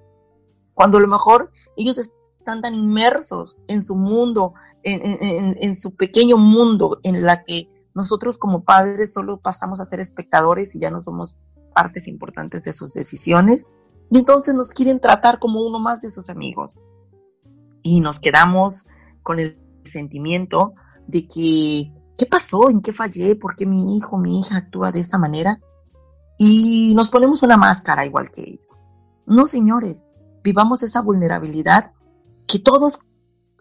Cuando 0.74 0.98
a 0.98 1.00
lo 1.00 1.08
mejor 1.08 1.52
ellos 1.76 1.98
están 2.46 2.62
tan 2.62 2.76
inmersos 2.76 3.58
en 3.66 3.82
su 3.82 3.96
mundo, 3.96 4.54
en, 4.84 5.74
su 5.74 5.96
pequeño 5.96 6.36
mundo, 6.36 7.00
en 7.02 7.22
la 7.22 7.42
que 7.42 7.68
nosotros 7.92 8.38
como 8.38 8.62
padres 8.62 9.12
solo 9.12 9.40
pasamos 9.40 9.80
a 9.80 9.84
ser 9.84 9.98
espectadores 9.98 10.76
y 10.76 10.78
ya 10.78 10.92
no 10.92 11.02
somos 11.02 11.38
partes 11.74 12.06
importantes 12.06 12.62
de 12.62 12.72
sus 12.72 12.94
decisiones. 12.94 13.66
Y 14.12 14.18
entonces 14.18 14.54
nos 14.54 14.72
quieren 14.72 15.00
tratar 15.00 15.40
como 15.40 15.66
uno 15.66 15.80
más 15.80 16.02
de 16.02 16.10
sus 16.10 16.30
amigos. 16.30 16.76
Y 17.82 18.00
nos 18.00 18.20
quedamos 18.20 18.86
con 19.24 19.40
el 19.40 19.58
sentimiento 19.84 20.74
de 21.08 21.26
que 21.26 21.92
¿qué 22.16 22.26
pasó? 22.26 22.70
¿En 22.70 22.80
qué 22.80 22.92
fallé? 22.92 23.34
¿Por 23.34 23.56
qué 23.56 23.66
mi 23.66 23.96
hijo, 23.96 24.18
mi 24.18 24.38
hija 24.38 24.58
actúa 24.58 24.92
de 24.92 25.00
esta 25.00 25.18
manera? 25.18 25.58
Y 26.38 26.92
nos 26.94 27.10
ponemos 27.10 27.42
una 27.42 27.56
máscara 27.56 28.06
igual 28.06 28.30
que 28.30 28.42
ellos. 28.42 28.84
No, 29.26 29.48
señores, 29.48 30.06
vivamos 30.44 30.84
esa 30.84 31.02
vulnerabilidad 31.02 31.90
que 32.46 32.58
todos 32.58 33.00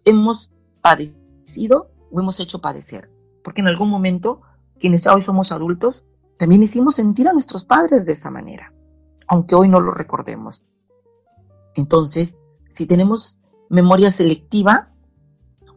hemos 0.05 0.51
padecido 0.81 1.91
o 2.11 2.19
hemos 2.19 2.39
hecho 2.39 2.59
padecer. 2.59 3.11
Porque 3.43 3.61
en 3.61 3.67
algún 3.67 3.89
momento, 3.89 4.41
quienes 4.79 5.07
hoy 5.07 5.21
somos 5.21 5.51
adultos, 5.51 6.05
también 6.37 6.63
hicimos 6.63 6.95
sentir 6.95 7.27
a 7.27 7.33
nuestros 7.33 7.65
padres 7.65 8.05
de 8.05 8.13
esa 8.13 8.29
manera, 8.29 8.73
aunque 9.27 9.55
hoy 9.55 9.69
no 9.69 9.79
lo 9.79 9.91
recordemos. 9.91 10.65
Entonces, 11.75 12.35
si 12.73 12.85
tenemos 12.85 13.39
memoria 13.69 14.11
selectiva, 14.11 14.91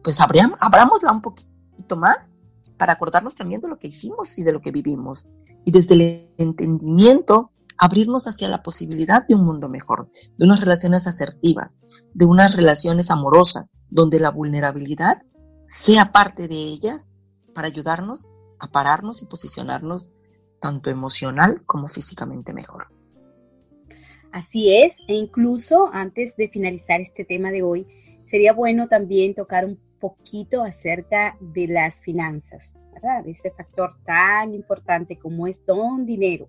pues 0.03 0.19
abrámosla 0.21 1.11
un 1.11 1.21
poquito 1.21 1.97
más 1.97 2.31
para 2.77 2.93
acordarnos 2.93 3.35
también 3.35 3.61
de 3.61 3.67
lo 3.67 3.77
que 3.77 3.87
hicimos 3.87 4.37
y 4.37 4.43
de 4.43 4.53
lo 4.53 4.61
que 4.61 4.71
vivimos. 4.71 5.27
Y 5.65 5.71
desde 5.71 5.95
el 5.95 6.33
entendimiento, 6.37 7.51
abrirnos 7.77 8.27
hacia 8.27 8.49
la 8.49 8.63
posibilidad 8.63 9.25
de 9.25 9.35
un 9.35 9.45
mundo 9.45 9.69
mejor, 9.69 10.09
de 10.37 10.45
unas 10.45 10.61
relaciones 10.61 11.07
asertivas, 11.07 11.77
de 12.13 12.25
unas 12.25 12.55
relaciones 12.55 13.11
amorosas, 13.11 13.69
donde 13.89 14.19
la 14.19 14.31
vulnerabilidad 14.31 15.23
sea 15.67 16.11
parte 16.11 16.47
de 16.47 16.55
ellas 16.55 17.07
para 17.53 17.67
ayudarnos 17.67 18.29
a 18.59 18.67
pararnos 18.67 19.21
y 19.21 19.25
posicionarnos 19.25 20.11
tanto 20.59 20.89
emocional 20.89 21.63
como 21.65 21.87
físicamente 21.87 22.53
mejor. 22.53 22.87
Así 24.31 24.75
es, 24.75 24.97
e 25.07 25.15
incluso 25.15 25.89
antes 25.91 26.35
de 26.35 26.49
finalizar 26.49 27.01
este 27.01 27.25
tema 27.25 27.51
de 27.51 27.63
hoy, 27.63 27.87
sería 28.29 28.53
bueno 28.53 28.87
también 28.87 29.33
tocar 29.33 29.65
un 29.65 29.79
poquito 29.99 30.63
acerca 30.63 31.37
de 31.39 31.67
las 31.67 32.01
finanzas, 32.01 32.75
¿verdad? 33.01 33.23
De 33.23 33.31
ese 33.31 33.51
factor 33.51 33.95
tan 34.05 34.53
importante 34.53 35.17
como 35.17 35.47
es 35.47 35.65
don 35.65 36.05
dinero. 36.05 36.47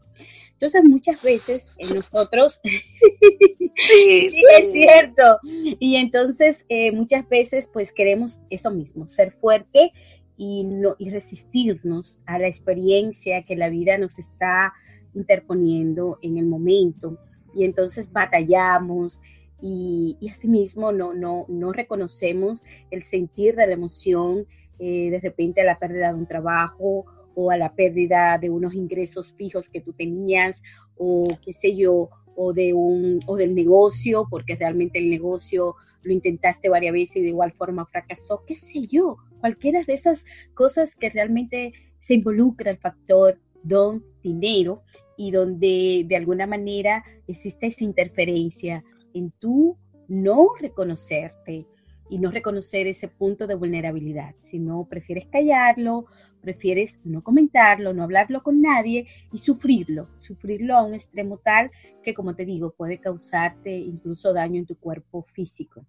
Entonces, 0.52 0.82
muchas 0.84 1.22
veces 1.22 1.68
en 1.78 1.96
nosotros, 1.96 2.60
sí, 2.64 4.42
es 4.58 4.72
cierto, 4.72 5.38
y 5.42 5.96
entonces 5.96 6.64
eh, 6.68 6.92
muchas 6.92 7.26
veces 7.28 7.68
pues 7.72 7.92
queremos 7.92 8.42
eso 8.50 8.70
mismo, 8.70 9.08
ser 9.08 9.32
fuerte 9.32 9.92
y, 10.36 10.64
no, 10.64 10.96
y 10.98 11.10
resistirnos 11.10 12.20
a 12.26 12.38
la 12.38 12.48
experiencia 12.48 13.42
que 13.44 13.56
la 13.56 13.70
vida 13.70 13.96
nos 13.96 14.18
está 14.18 14.74
interponiendo 15.14 16.18
en 16.22 16.36
el 16.36 16.46
momento 16.46 17.18
y 17.54 17.64
entonces 17.64 18.12
batallamos 18.12 19.22
y, 19.62 20.16
y 20.20 20.28
asimismo 20.28 20.92
no, 20.92 21.14
no, 21.14 21.46
no 21.48 21.72
reconocemos 21.72 22.64
el 22.90 23.02
sentir 23.02 23.56
de 23.56 23.66
la 23.66 23.72
emoción 23.72 24.46
eh, 24.80 25.10
de 25.10 25.20
repente 25.20 25.60
a 25.60 25.64
la 25.64 25.78
pérdida 25.78 26.08
de 26.08 26.18
un 26.18 26.26
trabajo 26.26 27.04
o 27.34 27.50
a 27.50 27.56
la 27.56 27.74
pérdida 27.74 28.38
de 28.38 28.50
unos 28.50 28.74
ingresos 28.74 29.32
fijos 29.32 29.68
que 29.68 29.80
tú 29.80 29.92
tenías 29.92 30.62
o 30.96 31.28
qué 31.44 31.52
sé 31.52 31.76
yo, 31.76 32.08
o, 32.34 32.52
de 32.52 32.72
un, 32.72 33.20
o 33.26 33.36
del 33.36 33.54
negocio, 33.54 34.26
porque 34.30 34.56
realmente 34.56 34.98
el 34.98 35.10
negocio 35.10 35.76
lo 36.02 36.12
intentaste 36.12 36.70
varias 36.70 36.94
veces 36.94 37.16
y 37.16 37.22
de 37.22 37.28
igual 37.28 37.52
forma 37.52 37.84
fracasó, 37.84 38.42
qué 38.46 38.56
sé 38.56 38.82
yo, 38.82 39.18
cualquiera 39.40 39.82
de 39.82 39.92
esas 39.92 40.24
cosas 40.54 40.96
que 40.96 41.10
realmente 41.10 41.74
se 41.98 42.14
involucra 42.14 42.70
el 42.70 42.78
factor 42.78 43.38
don 43.62 44.02
dinero 44.22 44.82
y 45.18 45.30
donde 45.30 46.04
de 46.06 46.16
alguna 46.16 46.46
manera 46.46 47.04
existe 47.26 47.66
esa 47.66 47.84
interferencia 47.84 48.82
en 49.12 49.30
tú 49.32 49.76
no 50.08 50.48
reconocerte 50.58 51.66
y 52.10 52.18
no 52.18 52.30
reconocer 52.30 52.88
ese 52.88 53.08
punto 53.08 53.46
de 53.46 53.54
vulnerabilidad, 53.54 54.34
sino 54.40 54.84
prefieres 54.90 55.26
callarlo, 55.26 56.06
prefieres 56.40 56.98
no 57.04 57.22
comentarlo, 57.22 57.94
no 57.94 58.02
hablarlo 58.02 58.42
con 58.42 58.60
nadie 58.60 59.06
y 59.32 59.38
sufrirlo, 59.38 60.08
sufrirlo 60.18 60.76
a 60.76 60.84
un 60.84 60.94
extremo 60.94 61.38
tal 61.38 61.70
que, 62.02 62.12
como 62.12 62.34
te 62.34 62.44
digo, 62.44 62.74
puede 62.74 62.98
causarte 62.98 63.76
incluso 63.78 64.32
daño 64.32 64.58
en 64.58 64.66
tu 64.66 64.76
cuerpo 64.76 65.24
físico. 65.32 65.86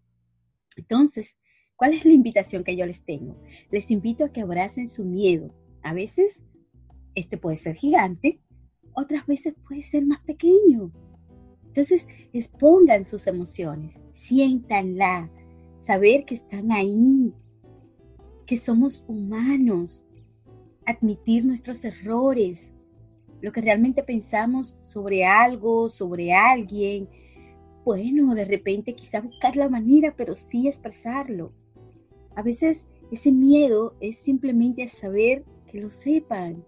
Entonces, 0.77 1.37
¿cuál 1.75 1.93
es 1.93 2.05
la 2.05 2.13
invitación 2.13 2.63
que 2.63 2.77
yo 2.77 2.85
les 2.85 3.03
tengo? 3.03 3.41
Les 3.71 3.89
invito 3.89 4.23
a 4.23 4.31
que 4.31 4.41
abracen 4.41 4.87
su 4.87 5.03
miedo. 5.03 5.53
A 5.81 5.93
veces, 5.93 6.45
este 7.15 7.37
puede 7.37 7.57
ser 7.57 7.75
gigante, 7.75 8.39
otras 8.93 9.25
veces 9.25 9.55
puede 9.67 9.81
ser 9.81 10.05
más 10.05 10.21
pequeño. 10.21 10.91
Entonces, 11.65 12.07
expongan 12.31 13.05
sus 13.05 13.27
emociones, 13.27 13.99
siéntanla, 14.11 15.31
saber 15.81 16.25
que 16.25 16.35
están 16.35 16.71
ahí, 16.71 17.33
que 18.45 18.55
somos 18.55 19.03
humanos, 19.07 20.05
admitir 20.85 21.43
nuestros 21.43 21.83
errores, 21.83 22.71
lo 23.41 23.51
que 23.51 23.61
realmente 23.61 24.03
pensamos 24.03 24.77
sobre 24.83 25.25
algo, 25.25 25.89
sobre 25.89 26.33
alguien. 26.33 27.09
Bueno, 27.83 28.35
de 28.35 28.45
repente 28.45 28.93
quizá 28.93 29.21
buscar 29.21 29.55
la 29.55 29.67
manera, 29.67 30.13
pero 30.15 30.35
sí 30.35 30.67
expresarlo. 30.67 31.51
A 32.35 32.43
veces 32.43 32.85
ese 33.11 33.31
miedo 33.31 33.95
es 33.99 34.17
simplemente 34.17 34.87
saber 34.87 35.43
que 35.65 35.81
lo 35.81 35.89
sepan, 35.89 36.63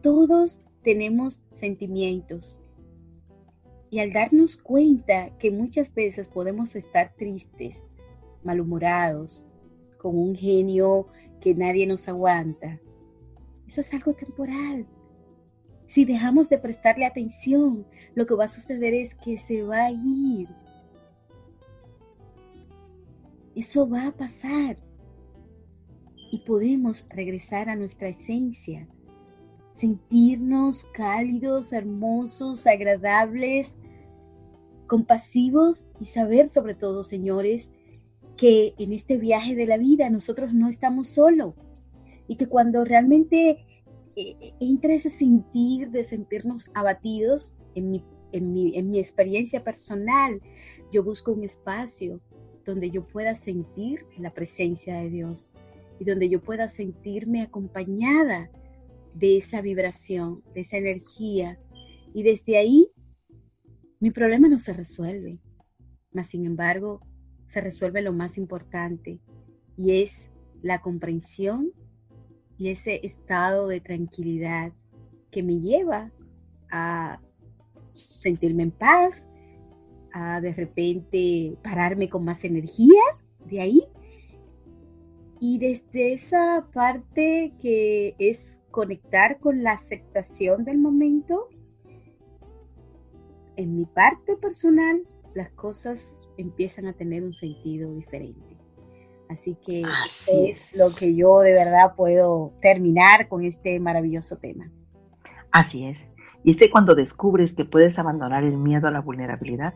todos 0.00 0.62
tenemos 0.82 1.42
sentimientos. 1.52 2.59
Y 3.90 3.98
al 3.98 4.12
darnos 4.12 4.56
cuenta 4.56 5.36
que 5.38 5.50
muchas 5.50 5.92
veces 5.92 6.28
podemos 6.28 6.76
estar 6.76 7.12
tristes, 7.16 7.88
malhumorados, 8.44 9.46
con 9.98 10.16
un 10.16 10.34
genio 10.34 11.08
que 11.40 11.54
nadie 11.54 11.86
nos 11.86 12.08
aguanta, 12.08 12.80
eso 13.70 13.82
es 13.82 13.94
algo 13.94 14.12
temporal. 14.14 14.84
Si 15.86 16.04
dejamos 16.04 16.48
de 16.48 16.58
prestarle 16.58 17.06
atención, 17.06 17.86
lo 18.16 18.26
que 18.26 18.34
va 18.34 18.46
a 18.46 18.48
suceder 18.48 18.94
es 18.94 19.14
que 19.14 19.38
se 19.38 19.62
va 19.62 19.84
a 19.84 19.92
ir. 19.92 20.48
Eso 23.54 23.88
va 23.88 24.08
a 24.08 24.16
pasar. 24.16 24.76
Y 26.32 26.40
podemos 26.40 27.06
regresar 27.10 27.68
a 27.68 27.76
nuestra 27.76 28.08
esencia, 28.08 28.88
sentirnos 29.80 30.84
cálidos, 30.92 31.72
hermosos, 31.72 32.66
agradables, 32.66 33.76
compasivos 34.86 35.86
y 36.00 36.04
saber 36.04 36.50
sobre 36.50 36.74
todo, 36.74 37.02
señores, 37.02 37.72
que 38.36 38.74
en 38.76 38.92
este 38.92 39.16
viaje 39.16 39.54
de 39.54 39.66
la 39.66 39.78
vida 39.78 40.10
nosotros 40.10 40.52
no 40.52 40.68
estamos 40.68 41.08
solos 41.08 41.54
y 42.28 42.36
que 42.36 42.46
cuando 42.46 42.84
realmente 42.84 43.64
eh, 44.16 44.36
entra 44.60 44.92
ese 44.92 45.08
sentir 45.08 45.90
de 45.90 46.04
sentirnos 46.04 46.70
abatidos, 46.74 47.54
en 47.74 47.90
mi, 47.90 48.04
en, 48.32 48.52
mi, 48.52 48.76
en 48.76 48.90
mi 48.90 48.98
experiencia 48.98 49.64
personal, 49.64 50.42
yo 50.92 51.02
busco 51.02 51.32
un 51.32 51.42
espacio 51.42 52.20
donde 52.66 52.90
yo 52.90 53.06
pueda 53.06 53.34
sentir 53.34 54.04
la 54.18 54.34
presencia 54.34 54.96
de 54.96 55.08
Dios 55.08 55.52
y 55.98 56.04
donde 56.04 56.28
yo 56.28 56.42
pueda 56.42 56.68
sentirme 56.68 57.40
acompañada 57.40 58.50
de 59.14 59.36
esa 59.36 59.60
vibración, 59.60 60.42
de 60.54 60.60
esa 60.60 60.76
energía. 60.78 61.58
Y 62.14 62.22
desde 62.22 62.56
ahí 62.56 62.90
mi 64.00 64.10
problema 64.10 64.48
no 64.48 64.58
se 64.58 64.72
resuelve, 64.72 65.38
mas 66.12 66.28
sin 66.28 66.46
embargo 66.46 67.00
se 67.48 67.60
resuelve 67.60 68.00
lo 68.00 68.12
más 68.12 68.38
importante 68.38 69.20
y 69.76 70.00
es 70.02 70.30
la 70.62 70.80
comprensión 70.80 71.72
y 72.56 72.68
ese 72.68 73.00
estado 73.04 73.68
de 73.68 73.80
tranquilidad 73.80 74.72
que 75.30 75.42
me 75.42 75.60
lleva 75.60 76.12
a 76.70 77.20
sentirme 77.76 78.64
en 78.64 78.70
paz, 78.70 79.26
a 80.12 80.40
de 80.40 80.52
repente 80.52 81.56
pararme 81.62 82.08
con 82.08 82.24
más 82.24 82.44
energía 82.44 83.00
de 83.46 83.60
ahí. 83.60 83.82
Y 85.40 85.58
desde 85.58 86.12
esa 86.12 86.68
parte 86.72 87.54
que 87.60 88.14
es 88.18 88.59
conectar 88.70 89.38
con 89.38 89.62
la 89.62 89.72
aceptación 89.72 90.64
del 90.64 90.78
momento, 90.78 91.48
en 93.56 93.76
mi 93.76 93.86
parte 93.86 94.36
personal, 94.36 95.02
las 95.34 95.50
cosas 95.50 96.30
empiezan 96.36 96.86
a 96.86 96.92
tener 96.92 97.22
un 97.22 97.34
sentido 97.34 97.92
diferente. 97.94 98.56
Así 99.28 99.56
que 99.64 99.84
es 100.32 100.74
lo 100.74 100.86
que 100.98 101.14
yo 101.14 101.40
de 101.40 101.52
verdad 101.52 101.94
puedo 101.96 102.52
terminar 102.60 103.28
con 103.28 103.44
este 103.44 103.78
maravilloso 103.78 104.38
tema. 104.38 104.70
Así 105.52 105.86
es. 105.86 105.98
Y 106.42 106.50
es 106.50 106.70
cuando 106.70 106.94
descubres 106.94 107.54
que 107.54 107.64
puedes 107.64 107.98
abandonar 107.98 108.44
el 108.44 108.56
miedo 108.56 108.88
a 108.88 108.90
la 108.90 109.00
vulnerabilidad, 109.00 109.74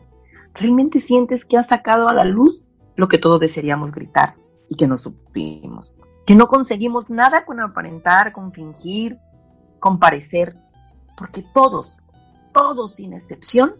realmente 0.53 0.99
sientes 0.99 1.45
que 1.45 1.57
has 1.57 1.67
sacado 1.67 2.09
a 2.09 2.13
la 2.13 2.25
luz 2.25 2.65
lo 2.95 3.07
que 3.07 3.17
todos 3.17 3.39
desearíamos 3.39 3.91
gritar 3.91 4.35
y 4.67 4.75
que 4.75 4.87
no 4.87 4.97
supimos 4.97 5.95
que 6.25 6.35
no 6.35 6.47
conseguimos 6.47 7.09
nada 7.11 7.45
con 7.45 7.59
aparentar, 7.59 8.33
con 8.33 8.51
fingir, 8.51 9.19
con 9.79 9.99
parecer, 9.99 10.57
porque 11.15 11.43
todos, 11.53 11.99
todos 12.51 12.93
sin 12.95 13.13
excepción, 13.13 13.75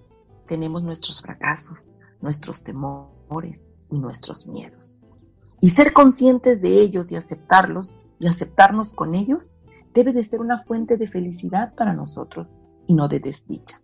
tenemos 0.47 0.83
nuestros 0.83 1.21
fracasos, 1.21 1.87
nuestros 2.21 2.63
temores 2.63 3.65
y 3.89 3.97
nuestros 3.97 4.47
miedos. 4.47 4.97
Y 5.59 5.69
ser 5.69 5.91
conscientes 5.93 6.61
de 6.61 6.81
ellos 6.81 7.11
y 7.11 7.15
aceptarlos 7.15 7.97
y 8.19 8.27
aceptarnos 8.27 8.93
con 8.93 9.15
ellos 9.15 9.51
debe 9.93 10.13
de 10.13 10.23
ser 10.23 10.41
una 10.41 10.59
fuente 10.59 10.97
de 10.97 11.07
felicidad 11.07 11.73
para 11.73 11.93
nosotros 11.93 12.53
y 12.85 12.93
no 12.93 13.07
de 13.07 13.19
desdicha. 13.19 13.81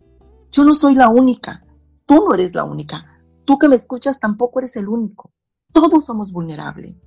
Yo 0.51 0.66
no 0.66 0.74
soy 0.74 0.93
la 0.93 1.09
única, 1.09 1.66
tú 2.05 2.26
no 2.26 2.34
eres 2.34 2.53
la 2.53 2.64
única, 2.64 3.24
tú 3.45 3.57
que 3.57 3.68
me 3.68 3.76
escuchas 3.76 4.20
tampoco 4.20 4.59
eres 4.59 4.76
el 4.76 4.88
único. 4.88 5.32
Todos 5.74 6.05
somos 6.05 6.32
vulnerables 6.32 6.97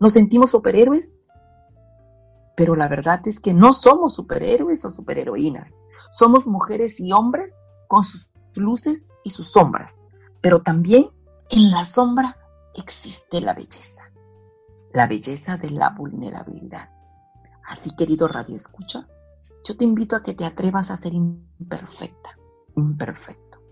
nos 0.00 0.12
sentimos 0.12 0.50
superhéroes, 0.50 1.12
pero 2.56 2.74
la 2.74 2.88
verdad 2.88 3.20
es 3.26 3.38
que 3.38 3.54
no 3.54 3.72
somos 3.72 4.14
superhéroes 4.14 4.84
o 4.84 4.90
superheroínas. 4.90 5.70
Somos 6.10 6.46
mujeres 6.46 6.98
y 6.98 7.12
hombres 7.12 7.54
con 7.86 8.02
sus 8.02 8.30
luces 8.54 9.06
y 9.22 9.30
sus 9.30 9.52
sombras, 9.52 10.00
pero 10.40 10.62
también 10.62 11.10
en 11.50 11.70
la 11.70 11.84
sombra 11.84 12.36
existe 12.74 13.40
la 13.40 13.54
belleza, 13.54 14.12
la 14.92 15.06
belleza 15.06 15.56
de 15.58 15.70
la 15.70 15.90
vulnerabilidad. 15.90 16.88
Así, 17.68 17.94
querido 17.94 18.26
Radio 18.26 18.56
Escucha, 18.56 19.06
yo 19.64 19.76
te 19.76 19.84
invito 19.84 20.16
a 20.16 20.22
que 20.22 20.34
te 20.34 20.44
atrevas 20.44 20.90
a 20.90 20.96
ser 20.96 21.12
imperfecta, 21.12 22.38
imperfecto. 22.74 23.62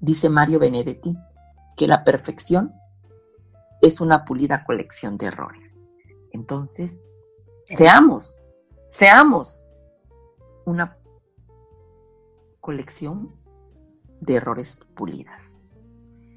Dice 0.00 0.30
Mario 0.30 0.58
Benedetti 0.58 1.14
que 1.76 1.86
la 1.86 2.04
perfección 2.04 2.74
es 3.86 4.00
una 4.00 4.24
pulida 4.24 4.64
colección 4.64 5.16
de 5.16 5.26
errores. 5.26 5.78
Entonces, 6.32 7.04
seamos, 7.64 8.40
seamos 8.88 9.64
una 10.64 10.98
colección 12.60 13.34
de 14.20 14.34
errores 14.34 14.80
pulidas. 14.94 15.44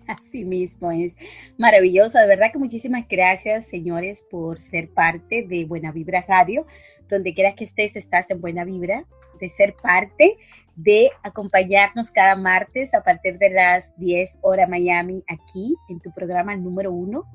Así 0.08 0.44
mismo 0.44 0.92
es 0.92 1.16
maravilloso. 1.58 2.18
De 2.18 2.28
verdad 2.28 2.52
que 2.52 2.58
muchísimas 2.58 3.08
gracias, 3.08 3.68
señores, 3.68 4.26
por 4.30 4.58
ser 4.58 4.90
parte 4.90 5.46
de 5.48 5.66
Buena 5.66 5.92
Vibra 5.92 6.24
Radio. 6.28 6.66
Donde 7.10 7.34
quieras 7.34 7.56
que 7.56 7.64
estés, 7.64 7.96
estás 7.96 8.30
en 8.32 8.42
Buena 8.42 8.64
Vibra, 8.64 9.06
de 9.40 9.50
ser 9.50 9.76
parte, 9.76 10.38
de 10.76 11.10
acompañarnos 11.24 12.12
cada 12.12 12.36
martes 12.36 12.94
a 12.94 13.04
partir 13.04 13.38
de 13.38 13.50
las 13.50 13.98
10 13.98 14.40
horas 14.42 14.70
Miami, 14.70 15.24
aquí 15.28 15.76
en 15.90 16.00
tu 16.00 16.12
programa 16.12 16.56
número 16.56 16.92
uno 16.92 17.26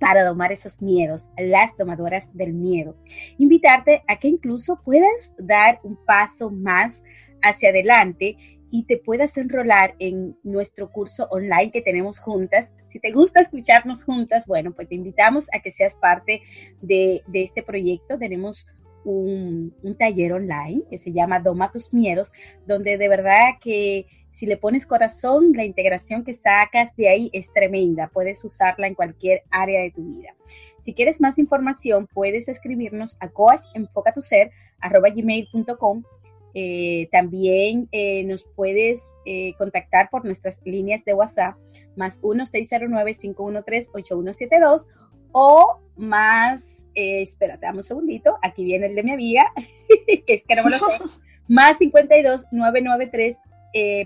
para 0.00 0.24
domar 0.24 0.50
esos 0.50 0.80
miedos, 0.80 1.28
las 1.36 1.76
domadoras 1.76 2.34
del 2.34 2.54
miedo. 2.54 2.96
Invitarte 3.38 4.02
a 4.08 4.16
que 4.16 4.28
incluso 4.28 4.80
puedas 4.82 5.34
dar 5.38 5.78
un 5.84 5.96
paso 6.04 6.50
más 6.50 7.04
hacia 7.42 7.68
adelante 7.68 8.36
y 8.70 8.84
te 8.84 8.96
puedas 8.96 9.36
enrolar 9.36 9.94
en 9.98 10.36
nuestro 10.42 10.90
curso 10.90 11.26
online 11.30 11.70
que 11.70 11.82
tenemos 11.82 12.20
juntas. 12.20 12.74
Si 12.90 13.00
te 13.00 13.10
gusta 13.10 13.40
escucharnos 13.40 14.04
juntas, 14.04 14.46
bueno, 14.46 14.72
pues 14.72 14.88
te 14.88 14.94
invitamos 14.94 15.48
a 15.52 15.60
que 15.60 15.70
seas 15.70 15.96
parte 15.96 16.40
de, 16.80 17.22
este 17.34 17.62
proyecto. 17.62 18.18
Tenemos 18.18 18.68
un, 19.04 19.74
taller 19.98 20.32
online 20.32 20.84
que 20.88 20.96
se 20.98 21.10
llama 21.12 21.40
Doma 21.40 21.72
tus 21.72 21.92
miedos, 21.92 22.32
donde 22.66 22.96
de 22.98 23.08
verdad 23.08 23.54
que 23.60 24.06
si 24.30 24.46
le 24.46 24.56
pones 24.56 24.86
corazón, 24.86 25.52
la 25.54 25.64
integración 25.64 26.22
que 26.24 26.34
sacas 26.34 26.94
de 26.96 27.08
ahí 27.08 27.30
es 27.32 27.52
tremenda. 27.52 28.08
Puedes 28.12 28.44
usarla 28.44 28.86
en 28.86 28.94
cualquier 28.94 29.42
área 29.50 29.82
de 29.82 29.90
tu 29.90 30.04
vida. 30.04 30.36
Si 30.80 30.94
quieres 30.94 31.20
más 31.20 31.36
información, 31.38 32.06
puedes 32.06 32.46
escribirnos 32.48 33.16
a 33.20 33.28
coachenfocatuser.com 33.28 36.04
eh, 36.52 37.08
también 37.12 37.88
eh, 37.92 38.24
nos 38.24 38.44
puedes 38.56 39.08
eh, 39.24 39.54
contactar 39.56 40.10
por 40.10 40.24
nuestras 40.24 40.60
líneas 40.64 41.04
de 41.04 41.14
WhatsApp 41.14 41.54
más 41.94 42.20
1-609-513-8172 42.22 44.88
o 45.32 45.80
más, 45.96 46.88
espérate, 46.94 47.66
dame 47.66 47.78
un 47.78 47.82
segundito, 47.82 48.38
aquí 48.42 48.64
viene 48.64 48.86
el 48.86 48.94
de 48.94 49.02
mi 49.02 49.12
amiga, 49.12 49.52
que 50.26 50.34
es 50.34 50.44
que 50.44 50.54
no 50.54 50.64
me 50.64 50.70
lo 50.70 50.78
sé, 50.78 50.84
más 51.48 51.78
52 51.78 52.46
993 52.52 53.36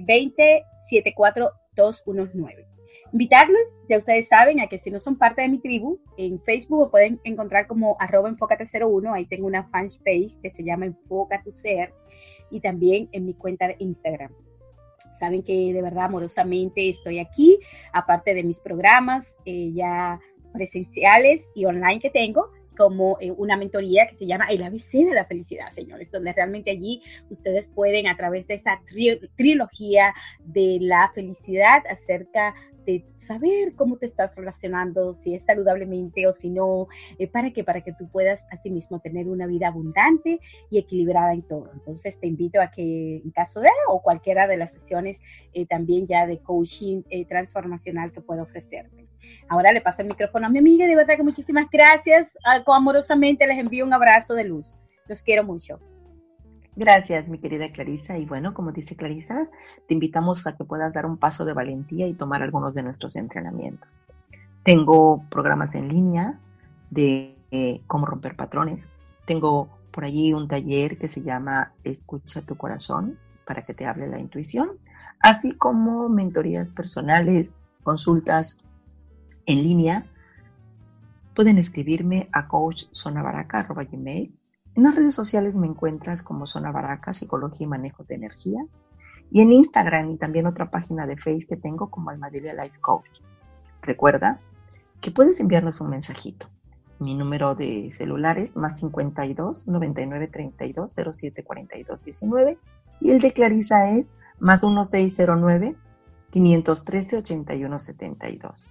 20 0.01 0.64
74 0.89 1.51
219. 1.75 2.66
Invitarles, 3.12 3.77
ya 3.89 3.99
ustedes 3.99 4.27
saben, 4.27 4.61
a 4.61 4.66
que 4.66 4.77
si 4.77 4.91
no 4.91 4.99
son 4.99 5.16
parte 5.16 5.43
de 5.43 5.49
mi 5.49 5.59
tribu, 5.59 6.01
en 6.16 6.41
Facebook 6.41 6.87
me 6.87 6.91
pueden 6.91 7.20
encontrar 7.22 7.68
como 7.68 7.97
arroba 8.01 8.29
enfócate01, 8.29 9.14
ahí 9.14 9.27
tengo 9.27 9.47
una 9.47 9.68
fanpage 9.68 10.41
que 10.43 10.51
se 10.51 10.64
llama 10.64 10.87
Enfoca 10.87 11.41
tu 11.45 11.53
Ser 11.53 11.95
y 12.51 12.61
también 12.61 13.09
en 13.12 13.25
mi 13.25 13.35
cuenta 13.35 13.68
de 13.68 13.77
Instagram. 13.79 14.33
Saben 15.12 15.45
que 15.45 15.72
de 15.72 15.81
verdad 15.81 16.07
amorosamente 16.07 16.89
estoy 16.89 17.20
aquí, 17.20 17.61
aparte 17.93 18.35
de 18.35 18.43
mis 18.43 18.59
programas 18.59 19.37
eh, 19.45 19.70
ya 19.72 20.18
presenciales 20.55 21.50
y 21.55 21.66
online 21.66 22.00
que 22.00 22.11
tengo, 22.11 22.50
como 22.76 23.18
eh, 23.20 23.30
una 23.30 23.57
mentoría 23.57 24.07
que 24.07 24.14
se 24.14 24.26
llama 24.26 24.46
El 24.50 24.62
ABC 24.62 25.05
de 25.05 25.14
la 25.14 25.26
felicidad, 25.26 25.70
señores, 25.70 26.11
donde 26.11 26.32
realmente 26.32 26.70
allí 26.70 27.02
ustedes 27.28 27.68
pueden 27.68 28.07
a 28.07 28.16
través 28.16 28.46
de 28.46 28.55
esa 28.55 28.80
trilogía 29.36 30.14
de 30.44 30.78
la 30.80 31.11
felicidad 31.14 31.82
acerca 31.88 32.55
de 32.86 33.07
saber 33.14 33.74
cómo 33.76 33.96
te 33.96 34.05
estás 34.05 34.36
relacionando, 34.36 35.14
si 35.14 35.34
es 35.34 35.44
saludablemente 35.44 36.26
o 36.26 36.34
si 36.34 36.50
no, 36.50 36.86
eh, 37.18 37.26
para 37.26 37.50
que 37.50 37.64
para 37.64 37.80
que 37.80 37.94
tú 37.94 38.09
puedas 38.09 38.46
asimismo 38.50 39.00
tener 39.00 39.26
una 39.26 39.46
vida 39.46 39.68
abundante 39.68 40.38
y 40.70 40.78
equilibrada 40.78 41.32
en 41.32 41.42
todo. 41.42 41.70
Entonces 41.72 42.20
te 42.20 42.26
invito 42.26 42.61
a 42.61 42.70
que 42.70 43.22
en 43.24 43.30
caso 43.30 43.61
de 43.61 43.70
o 43.88 44.02
cualquiera 44.02 44.46
de 44.46 44.59
las 44.59 44.72
sesiones 44.72 45.22
eh, 45.55 45.64
también 45.66 46.07
ya 46.07 46.26
de 46.26 46.40
coaching 46.40 47.02
transformacional 47.26 48.12
que 48.12 48.20
pueda 48.20 48.42
ofrecerte. 48.42 49.03
Ahora 49.49 49.72
le 49.72 49.81
paso 49.81 50.03
el 50.03 50.09
micrófono 50.09 50.47
a 50.47 50.51
mi 50.51 50.59
amiga 50.59 50.87
de 50.87 50.97
verdad 50.97 51.16
que 51.16 51.22
muchísimas 51.22 51.66
gracias. 51.70 52.37
Ah, 52.45 52.62
amorosamente 52.66 53.47
les 53.47 53.59
envío 53.59 53.85
un 53.85 53.93
abrazo 53.93 54.35
de 54.35 54.45
luz. 54.45 54.81
Los 55.07 55.22
quiero 55.22 55.45
mucho. 55.45 55.81
Gracias, 56.77 57.29
mi 57.29 57.39
querida 57.39 57.70
Clarisa. 57.70 58.18
Y 58.18 58.25
bueno, 58.25 58.53
como 58.53 58.72
dice 58.72 58.97
Clarisa, 58.97 59.49
te 59.87 59.95
invitamos 59.95 60.47
a 60.47 60.57
que 60.57 60.64
puedas 60.64 60.93
dar 60.93 61.07
un 61.07 61.18
paso 61.18 61.45
de 61.45 61.53
valentía 61.53 62.07
y 62.07 62.14
tomar 62.14 62.43
algunos 62.43 62.75
de 62.75 62.83
nuestros 62.83 63.14
entrenamientos. 63.16 63.99
Tengo 64.64 65.25
programas 65.31 65.75
en 65.75 65.89
línea 65.89 66.41
de 66.91 67.37
eh, 67.51 67.83
cómo 67.87 68.07
romper 68.07 68.35
patrones. 68.35 68.89
Tengo 69.27 69.68
por 69.93 70.05
allí 70.05 70.33
un 70.33 70.49
taller 70.49 70.99
que 70.99 71.09
se 71.09 71.22
llama 71.22 71.72
Escucha 71.85 72.43
tu 72.43 72.57
corazón 72.57 73.18
para 73.47 73.62
que 73.62 73.75
te 73.75 73.87
hable 73.87 74.09
la 74.09 74.18
intuición, 74.18 74.79
así 75.20 75.57
como 75.57 76.09
mentorías 76.09 76.72
personales, 76.72 77.53
consultas 77.85 78.64
en 79.47 79.62
línea. 79.62 80.07
Pueden 81.34 81.59
escribirme 81.59 82.28
a 82.32 82.49
coachzonabaraca.gmail 82.49 84.38
en 84.76 84.82
las 84.82 84.97
redes 84.97 85.14
sociales 85.14 85.55
me 85.55 85.68
encuentras 85.68 86.22
como 86.22 86.47
Zona 86.47 86.72
Baraca, 86.72 87.12
Psicología 87.12 87.64
y 87.64 87.68
Manejo 87.68 88.03
de 88.05 88.16
Energía. 88.16 88.66
Y 89.30 89.40
en 89.40 89.53
Instagram 89.53 90.11
y 90.11 90.16
también 90.16 90.47
otra 90.47 90.70
página 90.70 91.07
de 91.07 91.16
Facebook 91.16 91.49
que 91.49 91.57
tengo 91.57 91.90
como 91.90 92.11
Almadelia 92.11 92.55
Life 92.55 92.80
Coach. 92.80 93.20
Recuerda 93.82 94.40
que 95.01 95.12
puedes 95.12 95.38
enviarnos 95.38 95.80
un 95.80 95.90
mensajito. 95.90 96.49
Mi 96.99 97.14
número 97.14 97.55
de 97.55 97.90
celular 97.92 98.38
es 98.38 98.57
más 98.57 98.78
52 98.78 99.68
99 99.68 100.28
32 100.28 100.97
07 101.12 101.45
42 101.45 102.05
19 102.05 102.59
y 103.01 103.11
el 103.11 103.20
de 103.20 103.32
Clarisa 103.32 103.90
es 103.90 104.09
más 104.38 104.64
1609 104.64 105.76
513 106.30 107.18
81 107.18 107.78
72. 107.78 108.70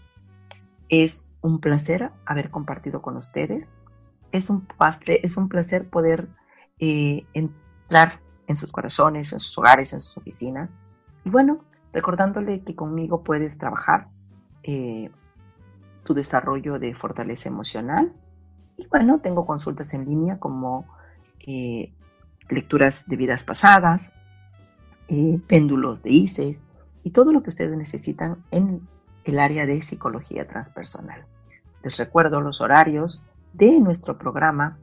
Es 0.96 1.36
un 1.42 1.60
placer 1.60 2.12
haber 2.26 2.52
compartido 2.52 3.02
con 3.02 3.18
ustedes 3.18 3.74
es 4.34 4.50
un, 4.50 4.68
es 5.08 5.38
un 5.38 5.48
placer 5.48 5.90
poder 5.90 6.28
eh, 6.80 7.26
entrar 7.34 8.20
en 8.48 8.56
sus 8.56 8.74
corazones, 8.74 9.32
en 9.32 9.40
sus 9.40 9.58
hogares, 9.58 9.94
en 9.94 10.02
sus 10.02 10.18
oficinas. 10.18 10.76
Y 11.24 11.30
bueno, 11.30 11.64
recordándole 11.94 12.64
que 12.64 12.76
conmigo 12.76 13.24
puedes 13.24 13.58
trabajar 13.58 14.10
eh, 14.64 15.12
tu 16.04 16.14
desarrollo 16.16 16.80
de 16.80 16.96
fortaleza 16.96 17.48
emocional. 17.48 18.12
Y 18.76 18.88
bueno, 18.88 19.20
tengo 19.22 19.46
consultas 19.46 19.94
en 19.94 20.06
línea 20.06 20.40
como 20.40 20.88
eh, 21.46 21.94
lecturas 22.50 23.06
de 23.08 23.16
vidas 23.16 23.44
pasadas, 23.44 24.14
péndulos 25.48 26.02
de 26.02 26.12
ICES 26.12 26.66
y 27.04 27.12
todo 27.12 27.32
lo 27.32 27.44
que 27.44 27.50
ustedes 27.50 27.78
necesitan 27.78 28.44
en 28.50 28.88
el 29.24 29.40
área 29.40 29.66
de 29.66 29.82
psicología 29.82 30.48
transpersonal. 30.48 31.26
Les 31.84 31.98
recuerdo 31.98 32.42
los 32.42 32.62
horarios 32.62 33.24
de 33.54 33.80
nuestro 33.80 34.18
programa, 34.18 34.80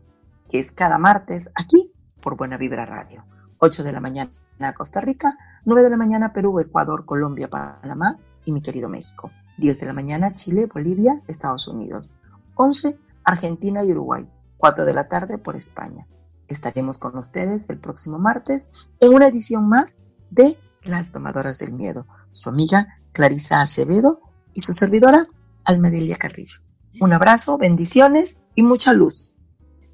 que 0.49 0.59
es 0.59 0.73
cada 0.73 0.99
martes 0.99 1.51
aquí 1.55 1.93
por 2.21 2.37
Buena 2.37 2.59
Vibra 2.59 2.87
Radio. 2.87 3.25
8 3.59 3.83
de 3.85 3.93
la 3.93 4.01
mañana 4.01 4.33
Costa 4.77 5.01
Rica, 5.01 5.37
9 5.65 5.83
de 5.83 5.91
la 5.91 5.97
mañana 5.97 6.33
Perú, 6.33 6.61
Ecuador, 6.61 7.05
Colombia, 7.05 7.49
Panamá 7.49 8.19
y 8.45 8.53
mi 8.53 8.63
querido 8.63 8.89
México. 8.89 9.31
10 9.59 9.81
de 9.81 9.87
la 9.87 9.93
mañana 9.93 10.35
Chile, 10.35 10.67
Bolivia, 10.73 11.21
Estados 11.27 11.69
Unidos. 11.69 12.09
11 12.55 12.99
Argentina 13.25 13.85
y 13.85 13.93
Uruguay. 13.93 14.29
4 14.59 14.85
de 14.85 14.95
la 14.95 15.09
tarde 15.09 15.39
por 15.39 15.57
España. 15.57 16.07
Estaremos 16.49 16.99
con 16.99 17.17
ustedes 17.17 17.71
el 17.71 17.79
próximo 17.79 18.19
martes 18.19 18.69
en 18.99 19.15
una 19.15 19.29
edición 19.29 19.69
más 19.69 19.99
de 20.31 20.59
Las 20.83 21.13
Tomadoras 21.13 21.59
del 21.59 21.75
Miedo. 21.75 22.07
Su 22.33 22.49
amiga 22.49 22.99
Clarisa 23.13 23.61
Acevedo 23.61 24.21
y 24.55 24.61
su 24.61 24.73
servidora 24.73 25.27
Almadelia 25.65 26.17
Carrillo. 26.17 26.61
Un 27.01 27.13
abrazo, 27.13 27.57
bendiciones 27.59 28.39
y 28.55 28.63
mucha 28.63 28.93
luz. 28.93 29.37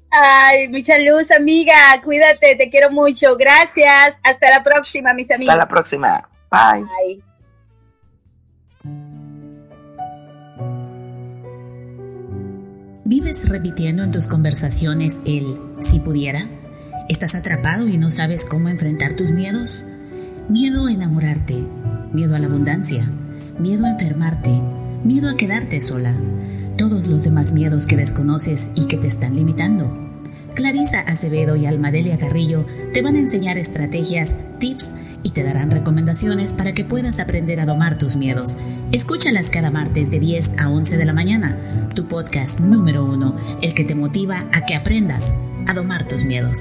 Ay, 0.09 0.67
mucha 0.69 0.97
luz, 0.97 1.31
amiga. 1.31 1.73
Cuídate, 2.03 2.55
te 2.55 2.69
quiero 2.69 2.91
mucho. 2.91 3.35
Gracias. 3.37 4.15
Hasta 4.23 4.49
la 4.49 4.63
próxima, 4.63 5.13
mis 5.13 5.29
amigos. 5.29 5.53
Hasta 5.53 5.63
la 5.63 5.67
próxima. 5.69 6.29
Bye. 6.49 6.83
Bye. 6.83 7.23
¿Vives 13.05 13.47
repitiendo 13.47 14.03
en 14.03 14.11
tus 14.11 14.27
conversaciones 14.27 15.21
el 15.25 15.57
si 15.79 15.99
pudiera? 15.99 16.45
¿Estás 17.07 17.35
atrapado 17.35 17.87
y 17.87 17.97
no 17.97 18.11
sabes 18.11 18.43
cómo 18.43 18.67
enfrentar 18.67 19.15
tus 19.15 19.31
miedos? 19.31 19.85
Miedo 20.49 20.87
a 20.87 20.91
enamorarte 20.91 21.55
miedo 22.13 22.35
a 22.35 22.39
la 22.39 22.47
abundancia, 22.47 23.09
miedo 23.59 23.85
a 23.85 23.89
enfermarte, 23.89 24.51
miedo 25.03 25.29
a 25.29 25.35
quedarte 25.35 25.81
sola, 25.81 26.15
todos 26.77 27.07
los 27.07 27.23
demás 27.23 27.53
miedos 27.53 27.87
que 27.87 27.97
desconoces 27.97 28.71
y 28.75 28.85
que 28.85 28.97
te 28.97 29.07
están 29.07 29.35
limitando. 29.35 29.91
Clarisa 30.53 31.01
Acevedo 31.01 31.55
y 31.55 31.65
Almadelia 31.65 32.17
Carrillo 32.17 32.65
te 32.93 33.01
van 33.01 33.15
a 33.15 33.19
enseñar 33.19 33.57
estrategias, 33.57 34.35
tips 34.59 34.95
y 35.23 35.31
te 35.31 35.43
darán 35.43 35.71
recomendaciones 35.71 36.53
para 36.53 36.73
que 36.73 36.85
puedas 36.85 37.19
aprender 37.19 37.59
a 37.59 37.65
domar 37.65 37.97
tus 37.97 38.15
miedos. 38.15 38.57
Escúchalas 38.91 39.49
cada 39.49 39.71
martes 39.71 40.09
de 40.09 40.19
10 40.19 40.53
a 40.57 40.69
11 40.69 40.97
de 40.97 41.05
la 41.05 41.13
mañana, 41.13 41.57
tu 41.95 42.07
podcast 42.07 42.61
número 42.61 43.05
uno, 43.05 43.35
el 43.61 43.73
que 43.73 43.83
te 43.83 43.95
motiva 43.95 44.47
a 44.53 44.65
que 44.65 44.75
aprendas 44.75 45.33
a 45.67 45.73
domar 45.73 46.07
tus 46.07 46.25
miedos. 46.25 46.59